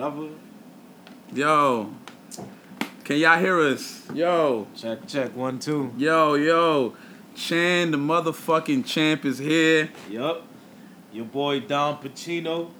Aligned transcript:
Cover. 0.00 0.28
Yo. 1.34 1.92
Can 3.02 3.16
y'all 3.16 3.36
hear 3.36 3.58
us? 3.58 4.06
Yo. 4.14 4.68
Check, 4.76 5.08
check. 5.08 5.34
One, 5.34 5.58
two. 5.58 5.92
Yo, 5.98 6.34
yo. 6.34 6.94
Chan, 7.34 7.90
the 7.90 7.96
motherfucking 7.96 8.86
champ, 8.86 9.24
is 9.24 9.38
here. 9.38 9.90
Yup. 10.08 10.44
Your 11.12 11.24
boy 11.24 11.58
Don 11.58 11.96
Pacino 11.96 12.70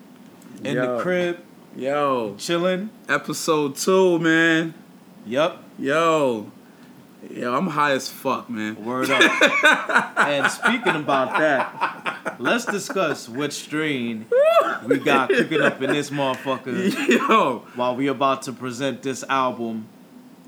in 0.63 0.77
Yo. 0.77 0.97
the 0.97 1.03
crib, 1.03 1.39
Yo. 1.75 2.37
chilling. 2.39 2.91
Episode 3.09 3.75
two, 3.75 4.21
man. 4.21 4.73
Yup. 5.27 5.65
Yo. 5.77 6.53
Yo, 7.31 7.53
I'm 7.53 7.67
high 7.67 7.93
as 7.93 8.09
fuck, 8.09 8.49
man. 8.49 8.85
Word 8.85 9.11
up. 9.11 9.21
and 10.19 10.51
speaking 10.51 10.95
about 10.95 11.37
that, 11.39 12.37
let's 12.39 12.65
discuss 12.65 13.29
what 13.29 13.53
strain 13.53 14.27
we 14.87 14.99
got 14.99 15.29
cooking 15.29 15.61
up 15.61 15.83
in 15.83 15.91
this 15.91 16.11
motherfucker 16.11 17.09
Yo. 17.29 17.65
while 17.75 17.97
we 17.97 18.07
about 18.07 18.43
to 18.43 18.53
present 18.53 19.03
this 19.03 19.25
album, 19.25 19.89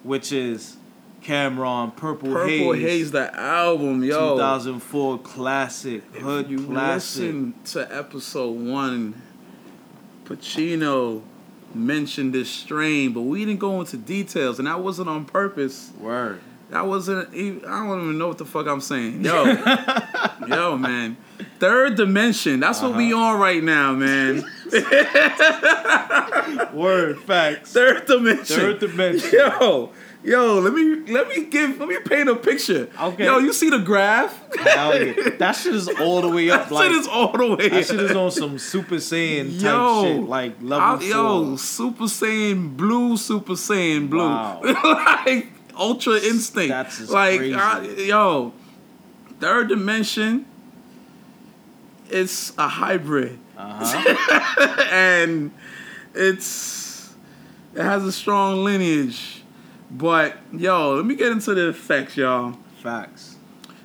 which 0.05 0.31
is 0.31 0.77
Cam'ron 1.23 1.95
Purple, 1.97 2.33
Purple 2.33 2.47
Haze, 2.47 2.61
Purple 2.61 2.73
Haze, 2.75 3.11
the 3.11 3.35
album, 3.41 4.05
yo. 4.05 4.37
2004 4.37 5.19
classic, 5.19 6.05
hood 6.17 6.49
you 6.49 6.67
classic. 6.67 7.23
listen 7.23 7.55
to 7.65 7.97
episode 7.97 8.53
one, 8.53 9.21
Pacino 10.25 11.23
mentioned 11.75 12.33
this 12.33 12.49
strain, 12.49 13.13
but 13.13 13.23
we 13.23 13.45
didn't 13.45 13.61
go 13.61 13.81
into 13.81 13.97
details, 13.97 14.59
and 14.61 14.69
that 14.69 14.81
wasn't 14.81 15.09
on 15.09 15.25
purpose. 15.25 15.91
Word. 15.99 16.41
That 16.71 16.87
wasn't. 16.87 17.35
Even, 17.35 17.65
I 17.69 17.85
don't 17.87 18.01
even 18.03 18.19
know 18.19 18.29
what 18.29 18.39
the 18.39 18.45
fuck 18.45 18.67
I'm 18.67 18.81
saying. 18.81 19.25
Yo, 19.31 19.45
yo, 20.47 20.77
man. 20.79 21.17
Third 21.59 21.97
dimension. 21.97 22.61
That's 22.61 22.81
what 22.81 22.97
we 22.97 23.13
Uh-huh. 23.13 23.23
on 23.35 23.41
right 23.41 23.63
now, 23.63 23.93
man. 23.93 24.45
Word. 26.75 27.19
Facts. 27.21 27.73
Third 27.73 28.07
dimension. 28.07 28.57
Third 28.57 28.79
dimension. 28.81 29.31
Yo, 29.33 29.91
yo. 30.23 30.59
Let 30.61 30.73
me 30.73 31.13
let 31.13 31.29
me 31.29 31.45
give 31.47 31.79
let 31.79 31.89
me 31.89 31.99
paint 32.01 32.29
a 32.29 32.37
picture. 32.37 32.89
Okay. 33.01 33.25
Yo, 33.25 33.39
you 33.39 33.53
see 33.53 33.71
the 33.71 33.79
graph? 33.79 34.39
Yeah. 34.65 35.13
That 35.39 35.53
shit 35.53 35.75
is 35.75 35.89
all 35.89 36.23
the 36.23 36.29
way 36.29 36.51
up. 36.51 36.61
That 36.69 36.73
like, 36.75 36.91
shit 36.91 37.01
is 37.01 37.09
all 37.09 37.33
the 37.33 37.57
way. 37.57 37.69
that 37.69 37.87
shit 37.87 38.01
is 38.01 38.13
on 38.17 38.31
some 38.31 38.59
Super 38.59 38.97
Saiyan 38.97 39.55
type 39.61 39.63
Yo, 39.63 40.03
shit. 40.05 40.23
Like 40.29 40.57
level 40.63 40.99
I- 40.99 41.03
yo, 41.03 41.57
Super 41.57 42.05
Saiyan 42.05 42.77
Blue, 42.77 43.17
Super 43.17 43.55
Saiyan 43.55 44.09
Blue, 44.09 44.21
Wow. 44.29 44.61
like 44.63 45.49
Ultra 45.81 46.19
Instinct. 46.21 46.69
That's 46.69 47.09
like. 47.11 47.41
I- 47.41 47.83
yo, 48.07 48.53
Third 49.41 49.69
Dimension. 49.69 50.45
It's 52.11 52.53
a 52.59 52.67
hybrid, 52.69 53.39
Uh-huh. 53.57 54.85
and 54.91 55.53
it's 56.15 57.15
it 57.75 57.83
has 57.83 58.05
a 58.05 58.11
strong 58.13 58.65
lineage. 58.65 59.43
But 59.93 60.37
yo, 60.53 60.95
let 60.97 61.05
me 61.07 61.15
get 61.15 61.31
into 61.33 61.55
the 61.55 61.69
effects, 61.69 62.17
y'all. 62.17 62.57
Facts. 62.83 63.37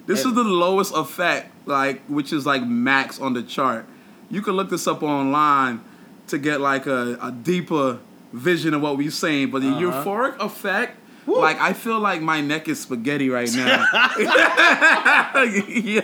This 0.08 0.24
Yeah. 0.24 0.30
is 0.30 0.36
the 0.36 0.44
lowest 0.44 0.94
effect, 0.96 1.52
like 1.68 2.02
which 2.08 2.34
is 2.34 2.46
like 2.48 2.66
max 2.66 3.20
on 3.20 3.34
the 3.34 3.44
chart. 3.44 3.86
You 4.32 4.42
can 4.42 4.54
look 4.56 4.70
this 4.72 4.88
up 4.88 5.04
online 5.04 5.82
to 6.28 6.40
get 6.40 6.62
like 6.62 6.88
a, 6.88 7.20
a 7.22 7.32
deeper 7.32 8.00
vision 8.34 8.74
of 8.74 8.82
what 8.82 8.98
we're 8.98 9.12
saying. 9.12 9.52
But 9.52 9.62
the 9.62 9.70
Uh-huh. 9.70 10.04
euphoric 10.04 10.40
effect, 10.40 10.98
Woo. 11.26 11.40
like 11.42 11.60
I 11.60 11.74
feel 11.74 12.00
like 12.00 12.22
my 12.22 12.42
neck 12.42 12.68
is 12.68 12.80
spaghetti 12.82 13.30
right 13.30 13.52
now. 13.54 13.86
Yo, 15.36 16.02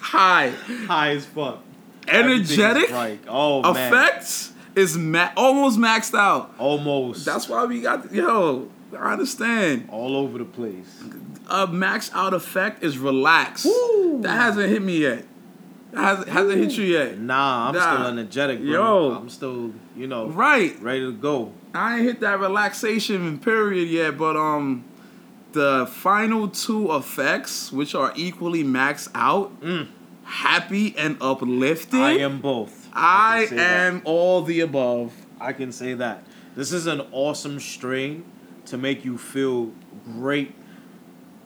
high, 0.00 0.50
High 0.86 1.10
as 1.12 1.24
fuck. 1.26 1.60
energetic 2.08 2.90
right. 2.90 3.18
Oh 3.28 3.62
man. 3.72 3.92
effects 3.92 4.52
is 4.74 4.96
ma- 4.96 5.30
almost 5.36 5.78
maxed 5.78 6.16
out. 6.18 6.54
Almost. 6.58 7.24
That's 7.24 7.48
why 7.48 7.64
we 7.64 7.80
got 7.82 8.12
yo. 8.12 8.68
I 8.98 9.12
understand. 9.12 9.88
all 9.90 10.16
over 10.16 10.36
the 10.38 10.44
place. 10.44 11.02
a 11.48 11.66
max 11.66 12.10
out 12.12 12.34
effect 12.34 12.82
is 12.84 12.98
relax. 12.98 13.64
Woo. 13.64 14.20
That 14.22 14.34
hasn't 14.36 14.68
hit 14.68 14.82
me 14.82 14.98
yet. 14.98 15.24
That 15.92 16.00
hasn't, 16.02 16.28
hasn't 16.28 16.58
hit 16.58 16.72
you 16.72 16.84
yet. 16.84 17.18
Nah, 17.18 17.68
I'm 17.68 17.74
Nah. 17.74 17.94
still 17.94 18.06
energetic, 18.08 18.60
bro. 18.60 18.70
Yo. 18.70 19.14
I'm 19.14 19.28
still, 19.30 19.72
you 19.96 20.06
know, 20.06 20.28
Right. 20.28 20.76
ready 20.82 21.00
to 21.00 21.12
go. 21.12 21.52
I 21.74 21.96
ain't 21.96 22.04
hit 22.04 22.20
that 22.20 22.38
relaxation 22.40 23.38
period 23.38 23.88
yet, 23.88 24.18
but 24.18 24.36
um 24.36 24.84
the 25.52 25.86
final 25.86 26.48
two 26.48 26.94
effects, 26.94 27.70
which 27.72 27.94
are 27.94 28.12
equally 28.16 28.64
maxed 28.64 29.08
out, 29.14 29.60
Mm. 29.60 29.86
happy 30.24 30.94
and 30.96 31.16
uplifting. 31.20 32.00
I 32.00 32.12
am 32.18 32.40
both. 32.40 32.88
I 32.94 33.40
can 33.40 33.48
say 33.50 33.56
that. 33.56 33.86
am 33.92 34.02
all 34.04 34.42
the 34.42 34.60
above. 34.60 35.12
I 35.40 35.52
can 35.52 35.72
say 35.72 35.94
that. 35.94 36.24
This 36.54 36.72
is 36.72 36.86
an 36.86 37.02
awesome 37.12 37.58
strain 37.60 38.24
to 38.66 38.78
make 38.78 39.04
you 39.04 39.18
feel 39.18 39.72
great 40.04 40.54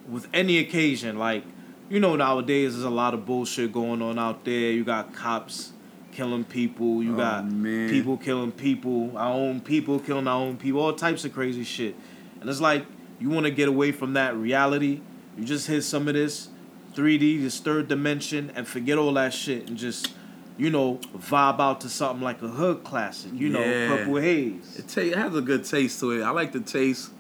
with 0.09 0.29
any 0.33 0.59
occasion. 0.59 1.19
Like, 1.19 1.45
you 1.89 1.99
know, 2.01 2.15
nowadays 2.17 2.75
there's 2.75 2.85
a 2.85 2.91
lot 2.91 3.15
of 3.15 3.25
bullshit 3.27 3.73
going 3.73 4.03
on 4.03 4.19
out 4.19 4.45
there. 4.45 4.71
You 4.73 4.85
got 4.85 5.13
cops 5.15 5.73
killing 6.17 6.45
people. 6.45 7.03
You 7.03 7.15
Oh, 7.15 7.19
got 7.19 7.51
man. 7.51 7.91
people 7.91 8.17
killing 8.17 8.51
people. 8.53 9.13
Our 9.17 9.33
own 9.35 9.61
people 9.61 9.99
killing 10.01 10.27
our 10.27 10.41
own 10.41 10.57
people. 10.57 10.81
All 10.81 10.95
types 10.95 11.25
of 11.27 11.33
crazy 11.35 11.63
shit. 11.63 11.95
And 12.41 12.49
it's 12.49 12.61
like, 12.61 12.87
you 13.21 13.29
want 13.29 13.45
to 13.45 13.51
get 13.53 13.69
away 13.69 13.93
from 13.93 14.15
that 14.15 14.35
reality. 14.37 15.01
You 15.37 15.45
just 15.45 15.67
hit 15.67 15.83
some 15.83 16.09
of 16.09 16.15
this 16.15 16.49
3D, 16.95 17.43
this 17.43 17.61
third 17.61 17.89
dimension, 17.89 18.51
and 18.57 18.67
forget 18.67 18.97
all 18.97 19.13
that 19.15 19.35
shit 19.35 19.69
and 19.69 19.77
just, 19.77 20.13
you 20.57 20.71
know, 20.71 20.95
vibe 21.17 21.61
out 21.61 21.83
to 21.83 21.91
something 21.91 22.23
like 22.25 22.41
a 22.43 22.49
hood 22.49 22.83
classic. 22.83 23.33
You 23.35 23.51
know, 23.51 23.61
Yeah. 23.61 23.89
Purple 23.89 24.17
Haze. 24.17 24.77
It, 24.79 24.89
ta- 24.89 25.01
it 25.03 25.17
has 25.17 25.37
a 25.37 25.43
good 25.43 25.65
taste 25.65 26.01
to 26.01 26.13
it. 26.13 26.23
I 26.23 26.31
like 26.31 26.53
the 26.53 26.61
taste. 26.61 27.11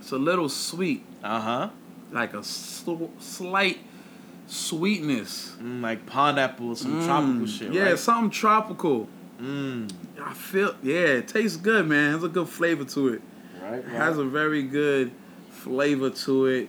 It's 0.00 0.10
a 0.10 0.18
little 0.18 0.48
sweet, 0.48 1.04
Uh 1.22 1.40
huh. 1.40 1.70
like 2.10 2.34
a 2.34 2.42
sl- 2.42 3.06
slight 3.20 3.78
sweetness. 4.52 5.56
Mm, 5.62 5.80
like 5.82 6.06
pineapple, 6.06 6.76
some 6.76 7.00
Mm, 7.00 7.06
tropical 7.06 7.46
shit. 7.46 7.72
Yeah, 7.72 7.82
right? 7.90 7.98
something 7.98 8.30
tropical. 8.30 9.08
Mm, 9.40 9.90
I 10.24 10.34
feel 10.34 10.74
yeah, 10.82 11.18
it 11.20 11.28
tastes 11.28 11.56
good, 11.56 11.88
man. 11.88 12.12
Has 12.12 12.22
a 12.24 12.28
good 12.28 12.48
flavor 12.48 12.84
to 12.84 13.08
it. 13.14 13.22
right. 13.62 13.78
It 13.78 13.84
has 13.88 14.18
a 14.18 14.24
very 14.24 14.62
good 14.62 15.10
flavor 15.50 16.10
to 16.10 16.46
it. 16.46 16.68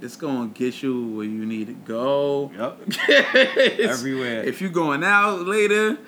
It's 0.00 0.16
gonna 0.16 0.48
get 0.48 0.82
you 0.82 1.08
where 1.16 1.26
you 1.26 1.44
need 1.46 1.66
to 1.68 1.72
go. 1.74 2.50
Yep. 3.08 3.80
Everywhere. 3.80 4.44
If 4.44 4.60
you're 4.60 4.70
going 4.70 5.02
out 5.04 5.40
later, 5.46 5.98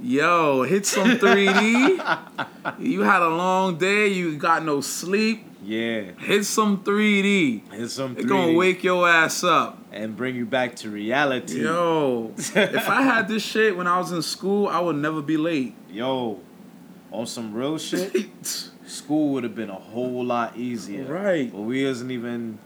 yo, 0.00 0.62
hit 0.62 0.86
some 0.86 1.10
3D. 1.18 2.78
you 2.78 3.02
had 3.02 3.22
a 3.22 3.28
long 3.28 3.76
day, 3.78 4.08
you 4.08 4.36
got 4.36 4.64
no 4.64 4.80
sleep. 4.80 5.44
Yeah. 5.64 6.12
Hit 6.18 6.44
some 6.44 6.84
3D. 6.84 7.72
Here's 7.72 7.92
some 7.92 8.16
It's 8.16 8.26
gonna 8.26 8.52
wake 8.52 8.84
your 8.84 9.08
ass 9.08 9.42
up. 9.44 9.78
And 9.96 10.16
bring 10.16 10.36
you 10.36 10.46
back 10.46 10.76
to 10.76 10.90
reality. 10.90 11.62
Yo, 11.62 12.32
if 12.36 12.88
I 12.88 13.02
had 13.02 13.28
this 13.28 13.42
shit 13.42 13.76
when 13.76 13.86
I 13.86 13.98
was 13.98 14.12
in 14.12 14.22
school, 14.22 14.68
I 14.68 14.78
would 14.80 14.96
never 14.96 15.22
be 15.22 15.36
late. 15.36 15.74
Yo, 15.90 16.40
on 17.10 17.26
some 17.26 17.52
real 17.54 17.78
shit, 17.78 18.14
school 18.86 19.32
would 19.32 19.44
have 19.44 19.54
been 19.54 19.70
a 19.70 19.74
whole 19.74 20.24
lot 20.24 20.56
easier. 20.56 21.04
Right. 21.04 21.50
But 21.50 21.62
we 21.62 21.86
wasn't 21.86 22.10
even 22.12 22.58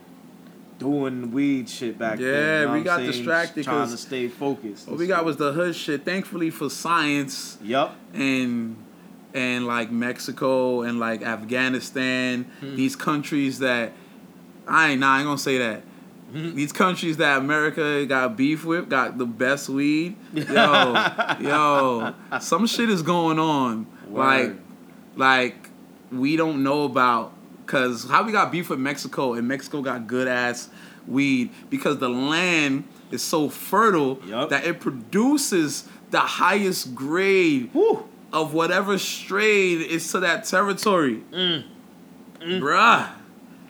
doing 0.78 1.30
weed 1.30 1.68
shit 1.68 1.98
back 1.98 2.18
then. 2.18 2.26
Yeah, 2.26 2.60
you 2.62 2.66
know 2.68 2.72
we 2.74 2.82
got 2.82 2.96
saying? 3.00 3.10
distracted 3.12 3.64
Trying 3.64 3.90
to 3.90 3.96
stay 3.96 4.28
focused. 4.28 4.88
What 4.88 4.98
we 4.98 5.06
got 5.06 5.24
was 5.24 5.36
the 5.36 5.52
hood 5.52 5.76
shit. 5.76 6.04
Thankfully 6.04 6.50
for 6.50 6.70
science 6.70 7.58
Yup. 7.62 7.94
and 8.14 8.76
and 9.32 9.66
like 9.66 9.90
Mexico 9.92 10.82
and 10.82 10.98
like 10.98 11.22
Afghanistan, 11.22 12.44
Hmm. 12.60 12.76
these 12.76 12.96
countries 12.96 13.58
that 13.60 13.92
I 14.66 14.90
ain't 14.92 15.00
nah, 15.00 15.14
I 15.14 15.18
ain't 15.18 15.26
gonna 15.26 15.38
say 15.38 15.58
that. 15.58 15.82
Hmm. 16.32 16.54
These 16.54 16.72
countries 16.72 17.16
that 17.16 17.38
America 17.38 18.06
got 18.06 18.36
beef 18.36 18.64
with 18.64 18.88
got 18.88 19.18
the 19.18 19.26
best 19.26 19.68
weed. 19.68 20.16
Yo, 20.32 20.44
yo, 21.40 22.14
some 22.40 22.66
shit 22.66 22.88
is 22.88 23.02
going 23.02 23.38
on. 23.38 23.86
Like, 24.08 24.48
Word. 24.48 24.60
like 25.16 25.70
we 26.12 26.36
don't 26.36 26.62
know 26.62 26.84
about 26.84 27.32
because 27.64 28.08
how 28.08 28.22
we 28.24 28.32
got 28.32 28.50
beef 28.50 28.70
with 28.70 28.78
Mexico 28.78 29.34
and 29.34 29.46
Mexico 29.46 29.82
got 29.82 30.06
good 30.06 30.28
ass 30.28 30.68
weed 31.06 31.50
because 31.68 31.98
the 31.98 32.08
land 32.08 32.84
is 33.10 33.22
so 33.22 33.48
fertile 33.48 34.20
Yup. 34.26 34.50
that 34.50 34.64
it 34.64 34.80
produces 34.80 35.88
the 36.10 36.20
highest 36.20 36.94
grade 36.94 37.70
Whew. 37.72 38.08
of 38.32 38.54
whatever 38.54 38.98
strain 38.98 39.80
is 39.80 40.10
to 40.12 40.20
that 40.20 40.44
territory. 40.44 41.22
Mm. 41.32 41.64
Bruh. 42.40 43.08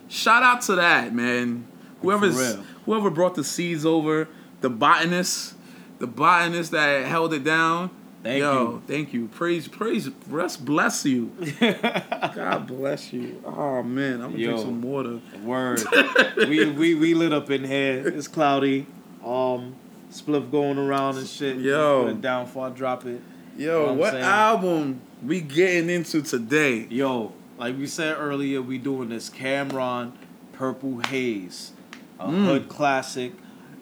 Shout 0.09 0.43
out 0.43 0.63
to 0.63 0.75
that, 0.77 1.15
man. 1.15 1.67
Whoever's 2.03 2.57
whoever 2.87 3.11
brought 3.11 3.35
the 3.35 3.45
seeds 3.45 3.85
over, 3.85 4.29
the 4.61 4.71
botanists, 4.71 5.55
the 5.99 6.07
botanists 6.07 6.73
that 6.73 7.07
held 7.07 7.35
it 7.35 7.45
down. 7.45 7.91
Thank 8.23 8.41
Yo, 8.41 8.53
you. 8.53 8.83
thank 8.87 9.13
you. 9.15 9.29
Praise, 9.29 9.67
praise, 9.67 10.09
bless, 10.09 10.57
bless 10.57 11.07
you. 11.07 11.33
God 11.61 12.67
bless 12.67 13.15
you. 13.15 13.43
Oh 13.47 13.83
man, 13.83 14.21
I'm 14.21 14.33
gonna 14.33 14.39
Yo. 14.39 14.51
drink 14.51 14.61
some 14.61 14.83
water. 14.83 15.21
Word. 15.43 15.83
we, 16.37 16.71
we 16.71 16.95
we 16.95 17.15
lit 17.15 17.33
up 17.33 17.51
in 17.51 17.65
here. 17.65 18.07
It's 18.07 18.29
cloudy. 18.29 18.87
Um, 19.25 19.75
spliff 20.11 20.51
going 20.51 20.77
around 20.79 21.17
and 21.17 21.27
shit. 21.27 21.57
Yo. 21.59 22.05
Put 22.05 22.11
it 22.13 22.21
down 22.21 22.45
before 22.45 22.67
I 22.67 22.71
drop 22.71 23.07
it. 23.07 23.23
Yo, 23.57 23.83
what 23.83 23.91
I'm 23.91 23.99
what 23.99 24.15
album 24.15 25.01
we 25.25 25.41
getting 25.41 25.91
into 25.91 26.23
today? 26.23 26.87
Yo, 26.89 27.33
like 27.59 27.77
we 27.77 27.87
said 27.87 28.17
earlier, 28.19 28.63
we 28.63 28.79
doing 28.79 29.09
this 29.11 29.29
Cam'ron 29.29 30.13
Purple 30.53 31.01
Haze, 31.09 31.73
a 32.21 32.27
Mm. 32.29 32.45
hood 32.45 32.69
classic, 32.69 33.33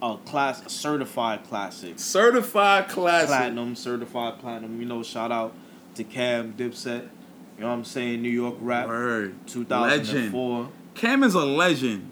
a 0.00 0.16
class, 0.24 0.64
a 0.64 0.70
certified 0.70 1.44
classic, 1.48 1.98
Certified 1.98 2.88
classic. 2.88 3.28
platinum, 3.28 3.74
certified 3.74 4.38
platinum. 4.38 4.80
You 4.80 4.86
know, 4.86 5.02
shout 5.02 5.32
out 5.32 5.52
to 5.96 6.04
Cam 6.04 6.52
Dipset. 6.56 7.08
You 7.56 7.64
know 7.64 7.68
what 7.70 7.74
I'm 7.74 7.84
saying? 7.84 8.22
New 8.22 8.28
York 8.30 8.54
rap, 8.60 8.86
Word. 8.86 9.34
2004. 9.48 10.68
Cam 10.94 11.22
is 11.24 11.34
a 11.34 11.44
legend. 11.44 12.10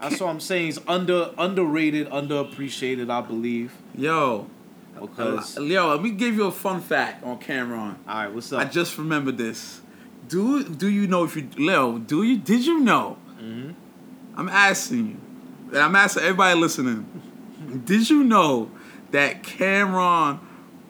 That's 0.00 0.20
what 0.20 0.28
I'm 0.30 0.40
saying. 0.40 0.66
He's 0.66 0.80
under 0.88 1.30
underrated, 1.38 2.08
underappreciated, 2.10 3.10
I 3.10 3.20
believe. 3.20 3.72
Yo. 3.96 4.46
Because 5.00 5.56
Yo, 5.58 5.88
let 5.90 6.02
me 6.02 6.10
give 6.10 6.34
you 6.34 6.46
a 6.46 6.50
fun 6.52 6.80
fact 6.80 7.22
on 7.24 7.38
Cam'ron. 7.38 7.94
all 8.08 8.14
right, 8.14 8.32
what's 8.32 8.52
up? 8.52 8.60
I 8.60 8.64
just 8.64 8.98
remembered 8.98 9.38
this. 9.38 9.80
Do 10.28 10.64
do 10.64 10.88
you 10.88 11.06
know 11.06 11.22
if 11.24 11.36
you 11.36 11.48
Leo, 11.56 11.98
do 11.98 12.22
you 12.24 12.36
did 12.36 12.66
you 12.66 12.80
know? 12.80 13.16
Mhm. 13.40 13.74
I'm 14.36 14.48
asking 14.48 15.06
you. 15.08 15.16
And 15.68 15.78
I'm 15.78 15.96
asking 15.96 16.22
everybody 16.22 16.58
listening. 16.58 17.82
Did 17.84 18.08
you 18.08 18.24
know 18.24 18.70
that 19.10 19.42
Cam'ron 19.42 20.40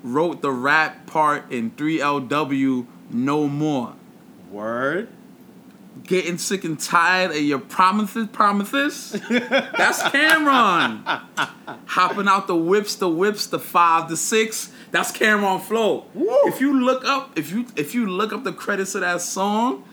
wrote 0.03 0.43
the 0.43 0.51
rap 0.51 1.07
part 1.07 1.51
in 1.51 1.73
3LW 1.73 2.87
No 3.11 3.49
More? 3.49 3.95
Word. 4.51 5.09
Getting 6.05 6.39
sick 6.39 6.63
and 6.65 6.79
tired 6.79 7.33
of 7.33 7.39
your 7.39 7.59
promises, 7.59 8.29
promises? 8.29 9.13
That's 9.29 10.03
Cam'ron. 10.05 11.03
Hopping 11.87 12.29
out 12.29 12.47
the 12.47 12.57
whips, 12.57 12.95
the 12.95 13.09
whips, 13.09 13.47
the 13.47 13.59
five, 13.59 14.09
the 14.09 14.17
six. 14.17 14.71
That's 14.93 15.11
Cam'ron 15.11 15.61
flow. 15.61 16.07
Woo. 16.15 16.29
If 16.45 16.61
you 16.61 16.81
look 16.81 17.05
up, 17.05 17.37
if 17.37 17.51
you 17.51 17.67
if 17.77 17.95
you 17.95 18.07
look 18.07 18.33
up 18.33 18.45
the 18.45 18.53
credits 18.53 18.95
of 18.95 19.01
that 19.01 19.21
song, 19.21 19.85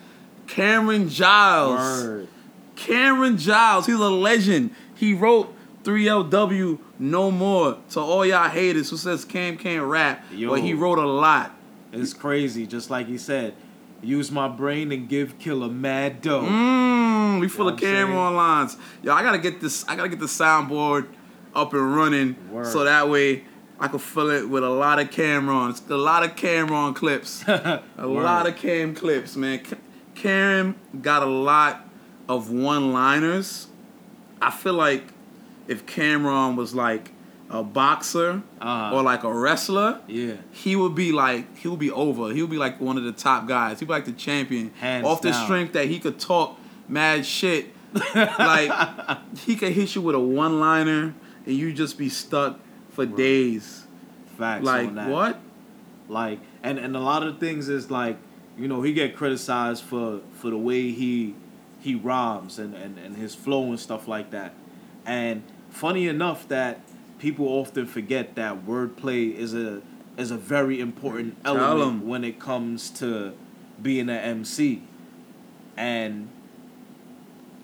Cameron 0.48 1.10
Giles. 1.10 1.80
Word. 1.80 2.28
Cameron 2.76 3.38
Giles, 3.38 3.86
he's 3.86 3.96
a 3.96 4.10
legend. 4.10 4.72
He 4.96 5.14
wrote 5.14 5.54
3LW 5.84 6.80
No 7.00 7.32
More. 7.32 7.78
To 7.92 8.00
all 8.00 8.26
y'all 8.26 8.50
haters 8.50 8.90
who 8.90 8.98
says 8.98 9.24
Cam 9.26 9.58
can't 9.58 9.84
rap, 9.86 10.24
Yo. 10.32 10.50
but 10.50 10.62
he 10.62 10.74
wrote 10.74 10.98
a 10.98 11.06
lot. 11.08 11.52
It's 11.92 12.14
crazy, 12.14 12.68
just 12.68 12.90
like 12.90 13.08
he 13.08 13.18
said. 13.18 13.56
Use 14.02 14.30
my 14.32 14.48
brain 14.48 14.92
and 14.92 15.08
give 15.08 15.40
Killer 15.40 15.70
mad 15.70 16.22
dough. 16.22 16.42
Mmm, 16.44 17.40
we 17.40 17.48
full 17.48 17.68
of 17.70 17.76
what 17.76 17.84
I'm 17.84 17.90
saying? 17.90 18.08
Cam'ron 18.08 18.36
lines. 18.36 18.78
Yo, 19.02 19.14
I 19.14 19.24
gotta 19.24 19.38
get 19.40 19.62
this. 19.62 19.88
I 19.88 19.96
gotta 19.96 20.10
get 20.10 20.20
the 20.20 20.26
soundboard 20.26 21.08
up 21.56 21.74
and 21.74 21.96
running, 21.96 22.36
Word. 22.52 22.68
so 22.68 22.84
that 22.84 23.10
way 23.10 23.46
I 23.80 23.88
can 23.88 24.00
fill 24.00 24.30
it 24.30 24.48
with 24.50 24.64
a 24.64 24.70
lot 24.70 25.00
of 25.00 25.10
Cam'rons, 25.10 25.90
a 25.90 25.96
lot 25.96 26.24
of 26.24 26.36
Cam'ron 26.36 26.94
clips, 26.96 27.44
a 27.48 27.82
lot 27.98 28.46
of 28.48 28.58
Cam 28.58 28.94
clips, 28.94 29.36
man. 29.38 29.60
Ca- 29.64 29.78
Cam 30.16 30.76
got 31.02 31.24
a 31.24 31.28
lot 31.28 31.85
of 32.28 32.50
one-liners. 32.52 33.68
I 34.42 34.52
feel 34.52 34.74
like 34.74 35.04
if 35.68 35.86
Cam'ron 35.86 36.56
was 36.56 36.74
like 36.76 37.12
a 37.50 37.64
boxer 37.64 38.42
Uh-huh. 38.60 38.96
or 38.96 39.04
like 39.04 39.24
a 39.24 39.32
wrestler, 39.34 40.00
Yeah. 40.08 40.34
he 40.52 40.76
would 40.76 40.96
be 40.96 41.12
like 41.12 41.56
he 41.58 41.68
would 41.68 41.80
be 41.80 41.92
over. 41.92 42.34
He 42.34 42.42
would 42.42 42.52
be 42.52 42.58
like 42.58 42.80
one 42.82 42.98
of 42.98 43.04
the 43.04 43.12
top 43.12 43.48
guys. 43.48 43.80
He'd 43.80 43.86
be 43.86 43.92
like 43.94 44.06
the 44.06 44.12
champion. 44.12 44.72
Hands 44.80 45.06
Off 45.06 45.22
the 45.22 45.34
strength 45.34 45.74
that 45.74 45.86
he 45.88 46.00
could 46.00 46.20
talk 46.20 46.58
mad 46.88 47.26
shit. 47.26 47.68
like 48.16 49.18
he 49.40 49.56
could 49.56 49.72
hit 49.72 49.96
you 49.96 50.02
with 50.02 50.16
a 50.16 50.20
one 50.20 50.60
liner 50.60 51.14
and 51.46 51.56
you 51.56 51.72
just 51.74 51.98
be 51.98 52.10
stuck 52.10 52.60
for 52.90 53.06
days. 53.06 53.86
Facts 54.38 54.66
Like 54.66 54.88
on 54.90 54.96
that. 54.96 55.10
what? 55.10 55.40
Like 56.10 56.40
and 56.64 56.78
and 56.78 56.96
a 56.96 57.00
lot 57.00 57.24
of 57.24 57.40
things 57.40 57.70
is 57.70 57.90
like, 57.90 58.18
you 58.58 58.68
know, 58.68 58.82
he 58.82 58.92
get 58.94 59.16
criticized 59.16 59.84
for 59.84 60.20
for 60.34 60.50
the 60.50 60.58
way 60.58 60.92
he 60.92 61.36
he 61.86 61.94
rhymes 61.96 62.60
and 62.60 62.74
and 62.76 62.98
and 62.98 63.16
his 63.16 63.34
flow 63.36 63.64
and 63.70 63.80
stuff 63.80 64.08
like 64.08 64.32
that. 64.32 64.54
And 65.06 65.44
funny 65.70 66.08
enough 66.08 66.48
that 66.50 66.82
people 67.20 67.48
often 67.48 67.86
forget 67.86 68.36
that 68.36 68.66
wordplay 68.66 69.34
is 69.34 69.54
a 69.54 69.82
is 70.18 70.32
a 70.32 70.38
very 70.38 70.80
important 70.80 71.38
element 71.46 72.04
when 72.06 72.24
it 72.24 72.40
comes 72.40 72.90
to 73.02 73.34
being 73.82 74.10
an 74.10 74.22
MC. 74.40 74.82
And 75.78 76.30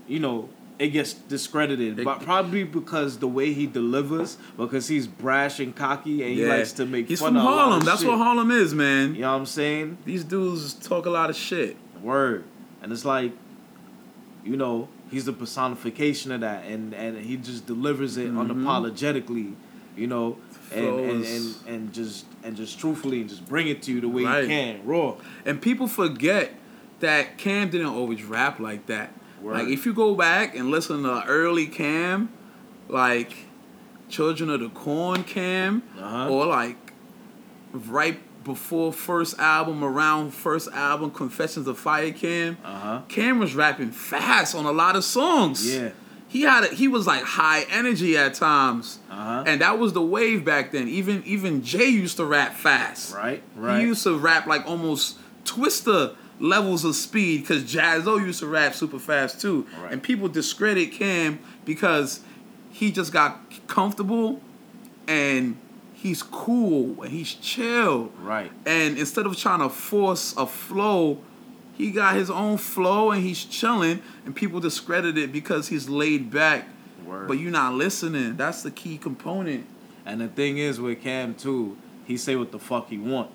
you 0.07 0.19
know, 0.19 0.49
it 0.77 0.89
gets 0.89 1.13
discredited, 1.13 1.99
It- 1.99 2.05
but 2.05 2.21
probably 2.21 2.63
because 2.63 3.19
the 3.19 3.27
way 3.27 3.53
he 3.53 3.65
delivers, 3.67 4.37
because 4.57 4.87
he's 4.87 5.07
brash 5.07 5.59
and 5.59 5.75
cocky, 5.75 6.21
and 6.23 6.33
he 6.33 6.45
likes 6.45 6.73
to 6.73 6.85
make 6.85 7.07
He's 7.07 7.19
fun 7.21 7.29
from 7.33 7.37
of 7.37 7.43
Harlem. 7.43 7.79
That's 7.85 8.01
shit. 8.01 8.09
what 8.09 8.17
Harlem 8.17 8.51
is, 8.51 8.73
man. 8.73 9.15
You 9.15 9.21
know 9.21 9.31
what 9.31 9.39
I'm 9.39 9.45
saying? 9.45 9.97
These 10.05 10.23
dudes 10.25 10.73
talk 10.73 11.05
a 11.05 11.09
lot 11.09 11.29
of 11.29 11.35
shit. 11.35 11.77
Word, 12.01 12.43
and 12.81 12.91
it's 12.91 13.05
like, 13.05 13.31
you 14.43 14.57
know, 14.57 14.87
he's 15.11 15.25
the 15.25 15.33
personification 15.33 16.31
of 16.31 16.41
that, 16.41 16.65
and 16.65 16.93
and 16.93 17.17
he 17.17 17.37
just 17.37 17.65
delivers 17.65 18.17
it 18.17 18.31
Mhm. 18.33 18.47
unapologetically, 18.47 19.53
you 19.95 20.07
know, 20.07 20.37
and 20.73 20.85
and, 20.99 21.25
and 21.25 21.55
and 21.67 21.93
just 21.93 22.25
and 22.43 22.55
just 22.55 22.79
truthfully, 22.79 23.21
and 23.21 23.29
just 23.29 23.47
bring 23.47 23.67
it 23.67 23.81
to 23.83 23.91
you 23.91 24.01
the 24.01 24.07
way 24.09 24.23
Right. 24.23 24.43
he 24.43 24.47
can, 24.49 24.79
raw. 24.85 25.15
And 25.45 25.61
people 25.61 25.87
forget 25.87 26.53
that 27.01 27.37
Cam 27.37 27.69
didn't 27.69 27.87
always 27.87 28.23
rap 28.23 28.59
like 28.59 28.85
that. 28.87 29.13
Word. 29.41 29.53
Like 29.55 29.67
if 29.69 29.85
you 29.85 29.93
go 29.93 30.13
back 30.15 30.55
and 30.55 30.69
listen 30.69 31.03
to 31.03 31.23
early 31.25 31.65
Cam, 31.67 32.29
like 32.89 33.33
Children 34.09 34.49
of 34.49 34.59
the 34.59 34.69
Corn 34.69 35.23
Cam, 35.23 35.83
Uh-huh. 35.99 36.29
or 36.29 36.45
like 36.45 36.93
right 37.73 38.19
before 38.43 38.91
first 38.91 39.37
album, 39.39 39.83
around 39.83 40.33
first 40.33 40.69
album, 40.71 41.11
Confessions 41.11 41.67
of 41.67 41.77
Fire 41.77 42.11
Cam, 42.11 42.57
Uh 42.63 42.79
huh. 42.79 43.01
Cam 43.07 43.39
was 43.39 43.55
rapping 43.55 43.91
fast 43.91 44.55
on 44.55 44.65
a 44.65 44.71
lot 44.71 44.95
of 44.95 45.03
songs. 45.03 45.75
Yeah. 45.75 45.91
He 46.27 46.43
had 46.43 46.63
a, 46.63 46.67
he 46.67 46.87
was 46.87 47.05
like 47.05 47.23
high 47.23 47.65
energy 47.69 48.17
at 48.17 48.33
times. 48.35 48.99
Uh-huh. 49.09 49.43
And 49.45 49.59
that 49.61 49.77
was 49.77 49.91
the 49.93 50.01
wave 50.01 50.45
back 50.45 50.71
then. 50.71 50.87
Even 50.87 51.21
even 51.25 51.61
Jay 51.61 51.89
used 51.89 52.17
to 52.17 52.25
rap 52.25 52.53
fast. 52.53 53.13
Right. 53.13 53.43
Right. 53.55 53.81
He 53.81 53.87
used 53.87 54.03
to 54.03 54.17
rap 54.17 54.47
like 54.47 54.65
almost 54.65 55.17
twister 55.43 56.15
levels 56.39 56.85
of 56.85 56.95
speed 56.95 57.41
because 57.41 57.63
Jaz-O 57.63 58.17
used 58.17 58.39
to 58.39 58.47
rap 58.47 58.73
super 58.73 58.97
fast 58.97 59.41
too. 59.41 59.67
Right. 59.81 59.91
And 59.91 60.01
people 60.01 60.29
discredit 60.29 60.93
Cam 60.93 61.39
because 61.65 62.21
he 62.71 62.91
just 62.91 63.11
got 63.11 63.41
comfortable 63.67 64.39
and 65.07 65.57
he's 66.01 66.23
cool 66.23 67.03
and 67.03 67.11
he's 67.11 67.33
chill. 67.35 68.11
right. 68.21 68.51
And 68.65 68.97
instead 68.97 69.25
of 69.27 69.37
trying 69.37 69.59
to 69.59 69.69
force 69.69 70.33
a 70.35 70.47
flow, 70.47 71.19
he 71.73 71.91
got 71.91 72.15
his 72.15 72.29
own 72.29 72.57
flow 72.57 73.11
and 73.11 73.23
he's 73.23 73.45
chilling 73.45 74.01
and 74.25 74.35
people 74.35 74.59
discredit 74.59 75.17
it 75.17 75.31
because 75.31 75.67
he's 75.67 75.87
laid 75.89 76.31
back. 76.31 76.67
Word. 77.05 77.27
But 77.27 77.39
you're 77.39 77.51
not 77.51 77.73
listening. 77.75 78.35
That's 78.35 78.63
the 78.63 78.71
key 78.71 78.97
component. 78.97 79.67
And 80.05 80.21
the 80.21 80.27
thing 80.27 80.57
is 80.57 80.81
with 80.81 81.01
Cam 81.01 81.35
too, 81.35 81.77
he 82.05 82.17
say 82.17 82.35
what 82.35 82.51
the 82.51 82.59
fuck 82.59 82.89
he 82.89 82.97
want. 82.97 83.29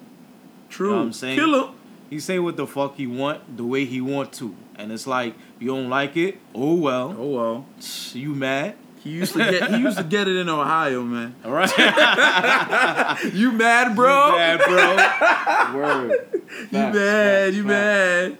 True. 0.68 0.88
You 0.88 0.92
know 0.92 0.98
what 0.98 1.06
I'm 1.06 1.12
saying? 1.12 1.38
Killer. 1.38 1.70
He 2.10 2.20
say 2.20 2.38
what 2.38 2.56
the 2.56 2.66
fuck 2.66 2.96
he 2.96 3.06
want, 3.06 3.56
the 3.56 3.64
way 3.64 3.84
he 3.84 4.00
want 4.00 4.32
to. 4.34 4.54
And 4.76 4.92
it's 4.92 5.06
like, 5.06 5.34
you 5.58 5.68
don't 5.68 5.88
like 5.88 6.16
it? 6.16 6.38
Oh 6.54 6.74
well. 6.74 7.16
Oh 7.18 7.28
well. 7.36 7.66
You 8.12 8.34
mad? 8.34 8.76
He 9.06 9.12
used 9.12 9.34
to 9.34 9.38
get 9.38 9.70
he 9.70 9.76
used 9.78 9.98
to 9.98 10.02
get 10.02 10.26
it 10.26 10.34
in 10.34 10.48
Ohio, 10.48 11.04
man. 11.04 11.36
All 11.44 11.52
right. 11.52 11.70
You 13.32 13.52
mad, 13.52 13.94
bro? 13.94 14.30
You 14.30 14.36
mad, 14.36 14.60
bro. 15.70 15.78
Word. 15.78 16.42
You 16.72 16.78
mad, 16.78 16.94
facts, 16.94 17.56
you 17.56 17.64
facts. 17.68 18.36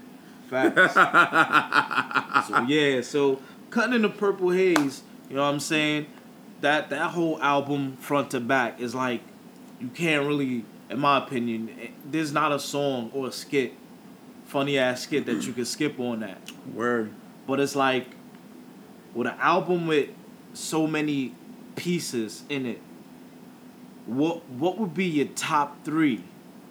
mad. 0.50 0.74
Facts. 0.74 2.48
so 2.48 2.62
yeah, 2.62 3.00
so 3.00 3.40
cutting 3.70 3.94
in 3.94 4.02
the 4.02 4.08
purple 4.08 4.50
haze, 4.50 5.04
you 5.30 5.36
know 5.36 5.42
what 5.42 5.50
I'm 5.50 5.60
saying? 5.60 6.06
That 6.62 6.90
that 6.90 7.12
whole 7.12 7.40
album 7.40 7.96
front 7.98 8.32
to 8.32 8.40
back 8.40 8.80
is 8.80 8.92
like 8.92 9.20
you 9.80 9.86
can't 9.88 10.26
really, 10.26 10.64
in 10.90 10.98
my 10.98 11.18
opinion, 11.18 11.70
eh, 11.80 11.88
there's 12.04 12.32
not 12.32 12.50
a 12.50 12.58
song 12.58 13.12
or 13.14 13.28
a 13.28 13.32
skit, 13.32 13.72
funny 14.46 14.78
ass 14.78 15.02
skit 15.02 15.26
that 15.26 15.46
you 15.46 15.52
can 15.52 15.64
skip 15.64 16.00
on 16.00 16.20
that. 16.20 16.40
Word. 16.74 17.12
But 17.46 17.60
it's 17.60 17.76
like 17.76 18.08
with 19.14 19.28
an 19.28 19.36
album 19.38 19.86
with 19.86 20.08
so 20.56 20.86
many 20.86 21.34
pieces 21.76 22.42
in 22.48 22.66
it, 22.66 22.80
what 24.06 24.48
what 24.48 24.78
would 24.78 24.94
be 24.94 25.04
your 25.04 25.26
top 25.26 25.84
three 25.84 26.24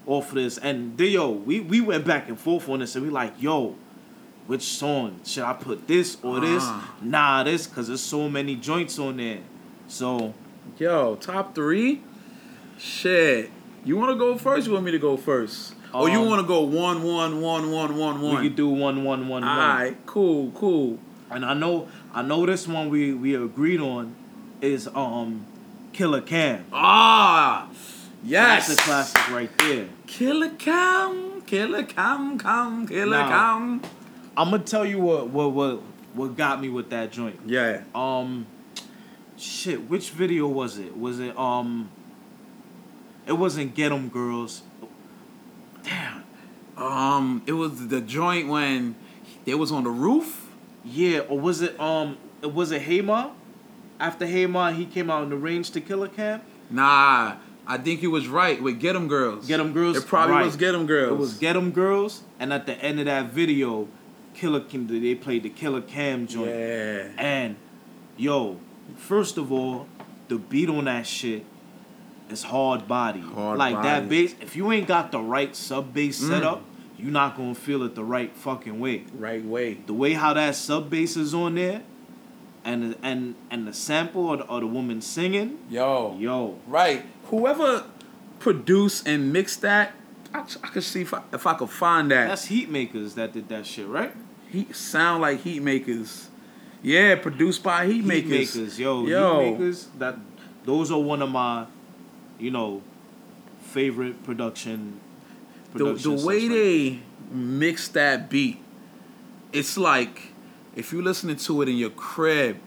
off 0.07 0.29
of 0.29 0.35
this? 0.35 0.57
And 0.57 0.99
yo, 0.99 1.29
we, 1.29 1.59
we 1.59 1.81
went 1.81 2.05
back 2.05 2.27
and 2.29 2.39
forth 2.39 2.67
on 2.69 2.79
this 2.79 2.95
and 2.95 3.05
we 3.05 3.11
like, 3.11 3.33
yo, 3.41 3.75
which 4.47 4.63
song? 4.63 5.19
Should 5.25 5.43
I 5.43 5.53
put 5.53 5.87
this 5.87 6.17
or 6.23 6.39
this? 6.39 6.63
Ah. 6.65 6.95
Nah, 7.01 7.43
this, 7.43 7.67
cause 7.67 7.87
there's 7.87 8.01
so 8.01 8.29
many 8.29 8.55
joints 8.55 8.97
on 8.99 9.17
there. 9.17 9.39
So 9.87 10.33
Yo, 10.79 11.15
top 11.15 11.53
three? 11.55 12.01
Shit. 12.77 13.51
You 13.83 13.97
wanna 13.97 14.15
go 14.15 14.37
first? 14.37 14.65
You 14.67 14.73
want 14.73 14.85
me 14.85 14.91
to 14.91 14.99
go 14.99 15.15
first? 15.17 15.73
or 15.93 16.09
you 16.09 16.19
Um, 16.19 16.27
wanna 16.27 16.43
go 16.43 16.61
one, 16.61 17.03
one, 17.03 17.39
one, 17.41 17.71
one, 17.71 17.97
one, 17.97 18.21
one? 18.21 18.35
we 18.41 18.49
could 18.49 18.55
do 18.55 18.67
one, 18.67 19.03
one, 19.03 19.27
one, 19.27 19.29
one. 19.29 19.43
Alright, 19.43 20.05
cool, 20.05 20.51
cool. 20.51 20.99
And 21.29 21.43
I 21.45 21.53
know 21.53 21.87
I 22.13 22.21
know 22.21 22.45
this 22.45 22.67
one 22.67 22.89
we, 22.89 23.13
we 23.13 23.35
agreed 23.35 23.79
on 23.79 24.15
is 24.61 24.87
um 24.93 25.45
Killer 25.93 26.21
Cam. 26.21 26.65
Ah, 26.71 27.67
yes. 28.23 28.67
That's 28.67 28.79
a 28.79 28.83
classic 28.83 29.29
right 29.31 29.57
there. 29.59 29.87
Killer 30.07 30.49
Cam, 30.49 31.41
Killer 31.41 31.83
Cam, 31.83 32.37
Cam, 32.37 32.87
Killer 32.87 33.17
Nah. 33.17 33.27
Cam. 33.29 33.81
I'm 34.37 34.51
gonna 34.51 34.63
tell 34.63 34.85
you 34.85 34.99
what 34.99 35.29
what 35.29 35.51
what 35.51 35.81
what 36.13 36.35
got 36.37 36.61
me 36.61 36.69
with 36.69 36.89
that 36.91 37.11
joint. 37.11 37.39
Yeah. 37.45 37.83
Um, 37.93 38.45
shit. 39.37 39.89
Which 39.89 40.11
video 40.11 40.47
was 40.47 40.77
it? 40.77 40.95
Was 40.97 41.19
it 41.19 41.37
um? 41.37 41.89
It 43.25 43.33
wasn't 43.33 43.73
Get 43.73 43.91
'Em 43.91 44.09
Girls. 44.09 44.61
Damn. 45.83 46.23
Um, 46.77 47.41
it 47.47 47.53
was 47.53 47.87
the 47.87 48.01
joint 48.01 48.47
when 48.47 48.95
they 49.45 49.55
was 49.55 49.71
on 49.71 49.83
the 49.83 49.89
roof. 49.89 50.44
Yeah, 50.85 51.19
or 51.21 51.39
was 51.39 51.61
it 51.61 51.79
um? 51.79 52.17
Was 52.43 52.71
it 52.71 52.81
Hey 52.83 53.01
Ma? 53.01 53.31
After 53.99 54.25
Hey 54.25 54.45
Ma, 54.45 54.71
he 54.71 54.85
came 54.85 55.09
out 55.09 55.23
in 55.23 55.29
the 55.29 55.35
range 55.37 55.71
to 55.71 55.81
Killer 55.81 56.07
Cam. 56.07 56.41
Nah, 56.69 57.35
I 57.67 57.77
think 57.77 58.01
he 58.01 58.07
was 58.07 58.27
right 58.27 58.61
with 58.61 58.79
Get 58.79 58.95
'em 58.95 59.07
Girls. 59.07 59.47
Get 59.47 59.59
'em 59.59 59.73
girls. 59.73 59.97
It 59.97 60.05
probably 60.07 60.35
right. 60.35 60.45
was 60.45 60.55
Get 60.55 60.75
'em 60.75 60.85
Girls. 60.85 61.11
It 61.11 61.17
was 61.17 61.33
Get 61.37 61.55
'Em 61.55 61.71
Girls, 61.71 62.23
and 62.39 62.53
at 62.53 62.65
the 62.65 62.73
end 62.83 62.99
of 62.99 63.05
that 63.05 63.31
video, 63.31 63.87
Killer 64.33 64.59
Cam. 64.59 64.87
They 64.87 65.15
played 65.15 65.43
the 65.43 65.49
Killer 65.49 65.81
Cam 65.81 66.27
joint. 66.27 66.49
Yeah. 66.49 67.07
And 67.17 67.55
yo, 68.17 68.57
first 68.97 69.37
of 69.37 69.51
all, 69.51 69.87
the 70.27 70.37
beat 70.37 70.69
on 70.69 70.85
that 70.85 71.07
shit 71.07 71.45
is 72.29 72.43
hard 72.43 72.87
body. 72.87 73.21
Hard 73.21 73.57
like 73.57 73.81
that 73.81 74.09
bass, 74.09 74.35
if 74.41 74.55
you 74.55 74.71
ain't 74.71 74.87
got 74.87 75.11
the 75.11 75.19
right 75.19 75.55
sub 75.55 75.93
bass 75.93 76.21
Mm. 76.21 76.27
set 76.27 76.43
up, 76.43 76.63
you're 76.97 77.11
not 77.11 77.35
gonna 77.37 77.55
feel 77.55 77.83
it 77.83 77.95
the 77.95 78.03
right 78.03 78.33
fucking 78.35 78.79
way. 78.79 79.03
Right 79.13 79.43
way. 79.43 79.75
The 79.85 79.93
way 79.93 80.13
how 80.13 80.33
that 80.33 80.55
sub 80.55 80.89
bass 80.89 81.17
is 81.17 81.33
on 81.33 81.55
there, 81.55 81.81
and 82.63 82.95
and 83.03 83.35
and 83.51 83.67
the 83.67 83.73
sample 83.73 84.27
or 84.27 84.37
the, 84.37 84.43
or 84.47 84.59
the 84.61 84.67
woman 84.67 85.01
singing, 85.01 85.57
Yo. 85.69 86.15
yo, 86.19 86.57
Right. 86.67 87.05
Whoever 87.25 87.85
produced 88.39 89.07
and 89.07 89.33
mixed 89.33 89.61
that, 89.61 89.93
I, 90.33 90.39
I 90.63 90.67
could 90.67 90.83
see 90.83 91.01
if 91.01 91.13
I, 91.13 91.21
if 91.33 91.45
I 91.47 91.53
could 91.55 91.69
find 91.69 92.11
that. 92.11 92.27
that's 92.27 92.47
Heatmakerz 92.47 93.15
that 93.15 93.33
did 93.33 93.49
that 93.49 93.65
shit, 93.65 93.87
right? 93.87 94.13
He 94.49 94.71
sound 94.73 95.21
like 95.21 95.43
Heatmakerz. 95.43 96.27
Yeah, 96.81 97.15
produced 97.15 97.63
by 97.63 97.87
Heat, 97.87 98.05
Heatmakerz. 98.05 98.29
makers, 98.29 98.79
yo, 98.79 99.05
Yo. 99.07 99.41
Heatmakerz. 99.57 99.87
That 99.97 100.17
those 100.65 100.91
are 100.91 100.99
one 100.99 101.21
of 101.21 101.29
my, 101.29 101.65
you 102.39 102.51
know, 102.51 102.81
favorite 103.61 104.23
production. 104.23 104.99
The, 105.75 105.93
the 105.93 106.25
way 106.25 106.47
they 106.47 106.99
mix 107.31 107.87
that 107.89 108.29
beat, 108.29 108.59
it's 109.51 109.77
like 109.77 110.33
if 110.75 110.91
you're 110.91 111.03
listening 111.03 111.35
to 111.37 111.61
it 111.61 111.69
in 111.69 111.75
your 111.77 111.89
crib, 111.89 112.57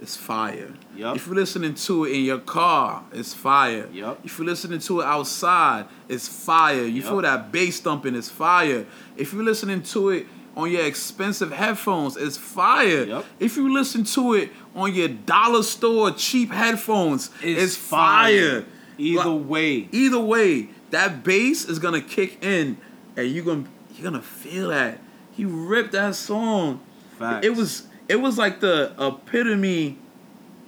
it's 0.00 0.16
fire. 0.16 0.74
Yup. 0.96 1.16
If 1.16 1.26
you're 1.26 1.34
listening 1.34 1.74
to 1.74 2.04
it 2.04 2.12
in 2.12 2.24
your 2.24 2.38
car, 2.38 3.04
it's 3.12 3.32
fire. 3.32 3.88
Yup. 3.92 4.20
If 4.24 4.38
you're 4.38 4.46
listening 4.46 4.78
to 4.80 5.00
it 5.00 5.06
outside, 5.06 5.86
it's 6.08 6.28
fire. 6.28 6.82
You 6.84 7.00
Yup. 7.00 7.04
feel 7.04 7.22
that 7.22 7.50
bass 7.52 7.80
thumping, 7.80 8.14
it's 8.14 8.28
fire. 8.28 8.86
If 9.16 9.32
you're 9.32 9.44
listening 9.44 9.82
to 9.84 10.10
it 10.10 10.26
on 10.56 10.70
your 10.70 10.84
expensive 10.84 11.52
headphones, 11.52 12.16
it's 12.16 12.36
fire. 12.36 13.04
Yup. 13.04 13.24
If 13.40 13.56
you 13.56 13.72
listen 13.72 14.04
to 14.04 14.34
it 14.34 14.50
on 14.74 14.94
your 14.94 15.08
dollar 15.08 15.62
store 15.62 16.10
cheap 16.12 16.52
headphones, 16.52 17.30
it's, 17.42 17.62
It's 17.62 17.76
fire. 17.76 18.60
fire. 18.62 18.64
Either 18.98 19.30
Like- 19.30 19.48
way, 19.48 19.88
Either 19.90 20.20
way, 20.20 20.68
that 20.94 21.24
bass 21.24 21.64
is 21.64 21.78
gonna 21.80 22.00
kick 22.00 22.42
in, 22.42 22.78
and 23.16 23.28
you're 23.28 23.44
gonna 23.44 23.64
you're 23.94 24.04
gonna 24.04 24.22
feel 24.22 24.68
that. 24.68 25.00
He 25.32 25.44
ripped 25.44 25.92
that 25.92 26.14
song. 26.14 26.80
Facts. 27.18 27.44
It 27.44 27.56
was 27.56 27.88
it 28.08 28.16
was 28.16 28.38
like 28.38 28.60
the 28.60 28.92
epitome 28.98 29.98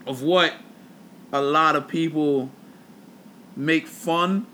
of 0.07 0.23
what 0.23 0.53
a 1.33 1.41
lot 1.41 1.77
of 1.77 1.87
people 1.87 2.51
make 3.55 3.87
fun 3.87 4.47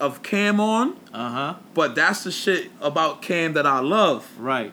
of 0.00 0.22
Cam 0.22 0.58
on, 0.58 0.96
uh 1.12 1.30
huh, 1.30 1.54
but 1.74 1.94
that's 1.94 2.24
the 2.24 2.32
shit 2.32 2.70
about 2.80 3.20
Cam 3.20 3.52
that 3.52 3.66
I 3.66 3.80
love. 3.80 4.26
right. 4.38 4.72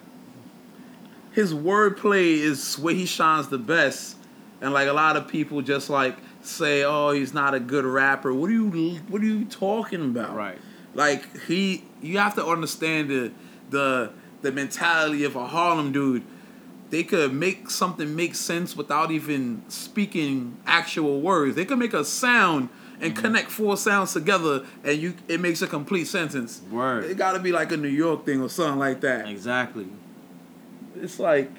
His 1.33 1.53
wordplay 1.53 2.37
is 2.37 2.79
where 2.79 2.95
he 2.95 3.05
shines 3.05 3.49
the 3.49 3.59
best, 3.59 4.15
and 4.61 4.73
like 4.73 4.87
a 4.87 4.93
lot 4.93 5.17
of 5.17 5.27
people 5.27 5.61
just 5.61 5.89
like 5.89 6.15
say, 6.47 6.83
"Oh, 6.83 7.11
he's 7.11 7.33
not 7.33 7.53
a 7.53 7.59
good 7.59 7.85
rapper." 7.85 8.33
What 8.33 8.49
are 8.49 8.53
you 8.53 8.69
What 9.07 9.21
are 9.21 9.25
you 9.25 9.45
talking 9.45 10.01
about? 10.01 10.35
Right. 10.35 10.57
Like 10.93 11.43
he, 11.45 11.83
you 12.01 12.17
have 12.17 12.35
to 12.35 12.45
understand 12.45 13.09
the 13.09 13.31
the 13.69 14.11
the 14.41 14.51
mentality 14.51 15.23
of 15.23 15.35
a 15.35 15.47
Harlem 15.47 15.91
dude. 15.91 16.23
They 16.89 17.03
could 17.03 17.33
make 17.33 17.69
something 17.69 18.15
make 18.15 18.33
sense 18.33 18.75
without 18.77 19.11
even 19.11 19.61
speaking 19.67 20.57
actual 20.65 21.19
words. 21.19 21.55
They 21.55 21.65
could 21.65 21.79
make 21.79 21.93
a 21.93 22.05
sound 22.05 22.69
and 22.99 23.13
Mm-hmm. 23.13 23.21
connect 23.21 23.51
four 23.51 23.77
sounds 23.77 24.13
together, 24.13 24.65
and 24.83 24.97
you 24.97 25.13
it 25.27 25.39
makes 25.39 25.61
a 25.61 25.67
complete 25.67 26.05
sentence. 26.07 26.61
Word. 26.71 27.03
It 27.03 27.15
got 27.17 27.33
to 27.33 27.39
be 27.39 27.51
like 27.51 27.71
a 27.71 27.77
New 27.77 27.89
York 27.89 28.25
thing 28.25 28.41
or 28.41 28.49
something 28.49 28.79
like 28.79 29.01
that. 29.01 29.27
Exactly. 29.27 29.85
It's 30.95 31.19
like 31.19 31.51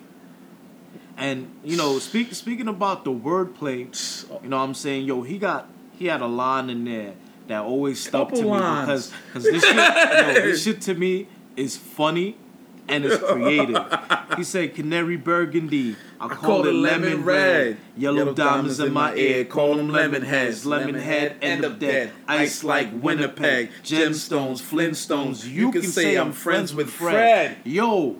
And 1.18 1.50
you 1.64 1.76
know, 1.76 1.98
speak, 1.98 2.32
speaking 2.32 2.68
about 2.68 3.04
the 3.04 3.10
wordplay, 3.10 3.88
oh. 4.30 4.40
you 4.42 4.48
know, 4.48 4.58
what 4.58 4.62
I'm 4.62 4.74
saying, 4.74 5.04
yo, 5.04 5.22
he 5.22 5.36
got 5.36 5.68
he 5.98 6.06
had 6.06 6.20
a 6.20 6.26
line 6.26 6.70
in 6.70 6.84
there 6.84 7.14
that 7.48 7.62
always 7.62 8.00
stuck 8.00 8.28
Couple 8.28 8.38
to 8.38 8.44
me 8.44 8.50
lines. 8.50 8.86
because 8.86 9.12
because 9.26 9.44
this 9.44 9.64
shit, 9.64 9.76
yo, 9.76 10.32
this 10.34 10.62
shit 10.64 10.80
to 10.82 10.94
me 10.94 11.26
is 11.56 11.76
funny 11.76 12.36
and 12.88 13.04
it's 13.04 13.22
creative. 13.22 13.84
he 14.36 14.44
said, 14.44 14.74
"Canary 14.74 15.16
burgundy, 15.16 15.96
I, 16.20 16.28
call, 16.28 16.66
it 16.66 16.72
lemon 16.72 17.24
red. 17.24 17.78
Yellow, 17.96 18.32
diamonds 18.32 18.78
in 18.78 18.92
my 18.92 19.14
ear, 19.14 19.44
call 19.44 19.74
them 19.74 19.90
lemon 19.90 20.22
heads. 20.22 20.64
Lemon 20.64 20.94
head, 20.94 21.36
end 21.42 21.64
up 21.64 21.80
dead. 21.80 22.12
Ice 22.28 22.62
like 22.62 22.88
Winnipeg, 22.92 23.70
gemstones, 23.82 24.62
Flintstones. 24.62 25.44
You, 25.44 25.72
can, 25.72 25.82
say 25.82 26.16
I'm 26.16 26.32
friends 26.32 26.74
with 26.74 26.90
Fred. 26.90 27.58
Yo." 27.64 28.18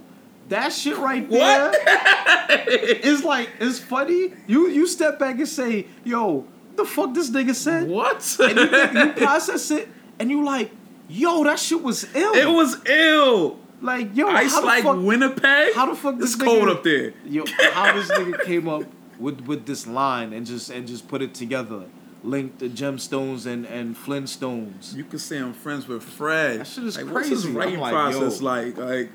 That 0.49 0.73
shit 0.73 0.97
right 0.97 1.29
there 1.29 1.73
is 2.69 3.23
like 3.25 3.51
it's 3.61 3.79
funny. 3.79 4.33
You 4.47 4.69
you 4.69 4.87
step 4.87 5.19
back 5.19 5.37
and 5.39 5.49
say, 5.49 5.87
"Yo, 6.05 6.47
the 6.77 6.85
fuck 6.85 7.15
this 7.15 7.31
nigga 7.31 7.55
said," 7.55 7.89
what? 7.89 8.37
and 8.41 8.59
you, 8.59 8.67
think- 8.69 8.95
you 8.95 9.13
process 9.27 9.71
it, 9.71 9.89
and 10.19 10.31
you 10.31 10.45
like, 10.45 10.71
"Yo, 11.09 11.45
that 11.45 11.59
shit 11.59 11.83
was 11.83 12.05
ill." 12.15 12.35
it 12.35 12.49
was 12.49 12.77
ill. 12.89 13.59
like, 13.83 14.17
yo, 14.17 14.27
Ice 14.29 14.53
how 14.53 14.61
the 14.61 14.67
like 14.67 14.85
fuck, 14.85 14.97
Winnipeg. 14.99 15.75
how 15.75 15.87
the 15.87 15.95
fuck 15.95 16.15
It's 16.15 16.35
this 16.35 16.37
cold 16.37 16.69
up 16.69 16.83
there. 16.83 17.13
Yo, 17.27 17.45
how 17.73 17.93
this 17.93 18.11
nigga 18.11 18.43
came 18.45 18.69
up 18.69 18.85
with 19.19 19.41
with 19.43 19.67
this 19.67 19.87
line 19.87 20.33
and 20.33 20.47
just 20.47 20.71
and 20.71 20.87
just 20.89 21.09
put 21.09 21.21
it 21.21 21.35
together, 21.35 21.85
linked 22.25 22.59
the 22.61 22.69
gemstones 22.71 23.45
and 23.45 23.67
and 23.67 23.97
Flintstones. 23.97 24.95
You 24.95 25.05
could 25.05 25.21
say 25.21 25.37
I'm 25.39 25.53
friends 25.53 25.87
with 25.87 26.03
Fred. 26.03 26.61
That 26.61 26.67
shit 26.67 26.85
is 26.85 26.97
like, 26.97 27.13
What's 27.13 27.29
his 27.29 27.47
writing 27.47 27.81
like, 27.81 27.93
process 27.93 28.41
yo. 28.41 28.47
like? 28.47 28.77
Like, 28.79 29.11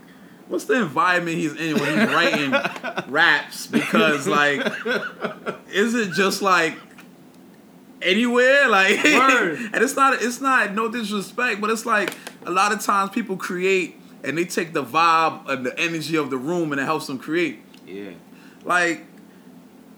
what's 0.48 0.66
the 0.66 0.76
environment 0.82 1.38
he's 1.38 1.56
in 1.56 1.78
when 1.80 2.00
he's 2.00 2.10
writing 2.14 2.52
raps? 3.12 3.68
Because 3.68 4.28
like, 4.28 4.62
is 5.72 5.94
it 5.96 6.12
just 6.14 6.42
like 6.42 6.76
anywhere? 8.02 8.68
Like, 8.70 9.04
and 9.06 9.76
it's 9.84 9.96
not. 9.96 10.22
It's 10.22 10.42
not 10.42 10.74
no 10.74 10.90
disrespect, 10.90 11.62
but 11.62 11.70
it's 11.70 11.86
like 11.86 12.16
a 12.46 12.52
lot 12.52 12.72
of 12.72 12.82
times 12.82 13.12
people 13.12 13.38
create 13.38 14.00
and 14.24 14.38
they 14.38 14.46
take 14.46 14.74
the 14.74 14.84
vibe 14.84 15.48
and 15.50 15.66
the 15.66 15.78
energy 15.80 16.16
of 16.16 16.30
the 16.30 16.38
room 16.38 16.72
and 16.72 16.80
it 16.82 16.86
helps 16.86 17.08
them 17.08 17.18
create. 17.20 17.60
Yeah, 17.88 18.12
Like. 18.64 19.06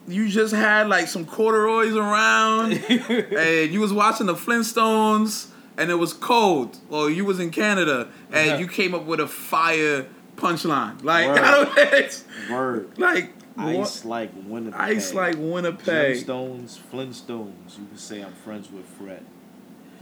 You 0.08 0.30
just 0.30 0.54
had 0.54 0.88
like 0.88 1.08
some 1.08 1.26
corduroys 1.26 1.96
around, 1.96 2.74
and 2.90 3.72
you 3.74 3.80
was 3.80 3.92
watching 3.92 4.28
the 4.28 4.36
Flintstones, 4.36 5.48
and 5.80 5.90
it 5.90 5.96
was 5.96 6.14
cold, 6.14 6.78
or 6.92 7.10
you 7.10 7.26
was 7.26 7.40
in 7.40 7.50
Canada, 7.50 8.08
and 8.32 8.46
Yeah. 8.52 8.58
you 8.60 8.68
came 8.68 8.94
up 8.94 9.06
with 9.06 9.20
a 9.20 9.26
fire 9.28 10.06
punchline. 10.36 11.04
Like 11.04 11.28
Word. 11.28 11.38
I 11.44 11.52
don't, 11.52 11.78
it's, 11.78 12.24
word. 12.50 12.98
like 12.98 13.32
Ice 13.58 14.04
what? 14.04 14.10
like 14.10 14.32
Winnipeg. 14.48 14.80
ice 14.80 15.14
like 15.14 15.36
Winnipeg. 15.38 16.18
Stones, 16.18 16.80
Flintstones. 16.92 17.78
You 17.80 17.86
can 17.88 17.98
say 17.98 18.22
I'm 18.22 18.34
friends 18.34 18.70
with 18.72 18.86
Fred. 18.86 19.24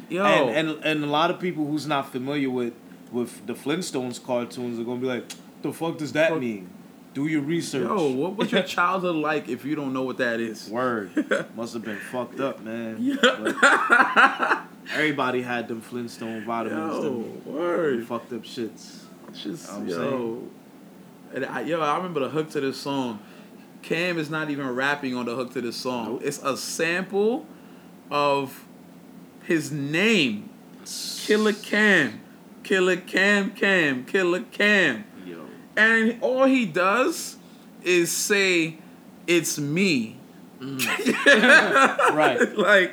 Yo, 0.10 0.24
And, 0.26 0.70
and 0.70 0.84
and 0.86 1.04
a 1.04 1.08
lot 1.08 1.30
of 1.32 1.40
people 1.40 1.66
who's 1.68 1.86
not 1.88 2.12
familiar 2.12 2.50
with 2.50 2.74
with 3.12 3.46
the 3.46 3.54
Flintstones 3.54 4.22
cartoons 4.24 4.80
are 4.80 4.84
gonna 4.84 5.00
be 5.00 5.06
like, 5.08 5.32
the 5.62 5.72
fuck 5.72 5.98
does 6.00 6.14
that 6.14 6.32
Fuck. 6.32 6.40
mean? 6.40 6.70
Do 7.14 7.28
your 7.28 7.42
research. 7.42 7.88
yo, 7.88 8.10
what 8.12 8.36
was 8.38 8.52
your 8.52 8.64
childhood 8.78 9.16
like 9.18 9.48
if 9.48 9.64
you 9.64 9.76
don't 9.76 9.94
know 9.94 10.02
what 10.02 10.18
that 10.18 10.40
is? 10.40 10.68
Word. 10.68 11.12
Must 11.56 11.74
have 11.76 11.86
been 11.86 12.00
fucked 12.12 12.40
up, 12.40 12.60
man. 12.62 12.98
Yeah. 13.00 14.66
Everybody 14.94 15.42
had 15.44 15.68
them 15.68 15.80
Flintstone 15.80 16.44
vitamins, 16.44 16.96
Yo, 16.96 17.02
them, 17.04 17.24
them 17.44 17.54
word. 17.54 18.08
fucked 18.08 18.34
up 18.34 18.42
shits. 18.44 19.03
Just 19.34 19.72
I'm 19.72 19.88
yo, 19.88 20.44
and 21.34 21.46
I, 21.46 21.62
yo, 21.62 21.82
I 21.82 21.98
remember 21.98 22.20
the 22.22 22.30
hook 22.30 22.50
to 22.52 22.62
this 22.62 22.78
song. 22.80 23.20
Cam 23.82 24.18
is 24.18 24.30
not 24.30 24.50
even 24.50 24.70
rapping 24.70 25.16
on 25.16 25.26
the 25.26 25.36
hook 25.36 25.54
to 25.54 25.62
this 25.62 25.76
song. 25.76 26.14
Nope. 26.14 26.22
It's 26.24 26.38
a 26.44 26.56
sample 26.56 27.46
of 28.10 28.66
his 29.44 29.72
name, 29.72 30.50
Killer 31.18 31.54
Cam, 31.54 32.22
Killer 32.64 32.96
Cam, 32.98 33.52
Cam, 33.52 34.06
Killer 34.06 34.42
Cam, 34.52 35.04
Yo. 35.26 35.46
and 35.76 36.18
all 36.22 36.46
he 36.46 36.66
does 36.66 37.38
is 37.84 38.12
say, 38.12 38.78
"It's 39.28 39.58
me." 39.60 40.18
Mm. 40.60 40.80
Right. 42.16 42.56
like 42.58 42.92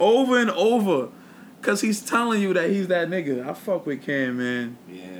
over 0.00 0.38
and 0.38 0.50
over. 0.50 1.08
Cause 1.62 1.80
he's 1.80 2.00
telling 2.00 2.42
you 2.42 2.52
that 2.54 2.70
he's 2.70 2.88
that 2.88 3.08
nigga. 3.08 3.48
I 3.48 3.52
fuck 3.54 3.86
with 3.86 4.02
Cam, 4.02 4.36
man. 4.38 4.76
Yeah. 4.88 5.15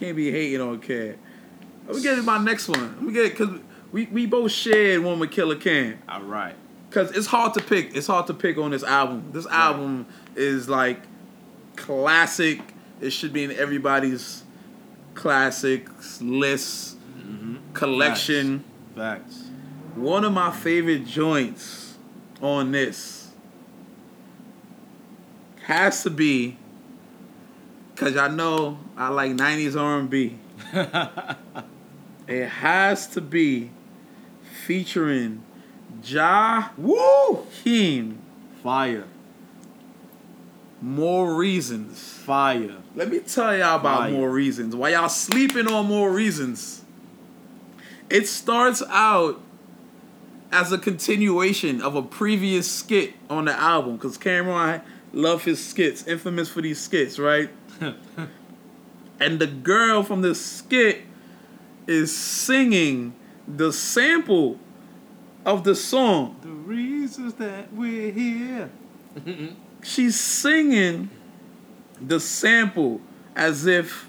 Can't 0.00 0.16
be 0.16 0.30
hating 0.30 0.62
on 0.62 0.80
Cam. 0.80 1.14
Let 1.86 1.96
me 1.96 2.02
get 2.02 2.16
to 2.16 2.22
my 2.22 2.38
next 2.38 2.68
one. 2.68 2.80
Let 2.80 3.02
me 3.02 3.12
get 3.12 3.26
it 3.26 3.36
cause 3.36 3.60
we, 3.92 4.06
we 4.06 4.24
both 4.24 4.50
shared 4.50 5.02
one 5.02 5.18
with 5.18 5.30
Killer 5.30 5.56
Cam. 5.56 5.98
All 6.08 6.22
right. 6.22 6.54
Cause 6.90 7.12
it's 7.12 7.26
hard 7.26 7.52
to 7.54 7.62
pick. 7.62 7.94
It's 7.94 8.06
hard 8.06 8.26
to 8.28 8.34
pick 8.34 8.56
on 8.56 8.70
this 8.70 8.82
album. 8.82 9.30
This 9.32 9.46
album 9.46 10.06
is 10.34 10.70
like 10.70 11.02
classic. 11.76 12.62
It 13.02 13.10
should 13.10 13.34
be 13.34 13.44
in 13.44 13.52
everybody's 13.52 14.42
classics 15.14 16.22
list 16.22 16.96
mm-hmm. 17.18 17.56
collection. 17.74 18.64
Facts. 18.96 19.50
One 19.96 20.24
of 20.24 20.32
my 20.32 20.50
favorite 20.50 21.04
joints 21.04 21.98
on 22.40 22.72
this 22.72 23.32
has 25.64 26.02
to 26.04 26.10
be 26.10 26.56
because 28.00 28.16
I 28.16 28.28
know 28.28 28.78
I 28.96 29.08
like 29.08 29.32
'90s 29.32 29.78
R&B. 29.78 30.38
It 32.26 32.46
has 32.46 33.08
to 33.08 33.20
be 33.20 33.70
featuring 34.64 35.42
Ja 36.04 36.68
Woo! 36.76 37.44
Heem. 37.64 38.20
Fire. 38.62 39.02
More 40.80 41.34
reasons. 41.34 41.98
Fire. 42.00 42.76
Let 42.94 43.10
me 43.10 43.18
tell 43.18 43.56
y'all 43.56 43.80
about 43.80 43.98
Fire. 44.02 44.10
more 44.12 44.30
reasons. 44.30 44.76
Why 44.76 44.90
y'all 44.90 45.08
sleeping 45.08 45.66
on 45.66 45.86
more 45.86 46.12
reasons? 46.12 46.84
It 48.08 48.28
starts 48.28 48.80
out 48.90 49.40
as 50.52 50.70
a 50.70 50.78
continuation 50.78 51.82
of 51.82 51.96
a 51.96 52.02
previous 52.02 52.70
skit 52.70 53.14
on 53.28 53.46
the 53.46 53.52
album 53.58 53.96
because 53.96 54.16
Cam'ron 54.16 54.82
loved 55.12 55.46
his 55.46 55.64
skits, 55.64 56.06
infamous 56.06 56.48
for 56.48 56.62
these 56.62 56.80
skits, 56.80 57.18
right? 57.18 57.50
and 59.20 59.38
the 59.38 59.46
girl 59.46 60.02
from 60.02 60.22
the 60.22 60.34
skit 60.34 61.02
is 61.86 62.14
singing 62.16 63.14
the 63.48 63.72
sample 63.72 64.58
of 65.44 65.64
the 65.64 65.74
song. 65.74 66.36
The 66.42 66.48
reasons 66.48 67.34
that 67.34 67.72
we're 67.72 68.12
here. 68.12 68.70
she's 69.82 70.18
singing 70.18 71.10
the 72.00 72.20
sample 72.20 73.00
as 73.34 73.66
if 73.66 74.08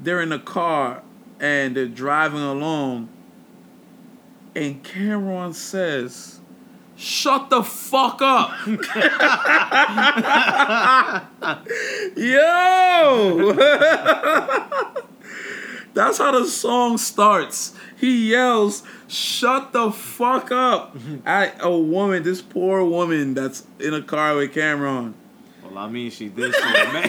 they're 0.00 0.22
in 0.22 0.32
a 0.32 0.38
car 0.38 1.02
and 1.40 1.76
they're 1.76 1.86
driving 1.86 2.40
along. 2.40 3.08
And 4.54 4.82
Cam'ron 4.84 5.54
says, 5.54 6.40
Shut 6.96 7.50
the 7.50 7.62
fuck 7.62 8.20
up. 8.22 8.52
Yo! 12.16 13.52
That's 15.94 16.18
how 16.18 16.32
the 16.32 16.46
song 16.46 16.98
starts. 16.98 17.74
He 17.96 18.30
yells, 18.30 18.82
Shut 19.08 19.72
the 19.72 19.90
fuck 19.92 20.50
up 20.50 20.96
at 21.24 21.56
a 21.60 21.70
woman, 21.76 22.22
this 22.22 22.42
poor 22.42 22.84
woman 22.84 23.34
that's 23.34 23.64
in 23.78 23.94
a 23.94 24.02
car 24.02 24.34
with 24.36 24.52
Cam'ron. 24.52 25.14
Well, 25.62 25.78
I 25.78 25.88
mean, 25.88 26.10
she 26.10 26.28
did 26.28 26.52
man. 26.92 27.08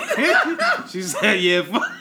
she 0.90 1.02
said, 1.02 1.40
yeah, 1.42 1.62
fuck, 1.64 1.92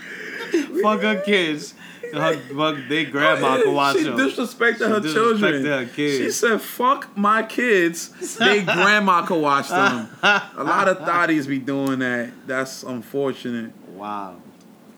fuck 0.83 1.01
her 1.01 1.21
kids. 1.21 1.75
Her, 2.17 2.37
fuck, 2.37 2.77
they 2.89 3.05
grandma 3.05 3.57
oh, 3.59 3.63
can 3.63 3.75
watch 3.75 3.97
she 3.97 4.03
them. 4.05 4.17
disrespected 4.17 4.79
She 4.79 4.85
her 4.85 5.01
disrespected 5.01 5.13
children. 5.15 5.65
her 5.65 5.87
kids. 5.87 6.19
She 6.19 6.31
said, 6.31 6.61
"Fuck 6.61 7.17
my 7.17 7.43
kids." 7.43 8.37
They 8.39 8.63
grandma 8.63 9.25
can 9.27 9.41
watch 9.41 9.69
them. 9.69 10.09
A 10.23 10.65
lot 10.65 10.89
of 10.89 10.99
thotties 10.99 11.47
be 11.47 11.59
doing 11.59 11.99
that. 12.01 12.31
That's 12.47 12.83
unfortunate. 12.83 13.73
Wow. 13.89 14.37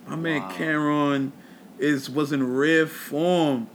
My 0.06 0.16
man 0.16 0.42
Wow. 0.42 0.50
Cam'ron 0.52 1.32
is 1.78 2.08
was 2.08 2.32
in 2.32 2.54
rare 2.56 2.86
form, 2.86 3.68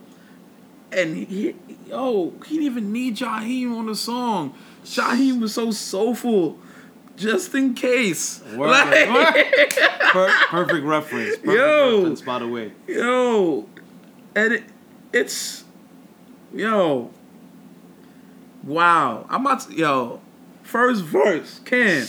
and 0.92 1.15
he, 1.18 1.55
yo, 1.87 2.33
he 2.46 2.55
didn't 2.55 2.65
even 2.65 2.92
need 2.92 3.18
Jaheim 3.18 3.77
on 3.77 3.85
the 3.87 3.96
song. 3.96 4.53
Jaheim 4.85 5.39
was 5.42 5.53
so 5.53 5.72
soulful, 5.72 6.57
just 7.17 7.53
in 7.55 7.74
case. 7.74 8.41
Word. 8.55 8.69
Like- 8.69 9.75
Per- 10.11 10.33
perfect 10.50 10.85
reference. 10.85 11.37
Perfect 11.37 11.45
Yo. 11.57 11.95
reference, 11.97 12.21
by 12.21 12.39
the 12.39 12.47
way. 12.47 12.71
Yo, 12.87 13.65
and 14.35 14.53
it, 14.53 14.63
it's, 15.13 15.63
yo, 16.53 17.11
wow. 18.63 19.25
I'm 19.29 19.45
about 19.45 19.61
to, 19.61 19.74
yo, 19.74 20.21
first 20.63 21.03
verse, 21.03 21.59
Ken. 21.65 22.05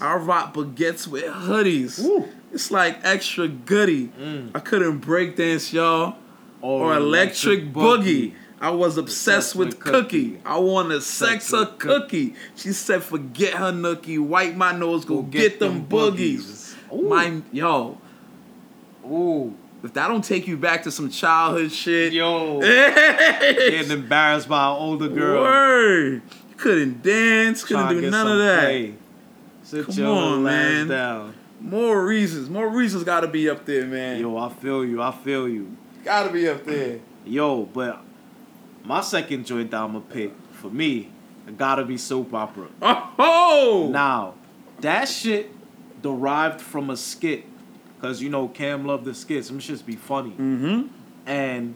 I 0.00 0.16
rock 0.16 0.54
baguettes 0.54 1.06
with 1.06 1.24
hoodies. 1.24 2.02
Woo. 2.02 2.26
It's 2.52 2.70
like 2.70 2.98
extra 3.04 3.48
goody. 3.48 4.08
Mm. 4.08 4.50
I 4.54 4.60
couldn't 4.60 4.98
break 4.98 5.36
dance, 5.36 5.72
y'all. 5.72 6.16
Or, 6.60 6.94
electric, 6.96 7.72
boogie. 7.72 8.34
I 8.60 8.70
was 8.70 8.96
obsessed 8.96 9.54
with, 9.56 9.78
cookie. 9.80 10.40
I 10.44 10.58
want 10.58 10.90
to 10.90 11.00
sex 11.00 11.52
a 11.52 11.66
cookie. 11.66 12.34
She 12.56 12.72
said, 12.72 13.02
forget 13.02 13.54
her 13.54 13.72
nookie. 13.72 14.18
Wipe 14.18 14.54
my 14.54 14.72
nose, 14.72 15.04
go, 15.04 15.22
get, 15.22 15.58
them 15.58 15.86
boogies. 15.86 16.74
Ooh. 16.92 17.08
My, 17.08 17.42
yo, 17.52 17.98
Ooh. 19.04 19.54
if 19.82 19.92
that 19.94 20.08
don't 20.08 20.24
take 20.24 20.46
you 20.46 20.56
back 20.56 20.84
to 20.84 20.90
some 20.90 21.10
childhood 21.10 21.72
shit, 21.72 22.12
Yo. 22.12 22.60
Getting 22.60 23.90
embarrassed 23.90 24.48
by 24.48 24.66
an 24.70 24.76
older 24.76 25.08
girl. 25.08 25.42
word, 25.42 26.22
you 26.50 26.56
couldn't 26.56 27.02
dance, 27.02 27.64
couldn't 27.64 27.82
Trying 27.84 28.00
do 28.00 28.10
none 28.10 28.30
of 28.30 28.38
that. 28.38 28.60
play. 28.60 28.94
Sit 29.64 29.86
Come 29.86 29.94
your 29.96 30.06
on, 30.08 30.42
man. 30.44 30.88
down. 30.88 31.34
More 31.60 32.04
reasons, 32.04 32.48
more 32.50 32.68
reasons 32.68 33.02
got 33.04 33.20
to 33.20 33.28
be 33.28 33.48
up 33.50 33.64
there, 33.64 33.86
man. 33.86 34.20
Yo, 34.20 34.36
I 34.36 34.48
feel 34.50 34.84
you. 34.84 35.00
I 35.02 35.10
feel 35.10 35.48
you. 35.48 35.76
Got 36.04 36.24
to 36.24 36.32
be 36.32 36.46
up 36.48 36.64
there. 36.64 37.00
Yo, 37.24 37.62
but 37.64 38.03
my 38.84 39.00
second 39.00 39.46
joint 39.46 39.70
that 39.70 39.80
I'ma 39.80 40.00
pick 40.00 40.32
for 40.52 40.70
me, 40.70 41.10
it 41.46 41.58
gotta 41.58 41.84
be 41.84 41.96
soap 41.98 42.32
opera. 42.34 42.68
Oh, 42.82 43.88
Now, 43.92 44.34
that 44.80 45.08
shit 45.08 45.50
derived 46.02 46.60
from 46.60 46.90
a 46.90 46.96
skit. 46.96 47.44
Cause 48.00 48.20
you 48.20 48.28
know 48.28 48.48
Cam 48.48 48.86
loved 48.86 49.06
the 49.06 49.14
skits. 49.14 49.48
Them 49.48 49.58
shits 49.58 49.84
be 49.84 49.96
funny. 49.96 50.32
Mm-hmm. 50.32 50.88
And 51.26 51.74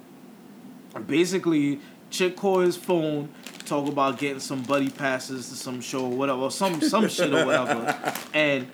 basically, 1.06 1.80
chick 2.10 2.36
call 2.36 2.60
his 2.60 2.76
phone, 2.76 3.30
talk 3.64 3.88
about 3.88 4.18
getting 4.18 4.40
some 4.40 4.62
buddy 4.62 4.90
passes 4.90 5.48
to 5.48 5.54
some 5.54 5.80
show 5.80 6.04
or 6.04 6.10
whatever, 6.10 6.40
or 6.42 6.50
some 6.50 6.82
some 6.82 7.08
shit 7.08 7.32
or 7.32 7.46
whatever. 7.46 8.12
And 8.34 8.70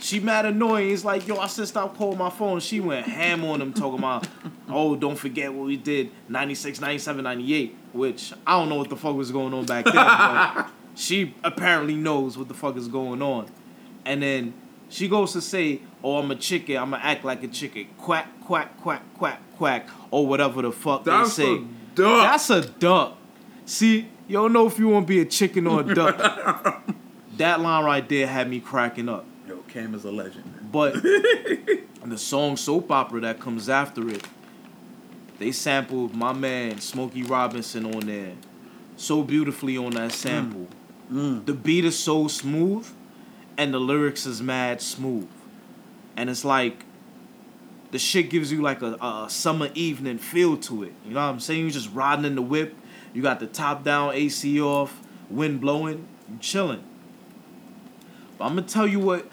she 0.00 0.20
mad 0.20 0.46
annoying. 0.46 0.88
He's 0.88 1.04
like, 1.04 1.26
yo, 1.26 1.36
I 1.36 1.46
said 1.46 1.68
stop 1.68 1.96
calling 1.96 2.18
my 2.18 2.30
phone. 2.30 2.60
She 2.60 2.80
went 2.80 3.06
ham 3.06 3.44
on 3.44 3.60
him 3.60 3.72
talking 3.72 3.98
about, 3.98 4.26
oh, 4.68 4.96
don't 4.96 5.16
forget 5.16 5.52
what 5.52 5.66
we 5.66 5.76
did 5.76 6.10
96, 6.28 6.80
97, 6.80 7.22
98. 7.22 7.76
Which 7.92 8.32
I 8.46 8.58
don't 8.58 8.68
know 8.68 8.76
what 8.76 8.88
the 8.88 8.96
fuck 8.96 9.16
was 9.16 9.30
going 9.30 9.52
on 9.52 9.66
back 9.66 9.84
then. 9.84 9.94
but 9.94 10.70
she 10.94 11.34
apparently 11.44 11.96
knows 11.96 12.38
what 12.38 12.48
the 12.48 12.54
fuck 12.54 12.76
is 12.76 12.88
going 12.88 13.22
on. 13.22 13.46
And 14.04 14.22
then 14.22 14.54
she 14.88 15.08
goes 15.08 15.32
to 15.32 15.40
say, 15.40 15.80
oh, 16.02 16.18
I'm 16.18 16.30
a 16.30 16.36
chicken. 16.36 16.76
I'm 16.76 16.90
going 16.90 17.02
to 17.02 17.06
act 17.06 17.24
like 17.24 17.42
a 17.42 17.48
chicken. 17.48 17.88
Quack, 17.98 18.26
quack, 18.44 18.80
quack, 18.80 19.02
quack, 19.14 19.40
quack. 19.56 19.88
Or 20.10 20.26
whatever 20.26 20.62
the 20.62 20.72
fuck 20.72 21.04
That's 21.04 21.36
they 21.36 21.44
say. 21.44 21.54
a 21.56 21.64
duck. 21.94 22.30
That's 22.30 22.50
a 22.50 22.62
duck. 22.62 23.16
See, 23.66 24.08
you 24.26 24.34
don't 24.34 24.52
know 24.52 24.66
if 24.66 24.78
you 24.78 24.88
want 24.88 25.06
to 25.06 25.08
be 25.08 25.20
a 25.20 25.24
chicken 25.24 25.66
or 25.66 25.80
a 25.80 25.94
duck. 25.94 26.16
that 27.36 27.60
line 27.60 27.84
right 27.84 28.08
there 28.08 28.26
had 28.26 28.48
me 28.48 28.60
cracking 28.60 29.08
up. 29.08 29.26
Cam 29.70 29.94
is 29.94 30.04
a 30.04 30.10
legend. 30.10 30.70
But 30.72 30.94
the 31.02 32.18
song 32.18 32.56
Soap 32.56 32.90
Opera 32.90 33.20
that 33.20 33.40
comes 33.40 33.68
after 33.68 34.08
it, 34.08 34.26
they 35.38 35.52
sampled 35.52 36.14
my 36.14 36.32
man 36.32 36.80
Smokey 36.80 37.22
Robinson 37.22 37.86
on 37.86 38.06
there 38.06 38.32
so 38.96 39.22
beautifully 39.22 39.76
on 39.76 39.92
that 39.92 40.12
sample. 40.12 40.66
Mm. 41.10 41.46
The 41.46 41.54
beat 41.54 41.84
is 41.84 41.98
so 41.98 42.28
smooth 42.28 42.86
and 43.56 43.72
the 43.72 43.78
lyrics 43.78 44.26
is 44.26 44.42
mad 44.42 44.82
smooth. 44.82 45.28
And 46.16 46.28
it's 46.28 46.44
like 46.44 46.84
the 47.92 47.98
shit 47.98 48.28
gives 48.28 48.52
you 48.52 48.60
like 48.60 48.82
a, 48.82 48.94
a 48.94 49.26
summer 49.28 49.70
evening 49.74 50.18
feel 50.18 50.56
to 50.58 50.82
it. 50.82 50.92
You 51.06 51.14
know 51.14 51.20
what 51.20 51.32
I'm 51.32 51.40
saying? 51.40 51.64
You 51.64 51.70
just 51.70 51.92
riding 51.92 52.24
in 52.24 52.34
the 52.34 52.42
whip, 52.42 52.76
you 53.14 53.22
got 53.22 53.40
the 53.40 53.46
top 53.46 53.84
down 53.84 54.14
AC 54.14 54.60
off, 54.60 55.00
wind 55.30 55.60
blowing, 55.60 56.06
you 56.30 56.38
chilling. 56.38 56.84
But 58.36 58.46
I'm 58.46 58.54
gonna 58.54 58.66
tell 58.66 58.86
you 58.86 59.00
what 59.00 59.30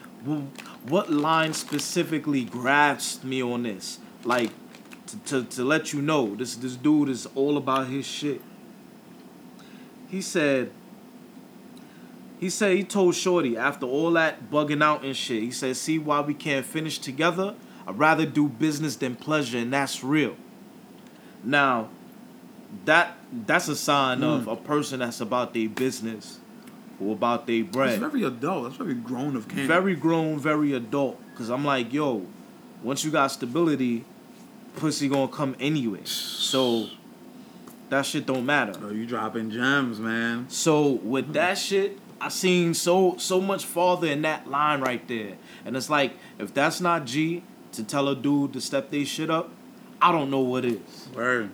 what 0.87 1.11
line 1.11 1.53
specifically 1.53 2.43
grabs 2.43 3.23
me 3.23 3.41
on 3.41 3.63
this. 3.63 3.99
Like 4.23 4.51
to, 5.07 5.17
to, 5.19 5.43
to 5.43 5.63
let 5.63 5.93
you 5.93 6.01
know, 6.01 6.35
this 6.35 6.55
this 6.55 6.75
dude 6.75 7.09
is 7.09 7.27
all 7.35 7.57
about 7.57 7.87
his 7.87 8.05
shit. 8.05 8.41
He 10.09 10.21
said 10.21 10.71
he 12.39 12.49
said 12.49 12.75
he 12.75 12.83
told 12.83 13.15
Shorty 13.15 13.57
after 13.57 13.85
all 13.85 14.11
that 14.11 14.51
bugging 14.51 14.83
out 14.83 15.03
and 15.03 15.15
shit, 15.15 15.41
he 15.41 15.51
said, 15.51 15.75
see 15.75 15.97
why 15.97 16.21
we 16.21 16.33
can't 16.33 16.65
finish 16.65 16.99
together? 16.99 17.55
I'd 17.87 17.97
rather 17.97 18.25
do 18.25 18.49
business 18.49 18.97
than 18.97 19.15
pleasure, 19.15 19.57
and 19.57 19.71
that's 19.71 20.03
real. 20.03 20.35
Now, 21.43 21.89
that 22.85 23.17
that's 23.31 23.69
a 23.69 23.75
sign 23.75 24.23
of 24.23 24.45
mm. 24.45 24.51
a 24.51 24.55
person 24.55 24.99
that's 24.99 25.21
about 25.21 25.53
their 25.53 25.69
business 25.69 26.39
who 26.99 27.11
about 27.11 27.47
their 27.47 27.63
bread. 27.63 28.01
That's 28.01 28.13
very 28.13 28.23
adult. 28.23 28.63
That's 28.63 28.77
very 28.77 28.95
grown 28.95 29.35
of 29.35 29.47
Cam. 29.47 29.67
Very 29.67 29.95
grown, 29.95 30.39
very 30.39 30.73
adult. 30.73 31.21
Cause 31.35 31.49
I'm 31.49 31.63
like, 31.63 31.93
yo, 31.93 32.25
once 32.81 33.03
you 33.03 33.11
got 33.11 33.27
stability, 33.27 34.03
pussy 34.75 35.07
gonna 35.07 35.27
come 35.27 35.55
anyway. 35.59 36.01
So 36.03 36.87
that 37.89 38.05
shit 38.05 38.25
don't 38.25 38.45
matter. 38.45 38.73
Bro, 38.73 38.89
you 38.91 39.05
dropping 39.05 39.51
gems, 39.51 39.99
man. 39.99 40.49
So 40.49 40.91
with 40.91 41.33
that 41.33 41.57
shit, 41.57 41.99
I 42.19 42.29
seen 42.29 42.73
so 42.73 43.15
so 43.17 43.39
much 43.39 43.65
farther 43.65 44.07
in 44.07 44.23
that 44.23 44.47
line 44.47 44.81
right 44.81 45.05
there. 45.07 45.33
And 45.65 45.77
it's 45.77 45.89
like, 45.89 46.13
if 46.39 46.53
that's 46.53 46.81
not 46.81 47.05
G 47.05 47.43
to 47.73 47.83
tell 47.83 48.07
a 48.07 48.15
dude 48.15 48.53
to 48.53 48.61
step 48.61 48.89
they 48.89 49.03
shit 49.03 49.29
up, 49.29 49.51
I 50.01 50.11
don't 50.11 50.29
know 50.29 50.39
what 50.39 50.65
is. 50.65 51.09
Word. 51.13 51.51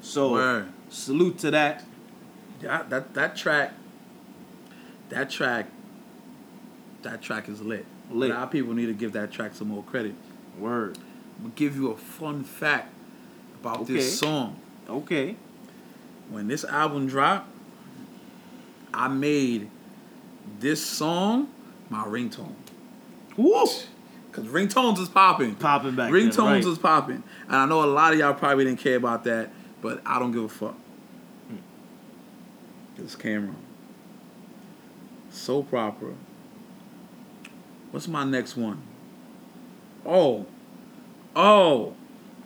So 0.00 0.32
Word. 0.32 0.68
salute 0.90 1.38
to 1.38 1.50
that. 1.52 1.84
That 2.60 2.90
that 2.90 3.14
that 3.14 3.36
track. 3.36 3.72
That 5.10 5.30
track. 5.30 5.66
That 7.02 7.22
track 7.22 7.48
is 7.48 7.60
lit. 7.62 7.86
Lit. 8.10 8.30
A 8.30 8.34
lot 8.34 8.42
of 8.44 8.50
people 8.50 8.74
need 8.74 8.86
to 8.86 8.94
give 8.94 9.12
that 9.12 9.30
track 9.30 9.54
some 9.54 9.68
more 9.68 9.82
credit. 9.82 10.14
Word. 10.58 10.98
I'm 11.36 11.44
gonna 11.44 11.54
give 11.54 11.76
you 11.76 11.90
a 11.90 11.96
fun 11.96 12.42
fact 12.44 12.92
about 13.60 13.80
Okay. 13.80 13.94
this 13.94 14.18
song. 14.18 14.58
Okay. 14.88 15.36
When 16.30 16.48
this 16.48 16.64
album 16.64 17.06
dropped, 17.06 17.48
I 18.92 19.08
made 19.08 19.70
this 20.58 20.84
song 20.84 21.48
my 21.90 22.04
ringtone. 22.04 22.54
Woo! 23.36 23.66
Cause 24.32 24.44
ringtones 24.46 24.98
is 24.98 25.08
popping. 25.08 25.54
Popping 25.54 25.94
back. 25.94 26.12
Ringtones 26.12 26.36
then, 26.36 26.44
right. 26.46 26.64
is 26.64 26.78
popping. 26.78 27.22
And 27.46 27.56
I 27.56 27.66
know 27.66 27.82
a 27.82 27.86
lot 27.86 28.12
of 28.12 28.18
y'all 28.18 28.34
probably 28.34 28.64
didn't 28.64 28.80
care 28.80 28.96
about 28.96 29.24
that, 29.24 29.50
but 29.80 30.02
I 30.04 30.18
don't 30.18 30.32
give 30.32 30.44
a 30.44 30.48
fuck. 30.48 30.74
Hmm. 31.48 31.56
This 32.96 33.16
Cam'ron. 33.16 33.54
So 35.38 35.62
proper. 35.62 36.14
What's 37.90 38.08
my 38.08 38.24
next 38.24 38.56
one? 38.56 38.82
Oh. 40.04 40.46
Oh. 41.34 41.94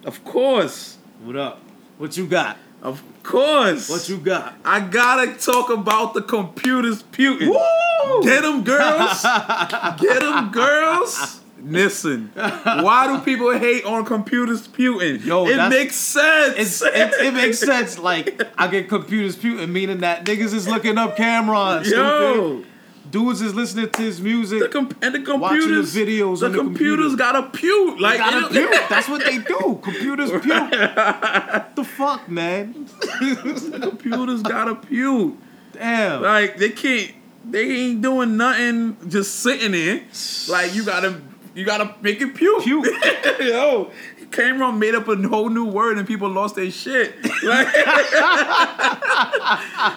Of 0.05 0.23
course. 0.25 0.99
What 1.25 1.37
up? 1.37 1.61
What 1.99 2.17
you 2.17 2.27
got? 2.27 2.59
Of 2.83 3.03
course. 3.23 3.89
What 3.89 4.09
you 4.09 4.19
got? 4.19 4.55
I 4.65 4.81
gotta 4.81 5.35
talk 5.35 5.71
about 5.71 6.15
the 6.15 6.23
computers 6.23 7.03
putin'. 7.03 7.49
Woo! 7.49 8.23
Get 8.23 8.43
them 8.43 8.63
girls. 8.63 9.23
Get 10.01 10.21
them 10.21 10.53
girls. 10.53 11.41
Listen, 11.65 12.31
why 12.35 13.07
do 13.07 13.25
people 13.25 13.57
hate 13.57 13.85
on 13.85 14.05
computers 14.05 14.69
putin'? 14.69 15.25
Yo, 15.25 15.47
it 15.47 15.69
makes 15.69 15.97
sense. 15.97 16.55
It's, 16.59 16.83
it, 16.83 17.13
it 17.25 17.35
makes 17.35 17.59
sense. 17.59 17.99
Like 17.99 18.43
I 18.59 18.69
get 18.69 18.89
computers 18.89 19.37
putin', 19.37 19.71
meaning 19.71 20.01
that 20.01 20.25
niggas 20.25 20.53
is 20.53 20.69
looking 20.69 20.99
up 20.99 21.17
Cam'ron. 21.17 21.85
Yo, 21.85 22.63
Stupid. 22.63 22.72
Dudes 23.11 23.43
is 23.43 23.55
listening 23.55 23.91
to 23.91 24.03
his 24.03 24.21
music. 24.21 24.61
the 24.61 24.69
com- 24.69 24.91
and 25.03 25.15
the 25.15 25.37
Watching 25.37 25.61
the 25.61 25.83
computers, 25.83 25.95
videos 25.95 26.41
the 26.41 26.47
on 26.47 26.53
the 26.53 26.59
computers 26.59 27.13
computer. 27.13 27.17
got 27.17 27.37
a 27.37 27.43
pute. 27.51 28.01
Like 28.01 28.19
Gotta 28.19 28.47
it- 28.47 28.53
puke. 28.53 28.89
That's 28.89 29.09
what 29.09 29.25
they 29.25 29.39
do. 29.39 29.81
Computers 29.83 30.31
puke. 30.43 30.45
What 30.45 31.77
the 31.77 31.85
fuck, 31.85 32.29
man? 32.29 32.87
the 33.01 33.79
computers 33.83 34.43
got 34.43 34.69
a 34.69 34.75
pute. 34.77 35.37
Damn. 35.73 36.23
Like 36.23 36.57
they 36.59 36.71
can't. 36.71 37.13
They 37.45 37.71
ain't 37.71 38.03
doing 38.03 38.37
nothing. 38.37 38.97
Just 39.09 39.41
sitting 39.41 39.73
there. 39.73 40.03
Like 40.49 40.75
you 40.75 40.85
gotta. 40.85 41.21
You 41.55 41.67
gotta 41.67 41.95
make 42.01 42.21
it 42.23 42.35
puke. 42.35 42.63
Puke. 42.63 42.87
Yo, 43.41 43.91
Cam'ron 44.31 44.79
made 44.79 44.95
up 44.95 45.07
a 45.09 45.17
whole 45.29 45.51
new 45.51 45.67
word 45.67 45.99
and 45.99 46.07
people 46.09 46.31
lost 46.31 46.55
their 46.57 46.71
shit. 46.71 47.15
Like, 47.43 47.67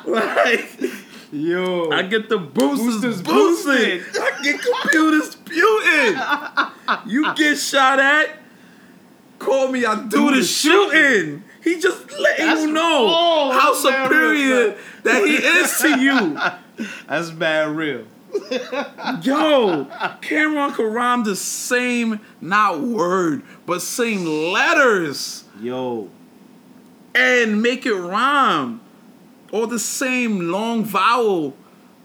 like 0.05 0.69
Yo. 1.35 1.89
I 1.91 2.03
get 2.03 2.29
the 2.29 2.37
boosters, 2.37 3.01
Boosters 3.01 3.21
boosted. 3.21 4.03
boosted. 4.05 4.21
I 4.23 4.41
get 4.41 4.61
computers 4.61 5.35
putin'. 5.35 6.71
You 7.05 7.33
get 7.35 7.57
shot 7.57 7.99
at. 7.99 8.37
Call 9.39 9.67
me. 9.67 9.85
I 9.85 10.01
do, 10.03 10.09
Do 10.29 10.35
the 10.35 10.43
shooting. 10.43 11.43
He 11.61 11.79
just 11.79 12.09
letting 12.11 12.45
That's- 12.45 12.63
you 12.65 12.71
know 12.71 13.51
how 13.51 13.73
superior 13.73 14.77
that 15.03 15.25
he 15.25 15.35
is 15.35 15.77
to 15.79 15.99
you. 15.99 16.87
That's 17.07 17.31
bad 17.31 17.69
real. 17.75 18.05
Yo, 19.21 19.85
Cam'ron 20.21 20.73
could 20.73 20.91
rhyme 20.93 21.23
the 21.23 21.35
same, 21.35 22.19
not 22.41 22.81
word, 22.81 23.43
but 23.65 23.81
same 23.81 24.25
letters 24.25 25.45
Yo. 25.61 26.09
and 27.13 27.61
make 27.61 27.85
it 27.85 27.93
rhyme. 27.95 28.81
Or 29.55 29.67
the 29.67 29.79
same 29.79 30.51
long 30.51 30.83
vowel. 30.83 31.55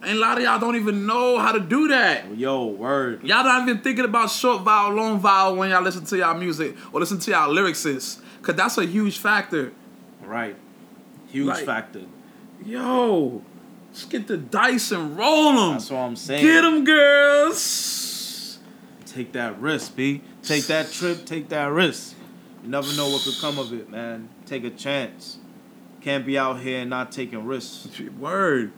And 0.02 0.18
a 0.18 0.20
lot 0.20 0.38
of 0.38 0.44
y'all 0.44 0.60
don't 0.60 0.76
even 0.76 1.04
know 1.04 1.36
how 1.40 1.50
to 1.50 1.58
do 1.58 1.88
that. 1.88 2.36
Yo, 2.36 2.66
word. 2.66 3.24
Y'all 3.24 3.42
not 3.42 3.68
even 3.68 3.82
thinking 3.82 4.04
about 4.04 4.30
short 4.30 4.62
vowel, 4.62 4.94
long 4.94 5.18
vowel 5.18 5.56
when 5.56 5.70
y'all 5.70 5.82
listen 5.82 6.04
to 6.04 6.16
y'all 6.16 6.38
music 6.38 6.76
or 6.92 7.00
listen 7.00 7.18
to 7.18 7.30
y'all 7.32 7.52
lyrics. 7.52 7.82
Cause 8.40 8.54
that's 8.54 8.78
a 8.78 8.84
huge 8.86 9.18
factor. 9.18 9.72
Right. 10.24 10.54
Huge 11.26 11.48
Like- 11.48 11.66
factor. 11.66 12.02
Yo, 12.64 13.42
let's 13.88 14.04
get 14.04 14.28
the 14.28 14.36
dice 14.36 14.92
and 14.92 15.18
roll 15.18 15.52
them. 15.54 15.72
That's 15.72 15.90
what 15.90 15.98
I'm 15.98 16.14
saying. 16.14 16.44
Get 16.44 16.60
them, 16.62 16.84
girls. 16.84 18.60
Take 19.06 19.32
that 19.32 19.60
risk, 19.60 19.96
B. 19.96 20.22
Take 20.44 20.68
that 20.68 20.92
trip, 20.92 21.24
take 21.26 21.48
that 21.48 21.72
risk. 21.72 22.14
You 22.62 22.70
never 22.70 22.94
know 22.94 23.08
what 23.08 23.22
could 23.22 23.40
come 23.40 23.58
of 23.58 23.72
it, 23.72 23.90
man. 23.90 24.28
Take 24.46 24.62
a 24.62 24.70
chance. 24.70 25.38
Can't 26.00 26.24
be 26.24 26.38
out 26.38 26.60
here 26.60 26.80
and 26.80 26.90
not 26.90 27.12
taking 27.12 27.44
risks. 27.44 28.00
Word. 28.18 28.72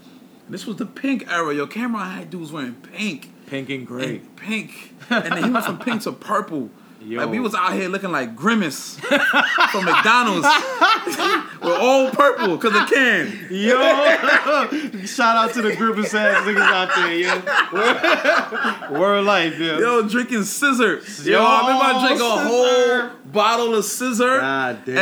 This 0.48 0.66
was 0.66 0.76
the 0.76 0.86
pink 0.86 1.30
era. 1.30 1.54
Yo, 1.54 1.66
Cam'ron 1.66 2.14
had 2.16 2.30
dudes 2.30 2.50
wearing 2.50 2.74
pink. 2.74 3.32
Pink 3.46 3.70
and 3.70 3.86
gray. 3.86 4.16
And 4.16 4.36
pink. 4.36 4.94
And 5.08 5.24
then 5.24 5.44
he 5.44 5.50
went 5.50 5.64
from 5.64 5.78
pink 5.78 6.02
to 6.02 6.12
purple. 6.12 6.70
Yo. 7.04 7.20
Like 7.20 7.30
we 7.30 7.40
was 7.40 7.54
out 7.54 7.72
here 7.74 7.88
looking 7.88 8.12
like 8.12 8.36
Grimace 8.36 8.96
from 9.00 9.84
McDonald's. 9.84 10.46
We're 11.62 11.78
all 11.78 12.10
purple 12.10 12.56
because 12.56 12.74
of 12.80 12.88
can. 12.88 13.46
Yo, 13.50 13.78
shout 15.06 15.36
out 15.36 15.52
to 15.54 15.62
the 15.62 15.74
group 15.76 15.96
of 15.98 16.04
ass 16.06 16.44
niggas 16.44 16.60
out 16.60 16.90
there, 16.94 18.90
yo. 18.90 18.90
Word 19.00 19.24
life, 19.24 19.58
yo. 19.58 19.78
Yo, 19.78 20.08
drinking 20.08 20.44
scissor. 20.44 21.00
Yo, 21.22 21.32
Yo, 21.38 21.44
I 21.44 21.60
remember 21.60 21.84
I 21.84 22.06
drank 22.06 22.20
a 22.20 22.24
scissor. 22.24 22.48
whole 22.48 23.10
bottle 23.32 23.74
of 23.74 23.84
scissor. 23.84 24.38
God 24.40 24.84
damn. 24.84 24.96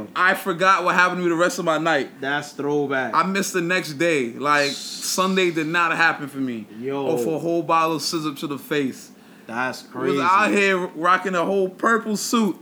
And 0.00 0.08
I 0.16 0.34
forgot 0.34 0.84
what 0.84 0.94
happened 0.94 1.18
to 1.18 1.22
me 1.24 1.28
the 1.30 1.36
rest 1.36 1.58
of 1.58 1.64
my 1.64 1.78
night. 1.78 2.20
That's 2.20 2.52
throwback. 2.52 3.14
I 3.14 3.22
missed 3.24 3.52
the 3.52 3.60
next 3.60 3.94
day. 3.94 4.30
Like 4.32 4.70
Sunday 4.72 5.50
did 5.50 5.66
not 5.68 5.96
happen 5.96 6.28
for 6.28 6.38
me. 6.38 6.66
Yo. 6.78 7.06
Or 7.06 7.18
for 7.18 7.36
a 7.36 7.38
whole 7.38 7.62
bottle 7.62 7.96
of 7.96 8.02
scissor 8.02 8.34
to 8.34 8.46
the 8.46 8.58
face. 8.58 9.10
That's 9.50 9.82
crazy. 9.82 10.16
was 10.18 10.24
out 10.24 10.50
here 10.52 10.78
rocking 10.78 11.34
a 11.34 11.44
whole 11.44 11.68
purple 11.68 12.16
suit. 12.16 12.56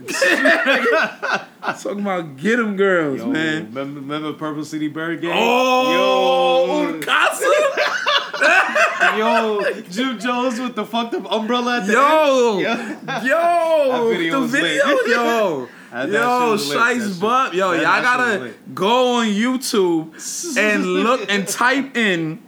Talking 0.00 2.00
about 2.00 2.36
get 2.38 2.56
them 2.56 2.74
girls, 2.76 3.18
Yo, 3.20 3.26
man. 3.26 3.66
Remember, 3.66 4.00
remember 4.00 4.32
Purple 4.32 4.64
City 4.64 4.88
Byrd 4.88 5.20
Gang? 5.20 5.32
Oh, 5.34 5.92
yo, 5.92 7.00
yo, 9.18 9.62
Jim 9.90 10.18
Jones 10.18 10.58
with 10.60 10.74
the 10.74 10.84
fucked 10.86 11.14
up 11.14 11.30
umbrella 11.30 11.80
at 11.80 11.86
the 11.86 11.92
Yo, 11.92 12.60
end. 12.64 12.98
yo, 13.26 14.06
That 14.06 14.10
video 14.10 14.40
the 14.40 14.46
lit. 14.46 14.50
video, 14.50 14.86
yo. 15.06 15.68
Yo, 15.92 16.56
Shice 16.56 17.14
shit- 17.14 17.20
Yo, 17.54 17.72
that- 17.72 17.82
y'all 17.82 18.02
gotta 18.02 18.54
go 18.72 19.16
on 19.16 19.26
YouTube 19.26 20.56
and 20.56 20.86
look 20.86 21.30
and 21.30 21.46
type 21.46 21.94
in 21.96 22.40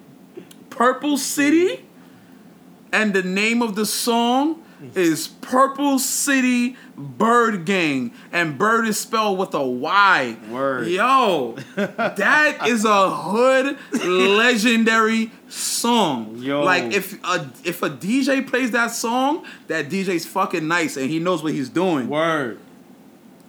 Purple 0.70 1.18
City, 1.18 1.84
and 2.92 3.14
the 3.14 3.22
name 3.22 3.62
of 3.62 3.74
the 3.74 3.86
song 3.86 4.62
is 4.94 5.28
Purple 5.28 5.98
City 5.98 6.76
Byrd 6.96 7.64
Gang, 7.64 8.12
and 8.32 8.58
bird 8.58 8.86
is 8.86 8.98
spelled 8.98 9.38
with 9.38 9.54
a 9.54 9.64
Y. 9.64 10.36
Word. 10.50 10.88
Yo, 10.88 11.56
that 11.76 12.66
is 12.66 12.84
a 12.84 13.10
hood 13.10 13.78
legendary 14.04 15.30
song. 15.48 16.36
Yo. 16.38 16.62
Like 16.62 16.92
if 16.92 17.22
a 17.24 17.50
if 17.64 17.82
a 17.82 17.90
DJ 17.90 18.46
plays 18.46 18.72
that 18.72 18.88
song, 18.90 19.44
that 19.68 19.88
DJ's 19.88 20.26
fucking 20.26 20.66
nice 20.66 20.96
and 20.96 21.08
he 21.08 21.18
knows 21.18 21.42
what 21.42 21.52
he's 21.52 21.68
doing. 21.68 22.08
Word. 22.08 22.58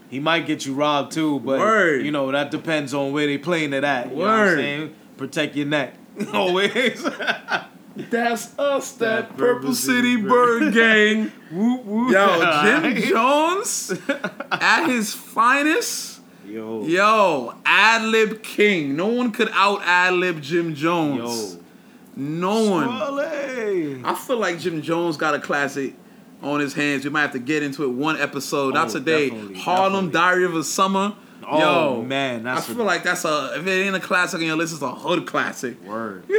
He 0.09 0.19
might 0.19 0.45
get 0.45 0.65
you 0.67 0.75
robbed 0.75 1.11
too, 1.13 1.39
but 1.39 1.59
Word. 1.59 2.05
you 2.05 2.11
know 2.11 2.31
that 2.31 2.51
depends 2.51 2.93
on 2.93 3.11
where 3.11 3.25
they 3.25 3.39
playing 3.39 3.73
it 3.73 3.83
at. 3.83 4.09
You 4.11 4.17
know 4.17 4.21
what 4.21 4.29
I'm 4.29 4.39
Word. 4.39 4.57
saying? 4.57 4.95
Protect 5.17 5.55
your 5.55 5.65
neck. 5.65 5.95
Always. 6.33 7.03
That's 7.95 8.57
us, 8.57 8.93
that, 8.93 9.29
That 9.29 9.37
Purple 9.37 9.55
Purple 9.55 9.73
City 9.75 10.15
City 10.15 10.21
Byrd 10.27 10.73
Gang. 10.75 11.31
whoop, 11.51 11.85
whoop. 11.85 12.11
Yo, 12.11 12.61
Jim 12.81 13.01
Jones 13.09 13.93
at 14.51 14.87
his 14.87 15.13
finest. 15.13 16.21
Yo. 16.47 16.83
Yo, 16.85 17.55
ad 17.65 18.03
lib 18.03 18.41
king. 18.43 18.95
No 18.95 19.07
one 19.07 19.31
could 19.31 19.49
out 19.53 19.81
ad 19.83 20.13
lib 20.15 20.41
Jim 20.41 20.73
Jones. 20.75 21.53
Yo. 21.55 21.59
No 22.15 22.69
one. 22.69 22.85
Swale. 22.87 24.05
I 24.05 24.15
feel 24.15 24.37
like 24.37 24.59
Jim 24.59 24.81
Jones 24.81 25.17
got 25.17 25.33
a 25.35 25.39
classic 25.39 25.95
on 26.41 26.59
his 26.59 26.73
hands. 26.73 27.03
We 27.05 27.09
might 27.11 27.21
have 27.21 27.31
to 27.33 27.39
get 27.39 27.63
into 27.63 27.83
it 27.83 27.89
one 27.89 28.19
episode, 28.19 28.73
not 28.73 28.89
Oh, 28.89 28.93
today. 28.93 29.29
definitely, 29.29 29.59
Harlem 29.59 30.09
definitely. 30.09 30.11
Diary 30.13 30.45
of 30.45 30.55
a 30.55 30.63
Summer. 30.63 31.15
Oh, 31.47 31.95
Yo, 31.97 32.01
man, 32.03 32.43
that's 32.43 32.69
I 32.69 32.71
a- 32.71 32.75
feel 32.75 32.85
like 32.85 33.03
that's 33.03 33.25
a 33.25 33.53
if 33.57 33.67
it 33.67 33.71
ain't 33.85 33.95
a 33.95 33.99
classic 33.99 34.39
on 34.39 34.45
your 34.45 34.55
list, 34.55 34.73
it's 34.73 34.81
a 34.81 34.91
hood 34.91 35.25
classic. 35.27 35.81
Word. 35.83 36.23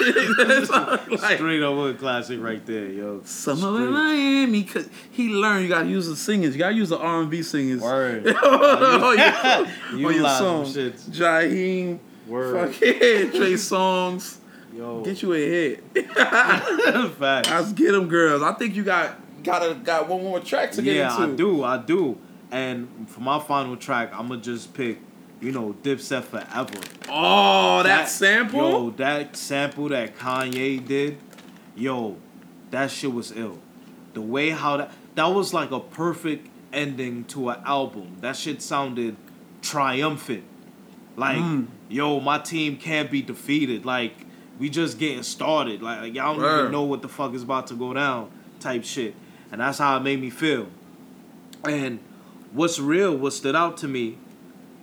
Like, 0.00 1.36
Straight 1.36 1.62
up 1.62 1.74
hood 1.74 1.98
classic 1.98 2.40
right 2.40 2.64
there, 2.66 2.86
yo. 2.86 3.22
Summer 3.24 3.68
in 3.68 3.74
Straight. 3.76 3.90
Miami, 3.90 4.64
cause 4.64 4.88
he 5.10 5.28
learned 5.28 5.64
you 5.64 5.68
gotta 5.68 5.88
use 5.88 6.06
the 6.06 6.16
singers. 6.16 6.54
You 6.54 6.58
gotta 6.60 6.74
use 6.74 6.88
the 6.88 6.98
R 6.98 7.20
and 7.22 7.30
B 7.30 7.42
singers. 7.42 7.80
Word. 7.82 8.26
on 8.28 9.18
your, 9.18 9.32
oh, 9.34 9.66
You 9.96 10.08
on 10.08 10.14
your 10.14 10.28
song. 10.38 10.66
some. 10.66 10.92
Jaheim, 11.12 11.98
Word. 12.26 12.72
fucking 12.74 13.30
Trey 13.32 13.54
Songz. 13.54 14.36
Yo. 14.74 15.02
Get 15.04 15.20
you 15.22 15.32
a 15.32 15.38
hit. 15.38 15.84
Facts. 17.18 17.50
Let's 17.50 17.72
get 17.72 17.92
them 17.92 18.08
girls. 18.08 18.42
I 18.42 18.52
think 18.54 18.74
you 18.76 18.84
got 18.84 19.16
got 19.42 19.68
a, 19.68 19.74
got 19.74 20.08
one 20.08 20.22
more 20.22 20.38
track 20.40 20.70
to 20.72 20.82
get 20.82 20.94
yeah, 20.96 21.10
into. 21.24 21.32
I 21.32 21.36
do, 21.36 21.64
I 21.64 21.78
do. 21.78 22.18
And 22.50 23.08
for 23.08 23.20
my 23.20 23.38
final 23.38 23.76
track, 23.76 24.10
I'm 24.12 24.28
gonna 24.28 24.40
just 24.40 24.74
pick, 24.74 24.98
you 25.40 25.52
know, 25.52 25.74
Dipset 25.82 26.24
Forever. 26.24 26.74
Oh, 27.08 27.82
that, 27.82 28.08
sample. 28.08 28.58
Yo, 28.60 28.90
that 28.90 29.36
sample 29.36 29.88
that 29.90 30.16
Kanye 30.18 30.84
did, 30.86 31.18
yo, 31.76 32.16
that 32.70 32.90
shit 32.90 33.12
was 33.12 33.32
ill. 33.36 33.58
The 34.14 34.20
way 34.20 34.50
how 34.50 34.76
that 34.78 34.92
that 35.14 35.26
was 35.26 35.52
like 35.54 35.70
a 35.70 35.80
perfect 35.80 36.48
ending 36.72 37.24
to 37.26 37.50
an 37.50 37.60
album. 37.64 38.16
That 38.20 38.36
shit 38.36 38.62
sounded 38.62 39.16
triumphant. 39.62 40.44
Like, 41.16 41.38
Mm. 41.38 41.66
yo, 41.88 42.20
my 42.20 42.38
team 42.38 42.76
can't 42.76 43.10
be 43.10 43.20
defeated. 43.22 43.84
Like, 43.84 44.14
we 44.58 44.70
just 44.70 44.98
getting 44.98 45.22
started. 45.22 45.82
Like, 45.82 46.00
like 46.00 46.14
y'all 46.14 46.34
don't 46.34 46.42
Word. 46.42 46.60
even 46.60 46.72
know 46.72 46.82
what 46.84 47.02
the 47.02 47.08
fuck 47.08 47.34
is 47.34 47.42
about 47.42 47.66
to 47.68 47.74
go 47.74 47.92
down, 47.92 48.30
type 48.60 48.84
shit. 48.84 49.14
And 49.52 49.60
that's 49.60 49.78
how 49.78 49.96
it 49.96 50.00
made 50.00 50.20
me 50.20 50.30
feel. 50.30 50.68
And 51.64 51.98
what's 52.52 52.78
real, 52.78 53.16
what 53.16 53.32
stood 53.32 53.56
out 53.56 53.76
to 53.78 53.88
me 53.88 54.18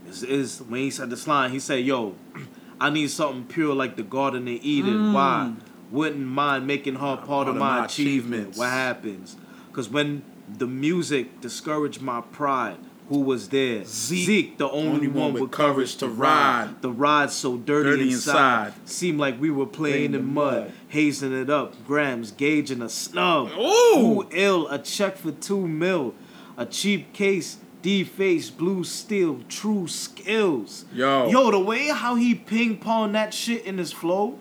is, 0.08 0.24
is 0.24 0.62
when 0.62 0.82
he 0.82 0.92
said 0.92 1.10
this 1.10 1.28
line, 1.28 1.52
he 1.52 1.60
said, 1.60 1.84
Yo, 1.84 2.16
I 2.80 2.90
need 2.90 3.10
something 3.10 3.46
pure 3.46 3.74
like 3.74 3.96
the 3.96 4.04
Garden 4.04 4.48
of 4.48 4.60
Eden. 4.62 4.94
Mm. 4.94 5.14
Why? 5.14 5.54
Wouldn't 5.92 6.26
mind 6.26 6.68
making 6.68 6.96
her 6.96 7.18
part, 7.18 7.48
of 7.48 7.56
my, 7.56 7.86
achievement. 7.86 8.58
What 8.58 8.70
happens? 8.70 9.38
Because 9.70 9.88
when 9.90 10.22
the 10.58 10.68
music 10.68 11.40
discouraged 11.40 12.02
my 12.02 12.22
pride, 12.22 12.78
who 13.08 13.22
was 13.22 13.48
there? 13.50 13.86
Zeke, 13.86 14.58
the 14.58 14.70
only, 14.70 15.08
one, 15.08 15.32
with 15.32 15.50
courage 15.52 15.96
to 15.98 16.10
ride. 16.10 16.82
The 16.82 16.92
ride 16.92 17.32
so 17.32 17.56
dirty, 17.56 17.92
Dirty 17.92 18.12
inside. 18.12 18.68
inside. 18.68 18.90
Seemed 18.90 19.18
like 19.18 19.40
we 19.40 19.50
were 19.50 19.66
playing 19.66 19.94
Playing 20.12 20.14
in 20.14 20.20
in 20.20 20.34
mud, 20.34 20.54
mud. 20.66 20.72
hazing 20.90 21.32
it 21.34 21.50
up. 21.50 21.74
Grams 21.88 22.32
gauging 22.32 22.82
a 22.82 22.90
snub. 22.90 23.52
Ooh. 23.58 23.94
Who 23.96 24.28
ill? 24.32 24.68
A 24.68 24.78
check 24.78 25.16
for 25.16 25.32
two 25.32 25.66
mil. 25.68 26.16
A 26.58 26.65
cheap 26.65 27.13
case. 27.13 27.58
D-face, 27.84 28.50
blue 28.50 28.84
steel, 28.84 29.41
true 29.48 29.88
skills. 29.88 30.86
Yo. 30.91 31.30
Yo, 31.30 31.52
the 31.52 31.60
way 31.60 31.88
how 31.88 32.15
he 32.15 32.34
ping 32.36 32.78
pong 32.78 33.12
that 33.13 33.34
shit 33.34 33.63
in 33.65 33.78
his 33.78 33.93
flow 33.93 34.38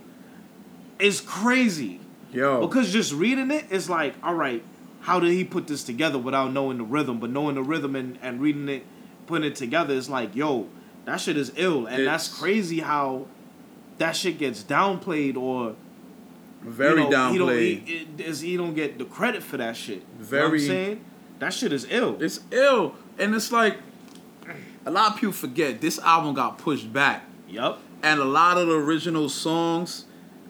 is 0.98 1.20
crazy. 1.20 2.00
Yo. 2.32 2.66
Because 2.66 2.92
just 2.92 3.12
reading 3.12 3.50
it, 3.50 3.66
it's 3.70 3.88
like, 3.88 4.14
all 4.22 4.34
right, 4.34 4.64
how 5.00 5.20
did 5.20 5.30
he 5.32 5.44
put 5.44 5.66
this 5.68 5.84
together 5.84 6.18
without 6.18 6.52
knowing 6.52 6.78
the 6.78 6.84
rhythm? 6.84 7.20
But 7.20 7.30
knowing 7.30 7.54
the 7.54 7.62
rhythm 7.62 7.94
and, 7.94 8.18
and 8.22 8.40
reading 8.40 8.68
it, 8.68 8.84
putting 9.26 9.46
it 9.48 9.54
together, 9.54 9.94
it's 9.94 10.08
like, 10.08 10.34
yo, 10.34 10.66
that 11.04 11.18
shit 11.20 11.36
is 11.36 11.52
ill. 11.56 11.86
And 11.86 12.06
that's 12.06 12.26
crazy 12.28 12.80
how 12.80 13.26
that 13.98 14.16
shit 14.16 14.38
gets 14.38 14.64
downplayed 14.64 15.36
or 15.36 15.76
Very 16.62 17.02
you 17.02 17.10
know, 17.10 17.30
He 17.32 17.38
don't, 17.38 17.48
downplayed. 17.48 17.86
he, 17.86 17.94
it- 18.16 18.20
is- 18.26 18.40
he 18.40 18.56
don't 18.56 18.74
get 18.74 18.98
the 18.98 19.04
credit 19.04 19.42
for 19.42 19.58
that 19.58 19.76
shit. 19.76 20.02
You 20.18 20.94
know 20.96 20.98
what 21.38 21.46
I'm 21.46 21.50
Very- 21.50 21.50
saying? 21.50 21.50
That 21.50 21.52
shit 21.52 21.72
is 21.72 21.86
ill. 21.90 22.16
It's 22.22 22.40
ill, 22.50 22.94
and 23.18 23.34
it's 23.34 23.52
like 23.52 23.78
a 24.84 24.90
lot 24.90 25.12
of 25.14 25.18
people 25.20 25.32
forget 25.32 25.80
this 25.80 25.98
album 25.98 26.34
got 26.34 26.58
pushed 26.58 26.92
back, 26.92 27.24
Yup. 27.48 27.80
and 28.02 28.20
a 28.20 28.24
lot 28.24 28.56
of 28.58 28.68
the 28.68 28.74
original 28.74 29.28
songs 29.28 30.04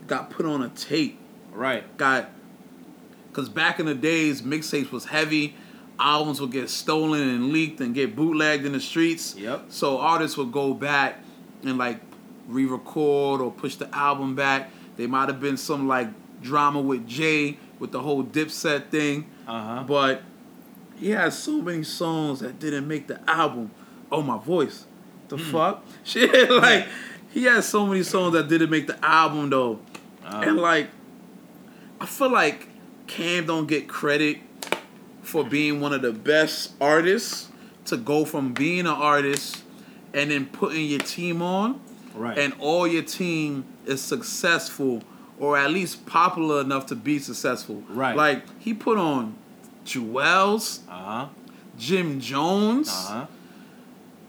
got 0.06 0.30
put 0.30 0.46
on 0.46 0.62
a 0.62 0.68
tape. 0.70 1.18
Right. 1.52 1.84
Got 1.96 2.28
because 3.30 3.48
back 3.48 3.78
in 3.80 3.86
the 3.86 3.94
days, 3.94 4.42
mixtapes 4.42 4.90
was 4.90 5.06
heavy. 5.06 5.54
Albums 5.98 6.40
would 6.42 6.52
get 6.52 6.68
stolen 6.68 7.26
and 7.28 7.52
leaked 7.52 7.80
and 7.80 7.94
get 7.94 8.14
bootlegged 8.14 8.66
in 8.66 8.72
the 8.72 8.80
streets. 8.80 9.34
Yep. 9.36 9.66
So 9.68 9.98
artists 9.98 10.36
would 10.36 10.52
go 10.52 10.74
back 10.74 11.20
and 11.62 11.78
like 11.78 12.00
re-record 12.46 13.40
or 13.40 13.50
push 13.50 13.76
the 13.76 13.94
album 13.96 14.34
back. 14.34 14.70
They 14.96 15.06
might 15.06 15.28
have 15.28 15.40
been 15.40 15.56
some 15.56 15.88
like 15.88 16.08
drama 16.42 16.80
with 16.80 17.06
Jay 17.06 17.56
with 17.78 17.92
the 17.92 18.00
whole 18.00 18.22
Dipset 18.22 18.88
thing. 18.90 19.26
Uh-huh. 19.46 19.84
But 19.84 20.22
he 20.96 21.10
has 21.10 21.38
so 21.38 21.60
many 21.60 21.82
songs 21.82 22.40
that 22.40 22.58
didn't 22.58 22.86
make 22.88 23.06
the 23.06 23.20
album. 23.28 23.70
Oh 24.10 24.22
my 24.22 24.38
voice. 24.38 24.84
The 25.28 25.36
Hmm. 25.36 25.52
fuck? 25.52 25.84
Shit, 26.04 26.50
like 26.50 26.86
he 27.30 27.44
has 27.44 27.68
so 27.68 27.86
many 27.86 28.02
songs 28.02 28.32
that 28.34 28.48
didn't 28.48 28.70
make 28.70 28.86
the 28.86 29.04
album 29.04 29.50
though. 29.50 29.80
Uh, 30.24 30.42
And 30.46 30.56
like 30.58 30.88
I 32.00 32.06
feel 32.06 32.30
like 32.30 32.68
Cam 33.06 33.46
don't 33.46 33.66
get 33.66 33.88
credit 33.88 34.38
for 35.22 35.44
being 35.44 35.80
one 35.80 35.92
of 35.92 36.02
the 36.02 36.12
best 36.12 36.72
artists 36.80 37.48
to 37.86 37.96
go 37.96 38.24
from 38.24 38.52
being 38.52 38.80
an 38.80 38.86
artist 38.86 39.62
and 40.14 40.30
then 40.30 40.46
putting 40.46 40.86
your 40.86 41.00
team 41.00 41.40
on 41.42 41.80
right. 42.14 42.36
and 42.38 42.52
all 42.58 42.86
your 42.86 43.02
team 43.02 43.64
is 43.86 44.00
successful 44.00 45.02
or 45.38 45.56
at 45.58 45.70
least 45.70 46.06
popular 46.06 46.60
enough 46.60 46.86
to 46.86 46.94
be 46.96 47.18
successful. 47.18 47.82
Right. 47.88 48.16
Like 48.16 48.44
he 48.60 48.72
put 48.74 48.98
on 48.98 49.34
Juelz, 49.86 50.80
uh-huh. 50.88 51.28
Jim 51.78 52.20
Jones. 52.20 52.88
Uh-huh. 52.88 53.26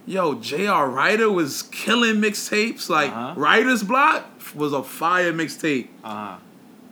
Yo, 0.06 0.36
J.R. 0.36 0.90
Writer 0.90 1.30
was 1.30 1.64
killing 1.64 2.16
mixtapes. 2.16 2.90
Like 2.90 3.12
Uh-huh. 3.12 3.34
Writer's 3.36 3.84
Block 3.84 4.26
was 4.56 4.72
a 4.74 4.84
fire 4.84 5.34
mixtape. 5.34 5.90
Uh-huh. 6.04 6.38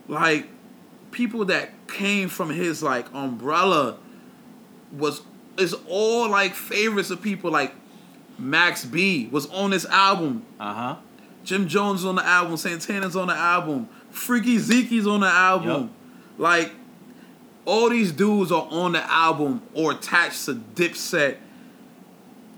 Like 0.08 0.48
people 1.12 1.46
that 1.46 1.70
came 1.88 2.28
from 2.28 2.50
his 2.50 2.82
like 2.82 3.06
umbrella 3.14 3.96
was 4.92 5.22
is 5.56 5.74
all 5.88 6.28
like 6.28 6.54
favorites 6.54 7.10
of 7.10 7.22
people 7.22 7.50
like 7.50 7.72
Max 8.38 8.84
B 8.84 9.28
was 9.30 9.46
on 9.46 9.70
this 9.70 9.86
album. 9.86 10.44
Uh-huh. 10.60 10.96
Jim 11.44 11.68
Jones 11.68 12.04
on 12.04 12.16
the 12.16 12.24
album, 12.26 12.56
Santana's 12.56 13.14
on 13.16 13.28
the 13.28 13.34
album, 13.34 13.88
Freaky 14.10 14.58
Zeke's 14.58 15.06
on 15.06 15.20
the 15.20 15.28
album. 15.28 15.82
Yup. 15.82 15.90
Like, 16.38 16.72
all 17.66 17.90
these 17.90 18.12
dudes 18.12 18.50
are 18.52 18.66
on 18.70 18.92
the 18.92 19.12
album 19.12 19.60
or 19.74 19.90
attached 19.90 20.46
to 20.46 20.54
Dipset, 20.54 21.36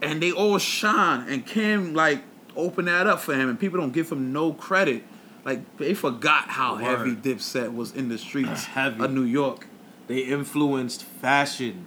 and 0.02 0.22
they 0.22 0.30
all 0.30 0.58
shine. 0.58 1.26
And 1.28 1.44
Cam 1.44 1.94
like 1.94 2.22
opened 2.54 2.88
that 2.88 3.06
up 3.06 3.20
for 3.20 3.34
him, 3.34 3.48
and 3.48 3.58
people 3.58 3.80
don't 3.80 3.92
give 3.92 4.12
him 4.12 4.32
no 4.32 4.52
credit. 4.52 5.02
Like 5.44 5.78
they 5.78 5.94
forgot 5.94 6.48
how 6.48 6.74
Word. 6.74 6.82
heavy 6.84 7.16
Dipset 7.16 7.74
was 7.74 7.94
in 7.94 8.08
the 8.10 8.18
streets 8.18 8.64
Heavy. 8.76 9.02
of 9.02 9.10
New 9.10 9.24
York. 9.24 9.66
They 10.06 10.18
influenced 10.20 11.02
fashion. 11.02 11.86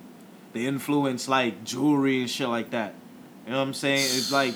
They 0.53 0.65
influenced 0.65 1.29
like 1.29 1.63
jewelry 1.63 2.21
and 2.21 2.29
shit 2.29 2.49
like 2.49 2.71
that. 2.71 2.95
You 3.45 3.51
know 3.51 3.59
what 3.59 3.67
I'm 3.67 3.73
saying? 3.73 3.99
It's 3.99 4.31
like 4.41 4.55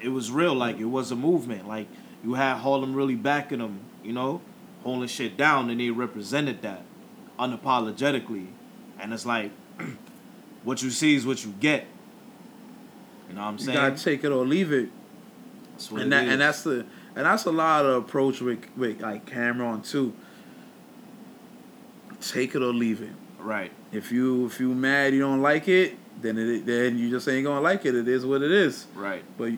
it 0.00 0.08
was 0.10 0.30
real. 0.30 0.54
Like 0.54 0.78
it 0.78 0.84
was 0.84 1.10
a 1.10 1.16
movement. 1.16 1.66
Like 1.66 1.88
you 2.22 2.34
had 2.34 2.58
Harlem 2.58 2.94
really 2.94 3.16
backing 3.16 3.58
them. 3.58 3.80
You 4.04 4.12
know, 4.12 4.40
holding 4.84 5.08
shit 5.08 5.36
down, 5.36 5.68
and 5.70 5.80
they 5.80 5.90
represented 5.90 6.62
that 6.62 6.82
unapologetically. 7.38 8.46
And 8.98 9.12
it's 9.12 9.26
like 9.26 9.50
what 10.64 10.82
you 10.82 10.90
see 10.90 11.14
is 11.14 11.26
what 11.26 11.44
you 11.44 11.52
get. 11.60 11.86
You 13.28 13.34
know 13.34 13.42
what 13.42 13.46
I'm 13.48 13.58
You 13.58 13.64
saying? 13.64 13.76
gotta 13.78 14.02
take 14.04 14.24
it 14.24 14.30
or 14.32 14.46
leave 14.46 14.72
it. 14.72 14.88
And 15.90 16.10
that 16.12 16.24
is. 16.24 16.32
and 16.32 16.40
that's 16.40 16.62
the 16.62 16.86
and 17.14 17.26
that's 17.26 17.44
a 17.44 17.50
lot 17.52 17.84
of 17.84 18.04
approach 18.04 18.40
with 18.40 18.64
with 18.76 19.00
like 19.00 19.26
Cam'ron 19.26 19.88
too. 19.88 20.14
Take 22.20 22.54
it 22.54 22.62
or 22.62 22.72
leave 22.72 23.02
it. 23.02 23.10
right. 23.38 23.70
If 23.92 24.10
you 24.10 24.46
if 24.46 24.58
you 24.58 24.74
mad 24.74 25.12
you 25.14 25.20
don't 25.20 25.42
like 25.42 25.68
it, 25.68 25.94
then 26.20 26.38
it 26.38 26.66
then 26.66 26.98
you 26.98 27.10
just 27.10 27.28
ain't 27.28 27.44
gonna 27.44 27.60
like 27.60 27.84
it. 27.84 27.94
It 27.94 28.08
is 28.08 28.24
what 28.24 28.42
it 28.42 28.50
is. 28.50 28.86
Right. 28.94 29.22
But 29.36 29.52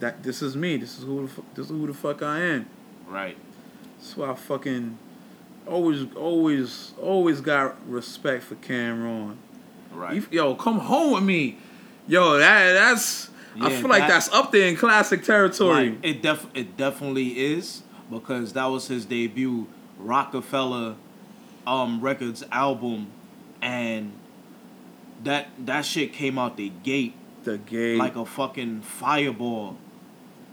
that 0.00 0.22
this 0.22 0.42
is 0.42 0.56
me. 0.56 0.76
This 0.78 0.98
is 0.98 1.04
who 1.04 1.26
the 1.26 1.42
this 1.54 1.66
is 1.66 1.70
who 1.70 1.86
the 1.86 1.94
fuck 1.94 2.22
I 2.22 2.40
am. 2.40 2.68
Right. 3.06 3.36
That's 3.98 4.16
why 4.16 4.30
I 4.30 4.34
fucking 4.34 4.98
always 5.68 6.06
always 6.16 6.92
always 7.00 7.40
got 7.40 7.76
respect 7.88 8.44
for 8.44 8.54
Cam'ron. 8.56 9.36
Right. 9.92 10.14
You- 10.16 10.26
yo, 10.30 10.54
come 10.54 10.78
home 10.80 11.12
with 11.14 11.22
me. 11.24 11.58
Yo, 12.06 12.38
that 12.38 12.72
that's 12.72 13.30
I 13.60 13.70
feel 13.70 13.88
like 13.88 14.02
that- 14.02 14.08
that's 14.08 14.32
up 14.32 14.52
there 14.52 14.68
in 14.68 14.76
classic 14.76 15.22
territory. 15.24 15.90
Like, 15.90 15.98
it 16.02 16.22
def 16.22 16.46
it 16.54 16.76
definitely 16.76 17.38
is 17.38 17.82
because 18.10 18.52
that 18.54 18.66
was 18.66 18.88
his 18.88 19.04
debut 19.04 19.66
Roc-A-Fella 19.98 20.96
um 21.66 22.00
records 22.00 22.44
album 22.52 23.08
and 23.60 24.12
that 25.24 25.48
that 25.66 25.84
shit 25.84 26.12
came 26.12 26.38
out 26.38 26.56
the 26.56 26.70
gate 26.82 27.14
the 27.44 27.58
gay 27.58 27.96
like 27.96 28.16
a 28.16 28.24
fucking 28.24 28.80
fireball. 28.82 29.76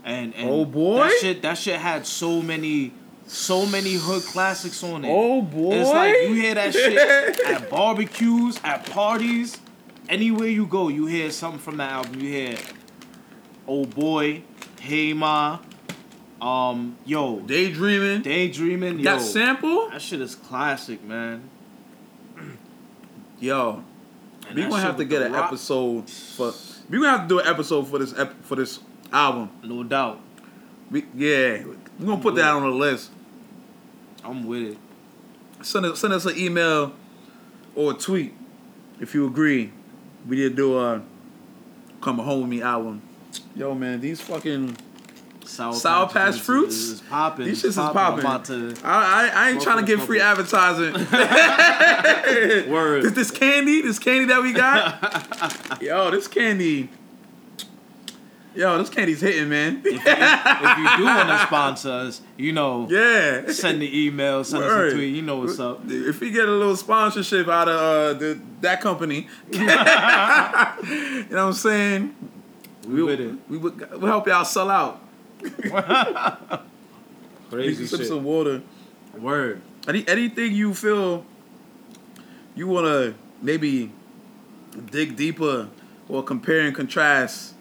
And, 0.04 0.36
and 0.36 0.50
Oh, 0.50 0.66
boy? 0.66 1.04
that 1.06 1.18
shit 1.22 1.42
that 1.44 1.58
shit 1.58 1.80
had 1.80 2.06
so 2.06 2.42
many 2.42 2.92
So 3.28 3.66
many 3.66 3.94
hood 3.94 4.24
classics 4.24 4.84
on 4.84 5.04
it. 5.06 5.10
Oh 5.12 5.42
boy. 5.42 5.74
It's 5.76 5.90
like 5.90 6.16
you 6.28 6.34
hear 6.36 6.56
that 6.56 6.74
shit 6.74 7.40
at 7.48 7.70
barbecues, 7.70 8.60
at 8.64 8.86
parties, 8.90 9.58
anywhere 10.08 10.48
you 10.48 10.66
go, 10.68 10.90
you 10.90 11.06
hear 11.08 11.32
something 11.32 11.60
from 11.60 11.78
that 11.78 11.92
album. 11.92 12.20
You 12.22 12.30
hear 12.30 12.58
Oh 13.68 13.86
Boy, 13.86 14.44
Hey 14.80 15.14
Ma, 15.14 15.58
um, 16.40 16.98
yo, 17.04 17.40
Daydreaming. 17.40 18.22
Daydreaming, 18.22 19.00
yo. 19.00 19.04
That 19.06 19.22
sample? 19.22 19.90
That 19.90 20.02
shit 20.04 20.22
is 20.22 20.36
classic, 20.36 21.04
man. 21.04 21.50
Yo. 23.40 23.84
And 24.48 24.56
We 24.56 24.62
gonna 24.64 24.82
have 24.82 24.98
to 24.98 25.06
get 25.06 25.24
an 25.24 25.34
rock- 25.34 25.48
episode 25.48 26.08
for. 26.10 26.54
We 26.90 27.00
gonna 27.00 27.10
have 27.10 27.22
to 27.24 27.28
do 27.28 27.40
an 27.40 27.48
episode 27.48 27.88
for 27.88 27.98
this 27.98 28.14
ep- 28.18 28.44
for 28.44 28.56
this 28.56 28.80
album. 29.12 29.50
No 29.64 29.84
doubt. 29.84 30.20
We, 30.92 31.06
yeah, 31.16 31.64
we 32.00 32.06
gonna 32.06 32.22
put 32.22 32.36
that 32.36 32.54
on 32.54 32.62
the 32.62 32.70
list. 32.70 33.10
I'm 34.26 34.46
with 34.46 34.64
it. 34.64 34.78
Send 35.62 35.86
us, 35.86 36.00
send 36.00 36.14
us 36.14 36.26
an 36.26 36.38
email 36.38 36.94
or 37.76 37.92
a 37.92 37.94
tweet 37.94 38.34
if 39.00 39.14
you 39.14 39.28
agree. 39.28 39.72
We 40.28 40.38
need 40.38 40.50
to 40.50 40.56
do 40.56 40.80
a 40.80 41.02
"Come 42.02 42.18
Home 42.18 42.42
with 42.42 42.50
Me" 42.50 42.62
album. 42.62 43.02
Yo, 43.56 43.76
man, 43.76 44.02
these 44.02 44.22
fucking 44.22 44.76
Sour, 45.46 45.74
Sour 45.74 46.10
Patch 46.10 46.40
Fruits? 46.40 46.76
is, 46.76 47.02
popping. 47.02 47.46
these 47.46 47.62
shits 47.62 47.70
is 47.70 47.76
popping. 47.76 48.26
I, 48.26 48.42
I, 48.84 49.32
I 49.34 49.50
ain't 49.52 49.62
trying 49.62 49.86
to 49.86 49.96
get 49.96 50.04
free 50.04 50.20
advertising. 50.20 50.94
word. 52.72 53.04
This, 53.04 53.12
this 53.14 53.32
candy, 53.32 53.82
this 53.82 54.00
candy 54.00 54.26
that 54.26 54.42
we 54.42 54.54
got. 54.54 55.82
Yo, 55.82 56.10
this 56.12 56.28
candy. 56.28 56.90
Yo, 58.56 58.78
this 58.78 58.90
candy's 58.90 59.20
hitting, 59.20 59.50
man. 59.50 59.82
if, 59.84 59.86
you, 59.86 60.00
if 60.00 60.78
you 60.78 60.98
do 60.98 61.04
want 61.04 61.28
to 61.28 61.40
sponsor 61.46 61.92
us, 61.92 62.22
you 62.38 62.54
know, 62.54 62.88
yeah. 62.90 63.52
send 63.52 63.82
the 63.82 64.06
email, 64.06 64.46
send 64.46 64.64
us 64.64 64.94
a 64.94 64.96
tweet. 64.96 65.14
You 65.14 65.22
know 65.24 65.40
what's 65.40 65.60
up. 65.60 65.82
If 65.86 66.22
we 66.22 66.32
get 66.32 66.48
a 66.48 66.52
little 66.52 66.78
sponsorship 66.78 67.50
out 67.50 67.68
of 67.68 67.76
uh, 67.76 68.14
the, 68.18 68.40
that 68.62 68.80
company, 68.80 69.28
you 69.52 69.66
know 69.66 69.76
what 71.28 71.38
I'm 71.38 71.54
saying? 71.54 72.16
We 72.88 73.04
with 73.04 73.20
it. 73.20 73.36
We 73.50 73.58
would 73.58 73.92
we'll 73.92 74.08
help 74.08 74.28
y'all 74.28 74.46
sell 74.46 74.70
out. 74.70 75.02
Crazy 77.50 77.88
Sip 77.88 78.00
shit. 78.00 78.08
some 78.08 78.24
water. 78.24 78.62
Word. 79.18 79.62
Any 79.88 80.08
anything 80.08 80.54
you 80.54 80.74
feel 80.74 81.26
you 82.54 82.68
wanna 82.68 83.16
maybe 83.42 83.92
dig 84.92 85.16
deeper 85.16 85.68
or 86.08 86.24
compare 86.24 86.62
and 86.62 86.76
contrast 86.76 87.55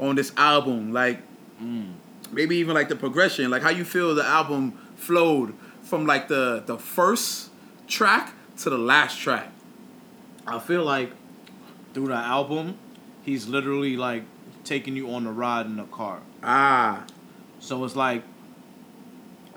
on 0.00 0.16
this 0.16 0.32
album, 0.36 0.92
like 0.92 1.20
Mm. 1.62 1.92
maybe 2.32 2.56
even 2.56 2.74
like 2.74 2.88
the 2.88 2.96
progression, 2.96 3.50
like 3.50 3.62
how 3.62 3.68
you 3.68 3.84
feel 3.84 4.14
the 4.14 4.24
album 4.24 4.72
flowed 4.96 5.52
from 5.82 6.06
like 6.06 6.28
the 6.28 6.62
the 6.66 6.78
first 6.78 7.50
track 7.86 8.32
to 8.58 8.70
the 8.70 8.78
last 8.78 9.18
track. 9.20 9.52
I 10.46 10.58
feel 10.58 10.82
like 10.84 11.12
through 11.92 12.06
the 12.08 12.14
album, 12.14 12.76
he's 13.22 13.46
literally 13.46 13.96
like 13.96 14.22
taking 14.64 14.96
you 14.96 15.10
on 15.10 15.26
a 15.26 15.32
ride 15.32 15.66
in 15.66 15.78
a 15.78 15.84
car. 15.86 16.20
Ah, 16.42 17.04
So 17.58 17.84
it's 17.84 17.94
like 17.96 18.22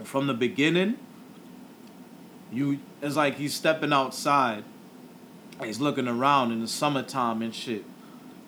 from 0.03 0.27
the 0.27 0.33
beginning, 0.33 0.97
you 2.51 2.79
it's 3.01 3.15
like 3.15 3.37
he's 3.37 3.53
stepping 3.53 3.93
outside. 3.93 4.63
He's 5.63 5.79
looking 5.79 6.07
around 6.07 6.51
in 6.51 6.59
the 6.61 6.67
summertime 6.67 7.41
and 7.41 7.53
shit. 7.55 7.85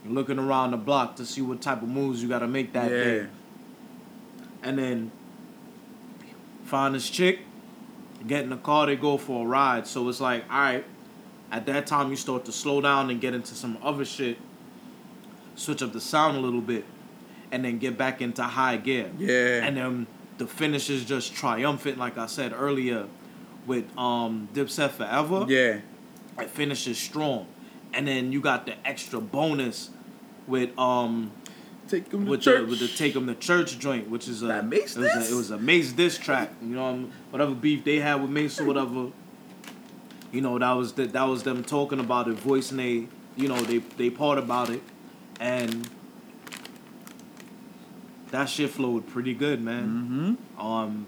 Looking 0.08 0.38
around 0.40 0.72
the 0.72 0.78
block 0.78 1.16
to 1.18 1.26
see 1.26 1.42
what 1.42 1.62
type 1.62 1.82
of 1.82 1.90
moves 1.90 2.22
you 2.22 2.30
gotta 2.30 2.48
make 2.48 2.74
that 2.74 2.92
yeah, 2.92 3.04
day. 3.04 3.28
And 4.62 4.78
then 4.78 5.12
find 6.66 6.96
this 6.96 7.10
chick, 7.10 7.40
get 8.28 8.44
in 8.44 8.50
the 8.50 8.58
car, 8.58 8.86
they 8.86 8.96
go 8.96 9.18
for 9.18 9.46
a 9.46 9.48
ride. 9.48 9.88
So 9.88 10.08
it's 10.10 10.20
like, 10.20 10.44
alright, 10.50 10.86
at 11.52 11.66
that 11.68 11.88
time 11.88 12.10
you 12.10 12.16
start 12.16 12.46
to 12.46 12.52
slow 12.52 12.82
down 12.82 13.10
and 13.10 13.20
get 13.22 13.34
into 13.34 13.56
some 13.56 13.78
other 13.82 14.06
shit. 14.06 14.38
Switch 15.56 15.82
up 15.82 15.94
the 15.94 16.02
sound 16.02 16.38
a 16.38 16.40
little 16.40 16.62
bit. 16.62 16.86
And 17.52 17.64
then 17.64 17.78
get 17.78 17.98
back 17.98 18.22
into 18.22 18.44
high 18.44 18.78
gear. 18.78 19.12
yeah, 19.18 19.64
And 19.64 19.78
then 19.78 20.08
the 20.38 20.48
finish 20.48 20.90
is 20.90 21.06
just 21.06 21.34
triumphant, 21.34 21.98
like 21.98 22.18
I 22.18 22.26
said 22.26 22.54
earlier, 22.54 23.08
with 23.66 23.86
um 23.98 24.50
Dipset 24.54 24.92
Forever. 24.92 25.46
yeah, 25.48 25.80
It 26.40 26.50
finishes 26.50 26.98
strong. 26.98 27.48
And 27.94 28.08
then 28.08 28.34
you 28.34 28.42
got 28.42 28.66
the 28.66 28.76
extra 28.86 29.22
bonus 29.22 29.92
with 30.48 30.78
um 30.80 31.32
take 31.88 32.10
them 32.10 32.26
to 32.26 32.32
with 32.32 32.42
church. 32.42 32.64
the 32.64 32.70
with 32.70 32.80
the 32.80 32.88
take 32.88 33.16
'em 33.16 33.28
to 33.28 33.36
church 33.36 33.78
joint, 33.80 34.10
which 34.10 34.28
is 34.28 34.42
a 34.42 34.48
That 34.48 34.68
Mase 34.68 34.96
it 34.98 35.02
was 35.02 35.14
diss? 35.14 35.30
a, 35.30 35.34
it 35.34 35.38
was 35.38 35.52
a 35.52 35.58
Mase 35.58 35.94
diss 35.94 36.18
track. 36.18 36.52
You 36.62 36.76
know, 36.76 36.86
um, 36.86 37.12
whatever 37.32 37.54
beef 37.54 37.84
they 37.84 38.00
had 38.00 38.22
with 38.22 38.32
Mase 38.32 38.60
or 38.60 38.66
whatever. 38.66 39.08
You 40.32 40.42
know, 40.42 40.60
that 40.60 40.72
was 40.74 40.94
the, 40.94 41.06
that 41.08 41.24
was 41.24 41.44
them 41.44 41.64
talking 41.64 42.00
about 42.00 42.28
it, 42.28 42.34
voicing 42.34 42.78
they, 42.78 43.08
you 43.38 43.48
know, 43.48 43.60
they 43.62 43.78
they 43.78 44.10
part 44.10 44.38
about 44.38 44.70
it, 44.70 44.82
and 45.40 45.88
that 48.32 48.50
shit 48.50 48.70
flowed 48.70 49.08
pretty 49.08 49.34
good, 49.34 49.62
man. 49.62 50.38
mm-hmm. 50.58 50.62
Um, 50.66 51.08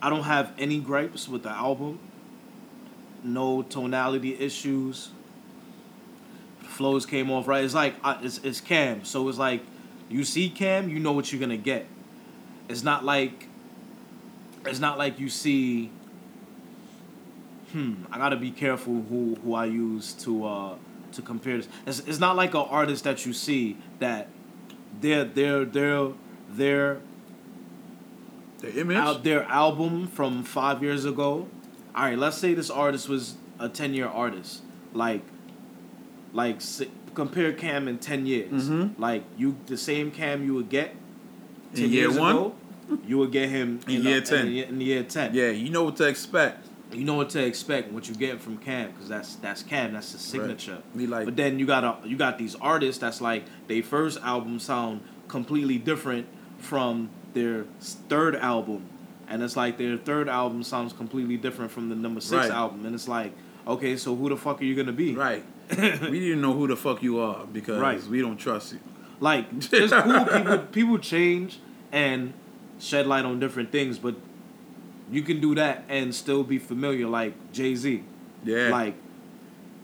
I 0.00 0.10
don't 0.10 0.24
have 0.24 0.52
any 0.58 0.80
gripes 0.80 1.28
with 1.28 1.44
the 1.44 1.50
album. 1.50 2.00
No 3.22 3.62
tonality 3.62 4.34
issues. 4.36 5.10
Flows 6.72 7.06
came 7.06 7.30
off 7.30 7.46
right. 7.46 7.64
It's 7.64 7.74
like 7.74 7.94
uh, 8.02 8.18
it's 8.22 8.38
it's 8.38 8.60
Cam, 8.60 9.04
so 9.04 9.28
it's 9.28 9.38
like 9.38 9.62
you 10.08 10.24
see 10.24 10.48
Cam, 10.50 10.88
you 10.88 10.98
know 10.98 11.12
what 11.12 11.32
you're 11.32 11.40
gonna 11.40 11.56
get. 11.56 11.86
It's 12.68 12.82
not 12.82 13.04
like 13.04 13.48
it's 14.66 14.78
not 14.80 14.98
like 14.98 15.18
you 15.20 15.28
see. 15.28 15.90
Hmm, 17.72 18.04
I 18.10 18.18
gotta 18.18 18.36
be 18.36 18.50
careful 18.50 19.02
who 19.08 19.36
who 19.42 19.54
I 19.54 19.66
use 19.66 20.12
to 20.24 20.44
uh 20.46 20.74
to 21.12 21.22
compare 21.22 21.56
this. 21.58 21.68
It's 21.86 22.00
it's 22.00 22.18
not 22.18 22.36
like 22.36 22.54
an 22.54 22.66
artist 22.68 23.04
that 23.04 23.24
you 23.26 23.32
see 23.32 23.76
that 23.98 24.28
their 25.00 25.24
their 25.24 25.64
their 25.64 26.12
their 26.50 27.00
The 28.60 28.80
image. 28.80 28.96
out 28.96 29.24
their 29.24 29.44
album 29.44 30.06
from 30.06 30.42
five 30.44 30.82
years 30.82 31.04
ago. 31.04 31.48
All 31.94 32.04
right, 32.04 32.18
let's 32.18 32.36
say 32.38 32.54
this 32.54 32.70
artist 32.70 33.08
was 33.08 33.36
a 33.58 33.68
ten 33.68 33.92
year 33.94 34.06
artist, 34.06 34.62
like, 34.94 35.22
like 36.32 36.56
s- 36.56 36.82
compare 37.14 37.52
Cam 37.52 37.88
in 37.88 37.98
ten 37.98 38.26
years. 38.26 38.68
Mhm. 38.68 38.98
Like 38.98 39.24
you, 39.36 39.56
the 39.66 39.76
same 39.76 40.10
Cam 40.10 40.44
you 40.44 40.54
would 40.54 40.68
get 40.68 40.94
ten 41.74 41.84
In 41.86 41.90
year 41.92 42.02
years 42.08 42.18
one? 42.18 42.30
ago, 42.36 42.54
you 43.06 43.18
would 43.18 43.32
get 43.32 43.48
him 43.48 43.80
In 43.88 43.96
a- 44.06 44.10
year 44.10 44.20
10. 44.20 44.46
In, 44.48 44.54
in 44.74 44.80
year 44.80 45.02
ten, 45.02 45.34
yeah, 45.34 45.50
you 45.50 45.70
know 45.70 45.84
what 45.84 45.96
to 45.96 46.06
expect. 46.08 46.68
you 46.92 47.04
know 47.04 47.14
what 47.14 47.30
to 47.30 47.42
expect, 47.42 47.90
what 47.90 48.06
you 48.06 48.14
get 48.14 48.38
from 48.40 48.58
Cam, 48.58 48.90
because 48.92 49.08
that's 49.08 49.36
that's 49.36 49.62
Cam, 49.62 49.94
that's 49.94 50.12
his 50.12 50.20
signature. 50.20 50.78
We 50.94 51.06
like 51.06 51.24
But 51.24 51.36
then 51.36 51.58
you 51.58 51.64
got 51.66 51.84
a, 51.84 52.06
you 52.08 52.16
got 52.16 52.36
these 52.38 52.54
artists 52.56 53.00
that's 53.00 53.20
like 53.22 53.44
their 53.66 53.82
first 53.82 54.20
album 54.22 54.58
sound 54.58 55.00
completely 55.28 55.78
different 55.78 56.26
from 56.58 57.08
their 57.32 57.64
third 58.10 58.36
album, 58.36 58.82
and 59.26 59.42
it's 59.42 59.56
like 59.56 59.78
their 59.78 59.96
third 59.96 60.28
album 60.28 60.62
sounds 60.62 60.92
completely 60.92 61.38
different 61.38 61.70
from 61.70 61.88
the 61.88 61.94
number 61.96 62.20
six 62.20 62.42
Right. 62.42 62.50
album, 62.50 62.84
and 62.84 62.94
it's 62.94 63.08
like, 63.08 63.32
okay, 63.66 63.96
so 63.96 64.14
who 64.14 64.28
the 64.28 64.36
fuck 64.36 64.60
are 64.60 64.64
you 64.64 64.74
gonna 64.74 64.92
be? 64.92 65.14
right. 65.14 65.44
we 66.10 66.20
didn't 66.20 66.40
know 66.40 66.52
who 66.52 66.66
the 66.68 66.76
fuck 66.76 67.02
you 67.02 67.18
are 67.20 67.46
because 67.46 67.80
Right. 67.80 68.02
we 68.04 68.20
don't 68.20 68.36
trust 68.36 68.72
you. 68.72 68.80
Like 69.20 69.46
it's 69.52 69.92
cool. 69.92 70.24
People 70.24 70.58
people 70.72 70.98
change 70.98 71.58
and 71.92 72.32
shed 72.78 73.06
light 73.06 73.24
on 73.24 73.38
different 73.38 73.70
things, 73.72 73.98
but 73.98 74.16
you 75.10 75.22
can 75.22 75.40
do 75.40 75.54
that 75.54 75.84
and 75.88 76.14
still 76.14 76.42
be 76.42 76.58
familiar, 76.58 77.06
like 77.06 77.52
Jay 77.52 77.74
Z. 77.74 78.02
Yeah. 78.44 78.68
Like, 78.70 78.94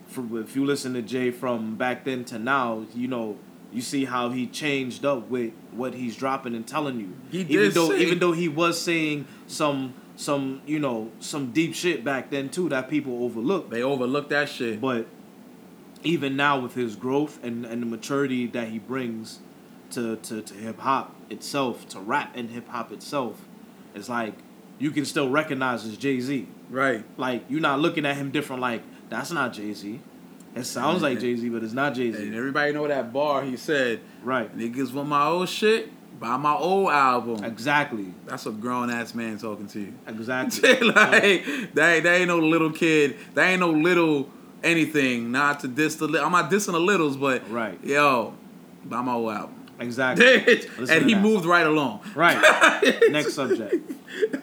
for, 0.07 0.39
if 0.41 0.55
you 0.55 0.65
listen 0.65 0.93
to 0.95 1.01
Jay 1.01 1.31
from 1.31 1.75
back 1.75 2.03
then 2.03 2.25
to 2.25 2.39
now, 2.39 2.85
you 2.95 3.07
know, 3.07 3.37
you 3.71 3.81
see 3.81 4.05
how 4.05 4.29
he 4.31 4.47
changed 4.47 5.05
up 5.05 5.29
with 5.29 5.53
what 5.71 5.93
he's 5.93 6.15
dropping 6.17 6.55
and 6.55 6.67
telling 6.67 6.99
you. 6.99 7.13
He 7.31 7.41
even 7.41 7.55
did 7.57 7.73
though 7.73 7.89
say- 7.91 7.99
even 8.01 8.19
though 8.19 8.31
he 8.33 8.49
was 8.49 8.81
saying 8.81 9.27
some 9.47 9.93
some 10.15 10.61
you 10.65 10.79
know 10.79 11.11
some 11.21 11.51
deep 11.51 11.73
shit 11.73 12.03
back 12.03 12.29
then 12.31 12.49
too 12.49 12.67
that 12.69 12.89
people 12.89 13.23
overlooked. 13.23 13.69
they 13.69 13.81
overlooked 13.83 14.31
that 14.31 14.49
shit. 14.49 14.81
But 14.81 15.05
even 16.03 16.35
now 16.35 16.59
with 16.59 16.75
his 16.75 16.95
growth 16.95 17.43
and, 17.43 17.65
and 17.65 17.81
the 17.81 17.85
maturity 17.85 18.47
that 18.47 18.69
he 18.69 18.79
brings 18.79 19.39
to, 19.91 20.15
to, 20.17 20.41
to 20.41 20.53
hip 20.53 20.79
hop 20.79 21.15
itself, 21.29 21.87
to 21.89 21.99
rap 21.99 22.33
and 22.35 22.49
hip 22.49 22.67
hop 22.69 22.91
itself, 22.91 23.41
it's 23.95 24.09
like 24.09 24.33
you 24.77 24.91
can 24.91 25.03
still 25.05 25.29
recognize 25.29 25.85
as 25.85 25.97
Jay 25.97 26.19
Z. 26.19 26.47
right. 26.69 27.03
Like 27.17 27.43
you're 27.49 27.59
not 27.61 27.79
looking 27.79 28.05
at 28.05 28.15
him 28.15 28.31
different. 28.31 28.61
Like 28.61 28.81
that's 29.09 29.31
not 29.31 29.53
Jay 29.53 29.73
Z. 29.73 29.99
It 30.55 30.63
sounds 30.63 31.01
like 31.03 31.19
Jay 31.19 31.35
Z, 31.35 31.47
but 31.49 31.63
it's 31.63 31.73
not 31.73 31.93
Jay 31.93 32.11
Z. 32.11 32.21
And 32.23 32.33
everybody 32.35 32.73
know 32.73 32.87
that 32.87 33.13
bar 33.13 33.43
he 33.43 33.55
said, 33.57 33.99
Right. 34.23 34.55
niggas 34.57 34.91
want 34.93 35.09
my 35.09 35.25
old 35.27 35.47
shit, 35.49 35.89
buy 36.19 36.37
my 36.37 36.55
old 36.55 36.89
album. 36.89 37.43
Exactly. 37.43 38.13
That's 38.25 38.45
a 38.45 38.51
grown 38.51 38.89
ass 38.89 39.13
man 39.13 39.37
talking 39.37 39.67
to 39.67 39.79
you. 39.79 39.93
Exactly. 40.07 40.79
like 40.79 40.95
that 40.95 41.23
ain't, 41.23 41.73
that 41.75 42.05
ain't 42.05 42.27
no 42.27 42.39
little 42.39 42.71
kid. 42.71 43.17
That 43.35 43.47
ain't 43.49 43.59
no 43.59 43.71
little 43.71 44.29
anything. 44.63 45.31
Not 45.31 45.59
to 45.61 45.67
diss 45.67 45.95
the. 45.95 46.07
Li- 46.07 46.19
I'm 46.19 46.31
not 46.31 46.49
dissing 46.51 46.73
the 46.73 46.79
littles, 46.79 47.17
but 47.17 47.49
Right. 47.49 47.81
Yo, 47.83 48.33
buy 48.85 49.01
my 49.01 49.13
old 49.13 49.31
album. 49.33 49.55
Exactly. 49.79 50.25
And 50.89 51.05
he 51.05 51.13
that. 51.13 51.21
moved 51.21 51.45
right 51.45 51.65
along. 51.65 52.01
Right. 52.13 52.37
Next 53.11 53.33
subject. 53.33 53.75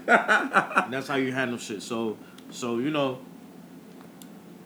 That's 0.07 1.09
how 1.09 1.17
you 1.17 1.33
handle 1.33 1.59
shit. 1.59 1.83
So, 1.83 2.17
so 2.51 2.79
you 2.79 2.91
know, 2.91 3.19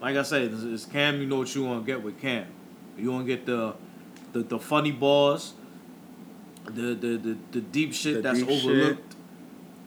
like 0.01 0.15
I 0.15 0.23
said, 0.23 0.43
it's, 0.53 0.63
it's 0.63 0.85
Cam. 0.85 1.19
You 1.19 1.27
know 1.27 1.37
what 1.39 1.53
you 1.53 1.63
want 1.65 1.85
to 1.85 1.91
get 1.91 2.01
with 2.01 2.19
Cam. 2.21 2.45
You 2.97 3.11
want 3.11 3.25
to 3.27 3.35
get 3.35 3.45
the, 3.45 3.73
the 4.33 4.39
the 4.43 4.59
funny 4.59 4.91
balls, 4.91 5.53
the 6.65 6.93
the 6.95 7.17
the, 7.17 7.37
the 7.51 7.61
deep 7.61 7.93
shit 7.93 8.15
The 8.15 8.21
that's 8.21 8.39
deep 8.39 8.49
shit. 8.49 8.65
overlooked, 8.65 9.15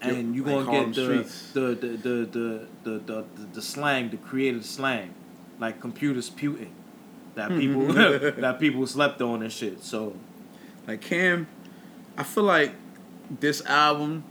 and 0.03 0.35
you 0.35 0.45
Like 0.45 0.67
gonna 0.67 0.85
get 0.85 0.95
the 0.95 1.31
the 1.55 1.61
the, 1.61 1.75
the, 1.75 1.97
the, 1.97 2.69
the, 2.85 2.91
the 2.91 2.99
the 3.01 3.25
the 3.55 3.63
slang, 3.63 4.11
the 4.11 4.17
creative 4.19 4.65
slang, 4.67 5.15
like 5.59 5.81
computers 5.81 6.31
puting, 6.31 6.73
that 7.35 7.51
hmm. 7.51 7.59
people 7.59 7.87
that 7.93 8.59
people 8.61 8.87
slept 8.87 9.21
on 9.23 9.43
and 9.43 9.53
shit. 9.53 9.83
So 9.83 10.15
Like 10.87 11.01
Cam, 11.01 11.47
I 12.17 12.23
feel 12.23 12.45
like 12.45 12.73
this 13.41 13.65
album, 13.67 14.25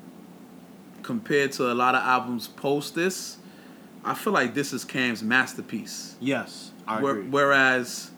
compared 1.01 1.51
to 1.53 1.71
a 1.71 1.74
lot 1.74 1.95
of 1.95 2.03
albums 2.03 2.47
post 2.47 2.95
this, 2.95 3.38
I 4.05 4.13
feel 4.13 4.34
like 4.34 4.53
this 4.53 4.74
is 4.74 4.84
Cam's 4.86 5.24
masterpiece. 5.24 6.15
yes, 6.19 6.71
I 6.88 7.01
Where- 7.01 7.13
agree. 7.17 7.30
whereas 7.30 8.11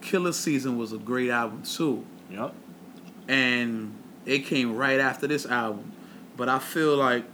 Killa 0.00 0.32
Season 0.32 0.78
was 0.78 0.92
a 0.92 0.98
great 0.98 1.30
album 1.30 1.62
too, 1.62 2.04
Yep. 2.30 2.54
and 3.28 3.92
it 4.24 4.40
came 4.46 4.76
right 4.76 5.00
after 5.00 5.26
this 5.26 5.44
album. 5.46 5.92
But 6.36 6.48
I 6.48 6.58
feel 6.58 6.96
like 6.96 7.24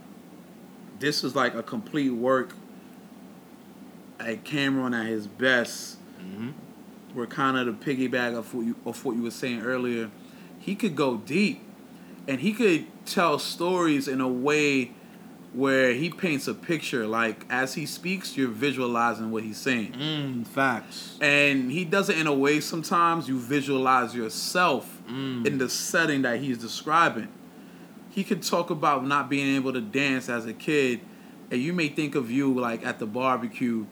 this 0.99 1.23
is 1.23 1.35
like 1.35 1.53
a 1.55 1.61
complete 1.63 2.11
work. 2.11 2.55
At 4.19 4.43
Cam'ron 4.45 4.97
at 4.97 5.07
his 5.07 5.27
best, 5.27 5.97
hmm 6.19 6.51
were 7.13 7.27
kind 7.27 7.55
of 7.57 7.67
the 7.67 7.85
piggyback 7.85 8.35
of 8.35 8.51
what 8.55 8.65
you 8.65 8.75
of 8.87 9.05
what 9.05 9.15
you 9.15 9.21
were 9.21 9.29
saying 9.31 9.61
earlier. 9.61 10.09
He 10.59 10.73
could 10.75 10.95
go 10.95 11.17
deep, 11.17 11.61
and 12.27 12.39
he 12.39 12.53
could 12.53 12.87
tell 13.05 13.37
stories 13.37 14.07
in 14.07 14.19
a 14.21 14.27
way 14.27 14.91
where 15.53 15.93
he 15.93 16.09
paints 16.09 16.47
a 16.47 16.53
picture. 16.55 17.05
Like 17.05 17.45
as 17.51 17.75
he 17.75 17.85
speaks, 17.85 18.35
you're 18.35 18.47
visualizing 18.49 19.29
what 19.29 19.43
he's 19.43 19.57
saying, 19.57 19.91
Mm, 19.93 20.47
facts. 20.47 21.17
and 21.21 21.71
he 21.71 21.85
does 21.85 22.09
it 22.09 22.17
in 22.17 22.25
a 22.25 22.33
way. 22.33 22.59
Sometimes 22.59 23.27
you 23.27 23.37
visualize 23.39 24.15
yourself 24.15 24.99
Mm. 25.07 25.45
in 25.45 25.57
the 25.59 25.69
setting 25.69 26.23
that 26.23 26.39
he's 26.39 26.57
describing. 26.57 27.27
He 28.09 28.23
could 28.23 28.41
talk 28.41 28.71
about 28.71 29.05
not 29.05 29.29
being 29.29 29.55
able 29.55 29.73
to 29.73 29.81
dance 29.81 30.29
as 30.29 30.45
a 30.47 30.53
kid, 30.53 31.01
and 31.51 31.61
you 31.61 31.73
may 31.73 31.89
think 31.89 32.15
of 32.15 32.31
you 32.31 32.51
like 32.51 32.83
at 32.83 32.97
the 32.97 33.05
barbecue, 33.05 33.85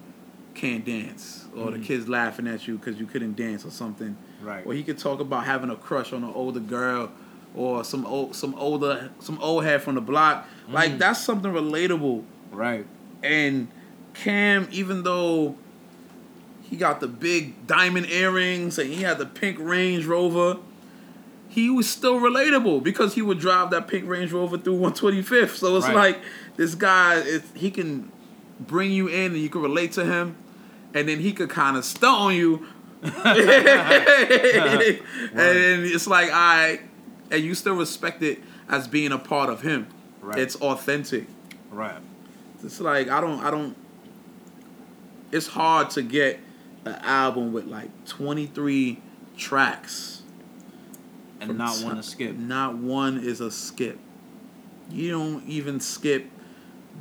can't 0.53 0.85
dance, 0.85 1.45
or 1.55 1.71
the 1.71 1.77
Mm. 1.77 1.83
kids 1.85 2.07
laughing 2.09 2.47
at 2.47 2.67
you 2.67 2.77
because 2.77 2.99
you 2.99 3.05
couldn't 3.05 3.35
dance 3.35 3.65
or 3.65 3.71
something. 3.71 4.17
Right. 4.43 4.65
Or 4.65 4.73
he 4.73 4.83
could 4.83 4.97
talk 4.97 5.19
about 5.19 5.45
having 5.45 5.69
a 5.69 5.75
crush 5.75 6.11
on 6.13 6.23
an 6.23 6.31
older 6.33 6.59
girl, 6.59 7.11
or 7.55 7.83
some 7.83 8.05
old, 8.05 8.35
some 8.35 8.55
older, 8.55 9.09
some 9.19 9.37
old 9.41 9.63
head 9.65 9.81
from 9.81 9.95
the 9.95 10.01
block. 10.01 10.47
Like 10.69 10.93
Mm. 10.93 10.97
that's 10.99 11.21
something 11.23 11.51
relatable. 11.51 12.23
Right. 12.51 12.85
And 13.23 13.67
Cam, 14.13 14.67
even 14.71 15.03
though 15.03 15.55
he 16.61 16.75
got 16.75 16.99
the 17.01 17.07
big 17.07 17.67
diamond 17.67 18.07
earrings 18.09 18.77
and 18.79 18.89
he 18.89 19.03
had 19.03 19.17
the 19.19 19.25
pink 19.25 19.57
Range 19.59 20.05
Rover, 20.05 20.57
he 21.49 21.69
was 21.69 21.87
still 21.89 22.19
relatable 22.19 22.81
because 22.83 23.13
he 23.15 23.21
would 23.21 23.39
drive 23.39 23.69
that 23.71 23.87
pink 23.87 24.07
Range 24.07 24.31
Rover 24.31 24.57
through 24.57 24.75
125th. 24.77 25.57
So 25.57 25.75
it's 25.77 25.85
Right. 25.87 25.95
like 25.95 26.19
this 26.55 26.75
guy, 26.75 27.15
is 27.15 27.41
he 27.53 27.69
can 27.71 28.09
bring 28.68 28.91
you 28.91 29.07
in 29.07 29.34
and 29.34 29.38
you 29.38 29.49
can 29.49 29.62
relate 29.62 29.91
to 29.93 30.05
him, 30.05 30.36
and 30.93 31.07
then 31.07 31.20
he 31.20 31.34
could 31.34 31.49
kind 31.49 31.78
of 31.78 31.86
on 32.03 32.36
you. 32.36 32.66
and 33.01 33.14
then 35.34 35.84
it's 35.84 36.05
like 36.07 36.30
I, 36.32 36.82
and 37.32 37.43
you 37.43 37.55
still 37.55 37.76
respect 37.76 38.22
it 38.22 38.39
as 38.70 38.88
being 38.88 39.12
a 39.12 39.18
part 39.18 39.49
of 39.49 39.62
him. 39.62 39.88
Right. 40.22 40.38
It's 40.38 40.55
authentic. 40.57 41.28
Right. 41.72 41.99
It's 42.64 42.80
like 42.80 43.09
I 43.09 43.20
don't 43.20 43.39
I 43.43 43.49
don't 43.49 43.76
it's 45.32 45.47
hard 45.47 45.89
to 45.91 46.01
get 46.01 46.39
an 46.86 46.95
album 47.01 47.53
with 47.53 47.66
like 47.66 48.05
23 48.05 49.01
tracks. 49.38 50.24
And 51.39 51.57
not 51.57 51.78
ti- 51.78 51.86
want 51.86 51.97
to 51.97 52.03
skip. 52.03 52.36
Not 52.36 52.76
one 52.76 53.18
is 53.18 53.41
a 53.41 53.49
skip. 53.49 53.97
You 54.91 55.12
don't 55.12 55.47
even 55.47 55.80
skip 55.80 56.28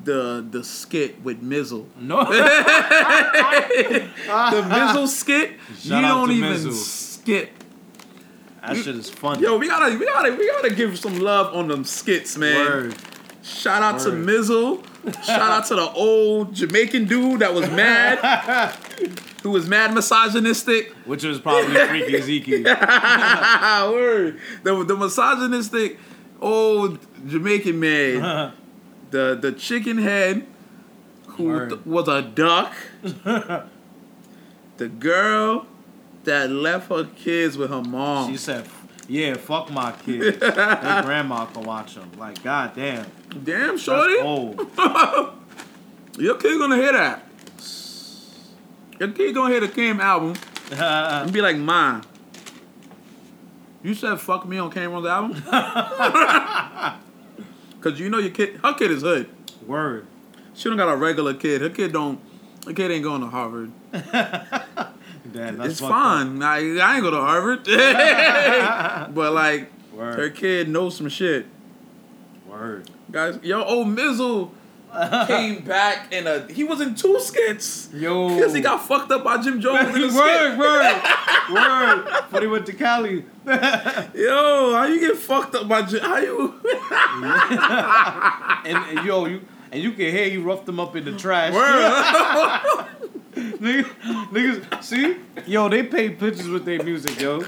the 0.05 0.47
the 0.51 0.65
skit 0.65 1.23
with 1.23 1.43
Mizzle. 1.43 1.87
No. 1.99 2.25
The 4.31 4.63
Mizzle 4.69 5.07
skit, 5.07 5.53
Shout 5.79 6.03
you 6.03 6.09
don't 6.09 6.31
even 6.31 6.51
Mizzle. 6.51 6.73
skip. 6.73 7.51
that 8.63 8.77
shit 8.77 8.89
is 8.97 9.11
funny. 9.11 9.43
Yo, 9.43 9.59
we 9.59 9.67
gotta 9.69 9.97
we 9.99 10.05
gotta 10.05 10.33
we 10.35 10.47
gotta 10.49 10.71
give 10.75 10.99
some 10.99 11.19
love 11.19 11.55
on 11.55 11.69
them 11.69 11.85
skits, 11.85 12.37
man. 12.39 12.57
Word. 12.67 12.95
Shout 13.43 13.83
out 13.83 14.01
to 14.03 14.11
Word. 14.11 14.19
Mizzle. 14.27 14.83
Shout 15.25 15.41
out 15.51 15.65
to 15.67 15.75
the 15.77 15.91
old 15.93 16.55
Jamaican 16.55 17.07
dude 17.07 17.41
that 17.41 17.55
was 17.55 17.69
mad, 17.71 18.19
who 19.43 19.51
was 19.51 19.67
mad 19.67 19.95
misogynistic. 19.95 20.93
Which 21.07 21.25
was 21.25 21.41
probably 21.41 21.75
Freaky 21.75 22.21
Zeke. 22.21 22.65
Word. 22.67 24.39
The, 24.63 24.85
the 24.87 24.97
misogynistic 24.97 25.99
old 26.41 26.99
Jamaican 27.27 27.81
man, 27.81 28.53
the 29.11 29.39
the 29.41 29.53
chicken 29.53 29.99
head, 29.99 30.47
who 31.29 31.69
th- 31.69 31.81
was 31.85 32.09
a 32.09 32.23
duck. 32.23 32.73
the 33.03 34.89
girl 34.99 35.67
that 36.25 36.51
left 36.51 36.89
her 36.91 37.05
kids 37.05 37.57
with 37.57 37.71
her 37.71 37.83
mom. 37.83 38.31
She 38.31 38.37
said, 38.37 38.67
"Yeah, 39.09 39.35
fuck 39.35 39.71
my 39.71 39.93
kids. 39.93 40.39
Their 40.41 40.51
grandma 41.03 41.47
can 41.47 41.63
watch 41.65 41.95
them." 41.95 42.11
Like, 42.19 42.43
goddamn, 42.43 43.07
Damn, 43.45 43.69
that's 43.71 43.83
shorty. 43.83 44.19
old. 44.19 44.59
Your 46.19 46.37
kid 46.37 46.59
gonna 46.59 46.77
hear 46.77 46.93
that. 46.93 47.25
Your 48.99 49.11
kid 49.13 49.35
gonna 49.35 49.51
hear 49.51 49.61
the 49.61 49.69
Cam 49.69 50.01
album 50.01 50.35
and 50.73 51.33
be 51.33 51.41
like, 51.41 51.57
"Ma, 51.57 52.03
you 53.83 53.95
said 53.95 54.21
fuck 54.21 54.47
me 54.47 54.59
on 54.59 54.71
Cam'ron's 54.71 55.07
album." 55.07 55.43
Cause 57.81 57.99
you 57.99 58.11
know 58.11 58.19
your 58.19 58.31
kid, 58.31 58.61
her 58.63 58.75
kid 58.75 58.91
is 58.91 59.03
hood. 59.03 59.29
Word. 59.67 60.07
She 60.55 60.69
don't 60.69 60.77
got 60.77 60.93
a 60.93 60.97
regular 60.97 61.35
kid. 61.35 61.63
Her 61.63 61.71
kid 61.71 61.93
don't. 61.93 62.21
Her 62.67 62.75
kid 62.75 62.91
ain't 62.91 63.05
going 63.05 63.23
to 63.23 63.29
Harvard. 63.29 63.73
Damn, 63.93 65.59
that's 65.59 65.73
it's 65.73 65.81
fine. 65.81 66.43
I, 66.43 66.79
I 66.79 66.95
ain't 66.97 67.03
go 67.03 67.11
to 67.11 67.17
Harvard. 67.17 67.65
but 69.15 69.33
like. 69.33 69.71
Word. 69.93 70.19
her 70.19 70.31
kid 70.31 70.69
knows 70.69 70.97
some 70.97 71.09
shit. 71.09 71.47
Word. 72.47 72.91
Guys, 73.11 73.39
yo, 73.43 73.63
old 73.63 73.89
Mizzle 73.89 74.53
came 75.27 75.65
back 75.65 76.13
in 76.13 76.27
a. 76.27 76.47
He 76.53 76.65
was 76.65 76.81
in 76.81 76.95
two 76.95 77.19
skits. 77.21 77.89
Yo. 77.93 78.35
Because 78.35 78.53
he 78.53 78.61
got 78.61 78.87
fucked 78.87 79.11
up 79.11 79.25
by 79.25 79.39
Jim 79.39 79.61
Jones 79.61 79.95
in 79.95 80.01
the 80.01 80.15
word, 80.15 80.53
skit. 80.53 80.59
word, 80.59 81.53
word. 81.53 82.25
But 82.31 82.43
he 82.43 82.49
went 82.49 82.67
to 82.67 82.73
Cali. 82.73 83.25
Yo, 84.15 84.73
how 84.75 84.85
you 84.87 85.01
get 85.01 85.17
fucked 85.17 85.57
up 85.57 85.67
by? 85.67 85.83
How 85.83 86.19
you? 86.19 86.61
and, 88.65 88.99
and 88.99 89.05
yo, 89.07 89.25
you 89.27 89.41
and 89.73 89.83
you 89.83 89.91
can 89.91 90.13
hear 90.13 90.27
you 90.27 90.43
roughed 90.43 90.67
them 90.67 90.79
up 90.79 90.95
in 90.95 91.05
the 91.05 91.17
trash. 91.17 91.53
Niggas, 93.35 93.87
niggas, 94.31 94.85
see, 94.85 95.17
yo, 95.47 95.69
they 95.69 95.83
paid 95.83 96.19
pictures 96.21 96.49
with 96.49 96.65
their 96.65 96.81
music, 96.85 97.21
yo. 97.21 97.43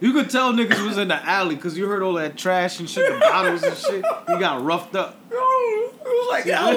You 0.00 0.12
could 0.12 0.30
tell 0.30 0.52
niggas 0.52 0.84
was 0.86 0.98
in 0.98 1.08
the 1.08 1.16
alley 1.24 1.56
because 1.56 1.76
you 1.76 1.86
heard 1.86 2.02
all 2.02 2.14
that 2.14 2.36
trash 2.36 2.78
and 2.78 2.88
shit, 2.88 3.12
the 3.12 3.18
bottles 3.18 3.62
and 3.64 3.76
shit. 3.76 4.04
You 4.28 4.38
got 4.38 4.62
roughed 4.62 4.94
up. 4.94 5.18
Yo, 5.30 5.36
it 5.36 5.94
was 6.04 6.28
like, 6.30 6.44
yo, 6.46 6.76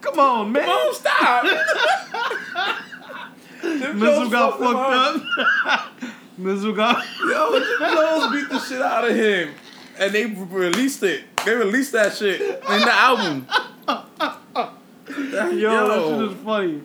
Come 0.00 0.18
on, 0.18 0.50
man. 0.52 0.66
don't 0.66 0.94
stop. 0.96 1.44
Mizzle 3.62 4.30
got 4.30 4.58
fucked 4.58 5.24
up. 5.66 5.86
Mizzle 6.40 6.72
got. 6.74 7.04
Yo, 7.20 7.60
Jones 7.78 8.32
beat 8.32 8.48
the 8.48 8.58
shit 8.60 8.80
out 8.82 9.08
of 9.08 9.14
him, 9.16 9.50
and 9.98 10.12
they 10.12 10.26
released 10.26 11.02
it. 11.02 11.24
They 11.44 11.54
released 11.54 11.92
that 11.92 12.14
shit 12.14 12.40
in 12.40 12.80
the 12.80 12.92
album. 12.92 13.46
That- 13.86 15.54
Yo, 15.54 15.88
that 15.88 16.18
shit 16.28 16.30
is 16.38 16.44
funny. 16.44 16.82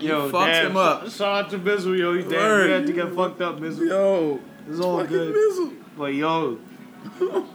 Yo, 0.00 0.30
fucked 0.30 0.46
damn, 0.46 0.70
him 0.70 0.76
up. 0.76 1.10
Shout 1.10 1.44
out 1.44 1.50
to 1.50 1.58
Mizzle, 1.58 1.94
yo. 1.96 2.14
He 2.14 2.22
damn 2.22 2.68
had 2.70 2.86
to 2.86 2.92
get 2.92 3.14
fucked 3.14 3.40
up, 3.42 3.60
Mizzle. 3.60 3.86
Yo, 3.86 4.40
It's 4.68 4.80
all 4.80 5.04
good. 5.04 5.34
Mizzle. 5.34 5.72
But 5.96 6.14
yo, 6.14 6.58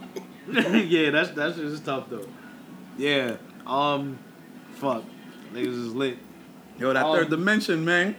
yeah, 0.51 1.09
that's 1.09 1.31
that 1.31 1.55
shit 1.55 1.65
is 1.65 1.79
tough 1.79 2.09
though. 2.09 2.27
Yeah, 2.97 3.37
um, 3.65 4.19
fuck, 4.75 5.03
niggas 5.51 5.67
is 5.67 5.95
lit. 5.95 6.17
Yo, 6.77 6.93
that 6.93 7.03
Um, 7.05 7.15
third 7.17 7.29
dimension, 7.31 7.83
man. 7.83 8.15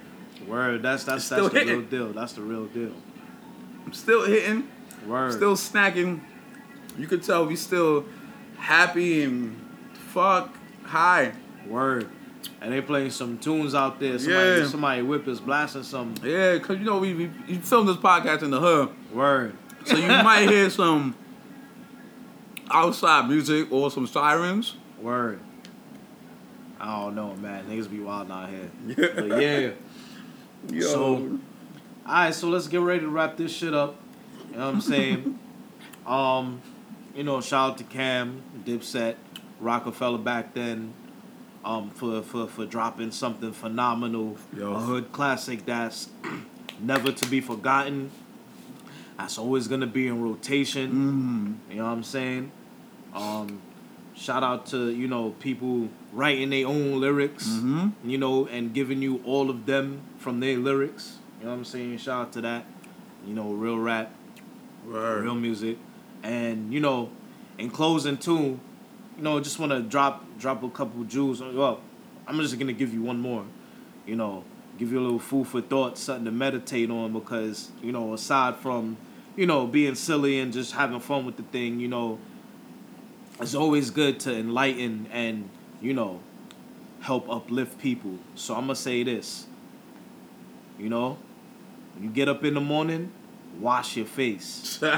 Word, 0.48 0.82
that's 0.82 1.04
that's 1.04 1.28
that's 1.28 1.48
the 1.48 1.64
real 1.64 1.82
deal. 1.82 2.12
That's 2.12 2.32
the 2.32 2.42
real 2.42 2.66
deal. 2.66 2.92
I'm 3.86 3.92
still 3.92 4.24
hitting, 4.24 4.68
Word, 5.06 5.32
still 5.32 5.54
snacking. 5.56 6.20
You 6.98 7.06
could 7.06 7.22
tell 7.22 7.46
we 7.46 7.56
still 7.56 8.04
happy 8.58 9.22
and 9.22 9.56
fuck 10.10 10.54
high. 10.84 11.32
word. 11.68 12.08
And 12.60 12.72
they 12.72 12.80
playing 12.80 13.10
some 13.10 13.38
tunes 13.38 13.74
out 13.74 14.00
there. 14.00 14.18
Somebody, 14.18 14.60
Yeah. 14.60 14.66
somebody 14.66 15.02
whip 15.02 15.28
is 15.28 15.40
blasting 15.40 15.82
some 15.82 16.14
Yeah, 16.22 16.58
cause 16.58 16.78
you 16.78 16.84
know 16.84 16.98
we, 16.98 17.12
we, 17.14 17.30
we 17.48 17.56
filmed 17.56 17.88
this 17.88 17.96
podcast 17.96 18.42
in 18.42 18.50
the 18.50 18.60
hood, 18.60 18.88
word. 19.12 19.54
So 19.84 19.96
you 19.96 20.06
might 20.08 20.48
hear 20.48 20.70
some 20.70 21.14
outside 22.70 23.28
music 23.28 23.70
or 23.70 23.90
some 23.90 24.06
sirens. 24.06 24.74
Word. 25.00 25.40
I 26.80 27.02
don't 27.02 27.14
know, 27.14 27.34
man. 27.36 27.64
Niggas 27.66 27.90
be 27.90 28.00
wild 28.00 28.30
out 28.30 28.48
here. 28.48 28.70
But 29.14 29.40
yeah. 29.40 29.70
Yo. 30.72 30.86
So- 30.86 31.38
Alright, 32.06 32.34
so 32.34 32.48
let's 32.48 32.68
get 32.68 32.80
ready 32.80 33.00
to 33.00 33.08
wrap 33.08 33.36
this 33.36 33.52
shit 33.52 33.74
up. 33.74 33.96
You 34.50 34.58
know 34.58 34.66
what 34.66 34.74
I'm 34.76 34.80
saying? 34.80 35.38
um, 36.06 36.62
you 37.16 37.24
know, 37.24 37.40
shout 37.40 37.72
out 37.72 37.78
to 37.78 37.84
Cam, 37.84 38.42
Dipset, 38.64 39.16
Roc-A-Fella 39.58 40.18
back 40.18 40.54
then, 40.54 40.92
um, 41.64 41.90
for 41.90 42.22
for 42.22 42.46
for 42.46 42.64
dropping 42.64 43.10
something 43.10 43.52
phenomenal. 43.52 44.36
Yo. 44.56 44.72
A 44.74 44.78
hood 44.78 45.10
classic 45.10 45.66
that's 45.66 46.08
never 46.80 47.10
to 47.10 47.28
be 47.28 47.40
forgotten. 47.40 48.12
That's 49.18 49.36
always 49.36 49.66
gonna 49.66 49.86
be 49.88 50.06
in 50.06 50.22
rotation. 50.22 51.58
Mm. 51.68 51.72
You 51.72 51.78
know 51.78 51.86
what 51.86 51.90
I'm 51.90 52.04
saying? 52.04 52.52
Um, 53.14 53.60
shout 54.14 54.44
out 54.44 54.66
to 54.66 54.90
you 54.90 55.08
know 55.08 55.30
people 55.40 55.88
writing 56.12 56.50
their 56.50 56.68
own 56.68 57.00
lyrics, 57.00 57.48
Mhm. 57.48 57.92
you 58.04 58.16
know, 58.18 58.46
and 58.46 58.72
giving 58.72 59.02
you 59.02 59.20
all 59.24 59.50
of 59.50 59.66
them 59.66 60.02
from 60.18 60.38
their 60.38 60.56
lyrics. 60.58 61.18
You 61.38 61.44
know 61.44 61.50
what 61.50 61.58
I'm 61.58 61.64
saying? 61.64 61.98
Shout 61.98 62.28
out 62.28 62.32
to 62.34 62.40
that. 62.42 62.64
You 63.26 63.34
know, 63.34 63.50
real 63.52 63.78
rap, 63.78 64.12
Word. 64.86 65.24
real 65.24 65.34
music, 65.34 65.78
and 66.22 66.72
you 66.72 66.80
know, 66.80 67.10
in 67.58 67.70
closing 67.70 68.16
too, 68.16 68.58
you 69.16 69.22
know, 69.22 69.40
just 69.40 69.58
want 69.58 69.72
to 69.72 69.82
drop 69.82 70.24
drop 70.38 70.62
a 70.62 70.70
couple 70.70 71.04
jewels. 71.04 71.40
Well, 71.40 71.80
I'm 72.26 72.38
just 72.40 72.58
gonna 72.58 72.72
give 72.72 72.94
you 72.94 73.02
one 73.02 73.20
more. 73.20 73.44
You 74.06 74.16
know, 74.16 74.44
give 74.78 74.92
you 74.92 74.98
a 74.98 75.02
little 75.02 75.18
food 75.18 75.48
for 75.48 75.60
thought, 75.60 75.98
something 75.98 76.24
to 76.24 76.30
meditate 76.30 76.90
on 76.90 77.12
because 77.12 77.70
you 77.82 77.92
know, 77.92 78.14
aside 78.14 78.56
from 78.56 78.96
you 79.36 79.46
know 79.46 79.66
being 79.66 79.94
silly 79.94 80.38
and 80.38 80.52
just 80.52 80.72
having 80.72 81.00
fun 81.00 81.26
with 81.26 81.36
the 81.36 81.42
thing, 81.44 81.80
you 81.80 81.88
know, 81.88 82.18
it's 83.40 83.54
always 83.54 83.90
good 83.90 84.20
to 84.20 84.34
enlighten 84.34 85.06
and 85.12 85.50
you 85.80 85.92
know 85.92 86.20
help 87.00 87.28
uplift 87.28 87.78
people. 87.78 88.18
So 88.34 88.54
I'm 88.54 88.62
gonna 88.62 88.76
say 88.76 89.02
this. 89.02 89.46
You 90.78 90.90
know, 90.90 91.18
you 92.00 92.08
get 92.10 92.28
up 92.28 92.44
in 92.44 92.54
the 92.54 92.60
morning, 92.60 93.12
wash 93.60 93.96
your 93.96 94.06
face. 94.06 94.80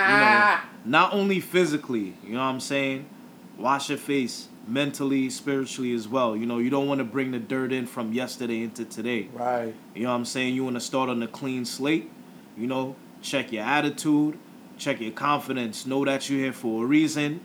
You 0.00 0.16
know, 0.16 0.58
not 0.84 1.12
only 1.12 1.40
physically, 1.40 2.14
you 2.24 2.32
know 2.32 2.38
what 2.38 2.46
I'm 2.46 2.60
saying? 2.60 3.06
Wash 3.58 3.90
your 3.90 3.98
face 3.98 4.48
mentally, 4.66 5.28
spiritually 5.30 5.92
as 5.92 6.08
well. 6.08 6.36
You 6.36 6.46
know, 6.46 6.58
you 6.58 6.70
don't 6.70 6.86
want 6.86 6.98
to 6.98 7.04
bring 7.04 7.32
the 7.32 7.38
dirt 7.38 7.72
in 7.72 7.86
from 7.86 8.12
yesterday 8.12 8.62
into 8.62 8.84
today. 8.84 9.28
Right. 9.32 9.74
You 9.94 10.04
know 10.04 10.10
what 10.10 10.16
I'm 10.16 10.24
saying? 10.24 10.54
You 10.54 10.64
want 10.64 10.76
to 10.76 10.80
start 10.80 11.10
on 11.10 11.22
a 11.22 11.28
clean 11.28 11.64
slate. 11.64 12.10
You 12.56 12.66
know, 12.66 12.96
check 13.22 13.52
your 13.52 13.64
attitude, 13.64 14.38
check 14.78 15.00
your 15.00 15.12
confidence. 15.12 15.86
Know 15.86 16.04
that 16.04 16.28
you're 16.30 16.40
here 16.40 16.52
for 16.52 16.84
a 16.84 16.86
reason. 16.86 17.40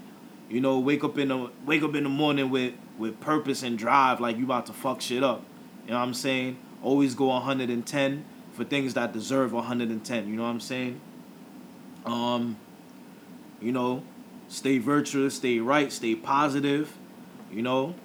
You 0.49 0.61
know, 0.61 0.80
wake 0.80 1.03
up 1.03 1.18
in 1.18 1.30
the 1.30 1.49
wake 1.66 1.84
up 1.84 1.95
in 1.95 2.03
the 2.03 2.09
morning 2.09 2.49
with 2.49 2.74
with 2.97 3.20
purpose 3.20 3.63
and 3.63 3.78
drive, 3.78 4.20
like 4.22 4.38
you 4.38 4.45
about 4.45 4.68
to 4.68 4.74
fuck 4.74 5.01
shit 5.01 5.24
up. 5.24 5.43
You 5.86 5.91
know 5.91 5.97
what 5.97 6.05
I'm 6.05 6.13
saying? 6.13 6.57
Always 6.82 7.16
go 7.16 7.26
110 7.28 8.26
for 8.56 8.64
things 8.64 8.93
that 8.93 9.12
deserve 9.12 9.51
110. 9.51 10.28
You 10.28 10.36
know 10.36 10.43
what 10.43 10.49
I'm 10.49 10.60
saying? 10.60 10.99
Um, 12.06 12.58
you 13.62 13.72
know, 13.72 14.03
stay 14.47 14.78
virtuous, 14.78 15.36
stay 15.36 15.60
right, 15.60 15.91
stay 15.91 16.16
positive. 16.16 16.95
You 17.51 17.62
know, 17.62 17.95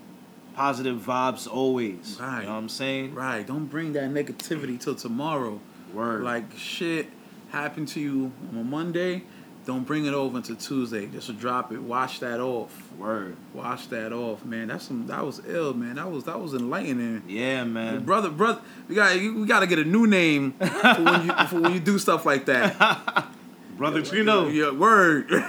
positive 0.54 1.00
vibes 1.00 1.50
always. 1.50 2.18
Right. 2.20 2.40
You 2.40 2.46
know 2.46 2.52
what 2.52 2.58
I'm 2.58 2.68
saying? 2.68 3.14
Right. 3.14 3.46
Don't 3.46 3.66
bring 3.66 3.92
that 3.94 4.10
negativity 4.10 4.80
till 4.80 4.94
tomorrow. 4.94 5.60
Word. 5.94 6.22
Like 6.22 6.56
shit 6.56 7.08
happened 7.50 7.88
to 7.88 8.00
you 8.00 8.32
on 8.50 8.58
a 8.58 8.64
Monday. 8.64 9.22
Don't 9.66 9.84
bring 9.84 10.06
it 10.06 10.14
over 10.14 10.38
until 10.38 10.56
Tuesday. 10.56 11.06
Just 11.06 11.38
drop 11.38 11.70
it. 11.70 11.80
Wash 11.80 12.18
that 12.20 12.40
off. 12.40 12.74
Word. 12.98 13.36
Wash 13.52 13.86
that 13.88 14.12
off, 14.12 14.44
man. 14.44 14.68
That's 14.68 14.86
some. 14.86 15.06
That 15.06 15.24
was 15.24 15.40
ill, 15.46 15.74
man. 15.74 15.96
That 15.96 16.10
was 16.10 16.24
that 16.24 16.40
was 16.40 16.54
enlightening. 16.54 17.22
Yeah, 17.28 17.64
man. 17.64 18.04
brother, 18.04 18.30
brother, 18.30 18.60
we 18.88 18.94
got 18.94 19.14
we 19.16 19.44
got 19.46 19.60
to 19.60 19.66
get 19.66 19.78
a 19.78 19.84
new 19.84 20.06
name 20.06 20.52
for 20.58 21.02
when 21.02 21.26
you 21.26 21.46
for 21.46 21.60
when 21.60 21.72
you 21.74 21.80
do 21.80 21.98
stuff 21.98 22.24
like 22.26 22.46
that. 22.46 23.26
Brother 23.76 24.02
Chino. 24.02 24.46
Yeah, 24.48 24.72
word. 24.72 25.28
got 25.30 25.46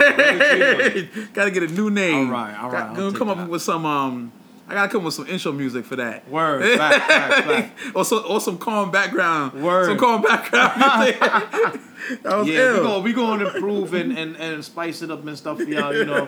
to 1.46 1.52
get 1.52 1.64
a 1.64 1.68
new 1.68 1.90
name. 1.90 2.28
All 2.28 2.32
right, 2.34 2.58
all 2.58 2.72
right, 2.72 2.88
Got, 2.88 2.96
gonna 2.96 3.18
come 3.18 3.28
up 3.28 3.36
that. 3.38 3.50
with 3.50 3.62
some 3.62 3.86
um. 3.86 4.32
I 4.72 4.74
gotta 4.76 4.90
come 4.92 5.04
with 5.04 5.14
some 5.14 5.28
intro 5.28 5.52
music 5.52 5.84
for 5.86 5.98
that. 5.98 6.30
Word. 6.30 6.64
Fact, 6.78 7.06
fact, 7.12 7.46
fact. 7.46 7.80
or, 7.96 8.06
so, 8.06 8.20
or 8.26 8.40
some 8.40 8.58
calm 8.58 8.90
background. 8.90 9.62
Word. 9.62 9.86
Some 9.88 9.98
calm 9.98 10.22
background 10.22 10.78
music. 10.80 11.20
that 12.24 12.38
was 12.38 12.48
Yeah, 12.48 12.78
ill. 12.78 12.78
we 12.78 12.82
go 12.88 13.00
we 13.02 13.14
going 13.14 13.40
to 13.42 13.54
improve 13.54 13.94
and, 13.94 14.18
and, 14.18 14.36
and 14.38 14.64
spice 14.64 15.02
it 15.02 15.12
up 15.12 15.26
and 15.28 15.38
stuff 15.38 15.58
for 15.58 15.64
y'all, 15.64 15.94
you 15.94 16.06
know. 16.06 16.26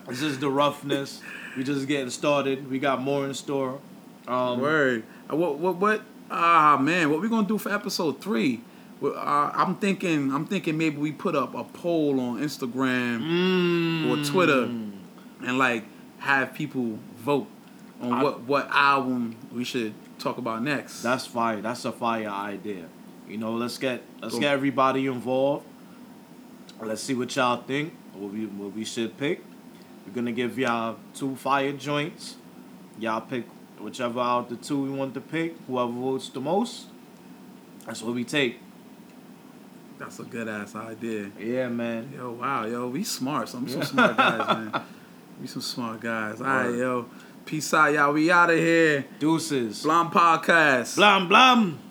This 0.08 0.22
is 0.22 0.38
the 0.38 0.48
roughness. 0.48 1.20
We 1.58 1.62
just 1.64 1.86
getting 1.86 2.08
started. 2.08 2.70
We 2.70 2.78
got 2.78 3.02
more 3.02 3.26
in 3.26 3.34
store. 3.34 3.78
Um 4.26 4.60
Word. 4.60 5.02
Uh, 5.30 5.36
What 5.36 5.58
what 5.58 5.76
what? 5.76 6.00
Ah 6.30 6.78
man, 6.80 7.10
what 7.10 7.20
we 7.20 7.28
gonna 7.28 7.46
do 7.46 7.58
for 7.58 7.70
episode 7.70 8.22
three? 8.22 8.62
Well, 9.00 9.14
uh, 9.14 9.50
I'm 9.54 9.76
thinking. 9.76 10.32
I'm 10.32 10.46
thinking 10.46 10.76
maybe 10.78 10.96
we 10.96 11.12
put 11.12 11.36
up 11.36 11.54
a 11.54 11.64
poll 11.64 12.18
on 12.20 12.40
Instagram 12.40 13.20
mm, 13.22 14.08
or 14.10 14.24
Twitter 14.24 14.64
and 14.64 15.58
like 15.58 15.84
have 16.18 16.52
people 16.54 16.98
vote 17.18 17.46
on 18.00 18.12
I- 18.12 18.22
what 18.22 18.40
what 18.42 18.68
album 18.70 19.36
we 19.52 19.64
should 19.64 19.94
talk 20.18 20.38
about 20.38 20.62
next. 20.62 21.02
That's 21.02 21.26
fire. 21.26 21.60
That's 21.60 21.84
a 21.84 21.92
fire 21.92 22.28
idea. 22.28 22.86
You 23.28 23.38
know, 23.38 23.52
let's 23.54 23.78
get 23.78 24.02
let's 24.20 24.32
Cool. 24.34 24.40
get 24.40 24.52
everybody 24.52 25.06
involved. 25.06 25.64
Let's 26.80 27.02
see 27.02 27.14
what 27.14 27.34
y'all 27.36 27.62
think. 27.62 27.92
What 28.14 28.32
we 28.32 28.46
what 28.46 28.72
we 28.74 28.84
should 28.84 29.16
pick. 29.18 29.42
We're 30.06 30.12
gonna 30.14 30.32
give 30.32 30.58
y'all 30.58 30.96
two 31.14 31.36
fire 31.36 31.72
joints. 31.72 32.36
Y'all 32.98 33.20
pick 33.20 33.44
whichever 33.80 34.20
out 34.20 34.48
the 34.48 34.56
two 34.56 34.82
we 34.82 34.90
want 34.90 35.14
to 35.14 35.20
pick. 35.20 35.56
Whoever 35.66 35.92
votes 35.92 36.28
the 36.30 36.40
most, 36.40 36.86
that's 37.86 38.02
what 38.02 38.14
we 38.14 38.24
take. 38.24 38.58
That's 39.98 40.18
a 40.20 40.22
good 40.24 40.48
ass 40.48 40.74
idea. 40.76 41.30
Yeah, 41.38 41.68
man. 41.68 42.12
Yo, 42.14 42.30
wow, 42.32 42.64
yo, 42.66 42.88
we 42.88 43.02
smart. 43.02 43.48
so 43.48 43.58
i'm 43.58 43.68
some 43.68 43.82
smart 43.82 44.16
guys, 44.16 44.46
man. 44.56 44.82
We 45.40 45.46
some 45.46 45.62
smart 45.62 46.00
guys. 46.00 46.40
All 46.40 46.46
right, 46.48 46.74
yo. 46.74 47.06
Peace 47.48 47.72
out, 47.72 47.94
y'all. 47.94 48.12
We 48.12 48.30
out 48.30 48.50
of 48.50 48.58
here. 48.58 49.06
Deuces. 49.18 49.82
Blonde 49.82 50.10
Podcast. 50.10 50.96
Blam 50.96 51.28
blam. 51.28 51.87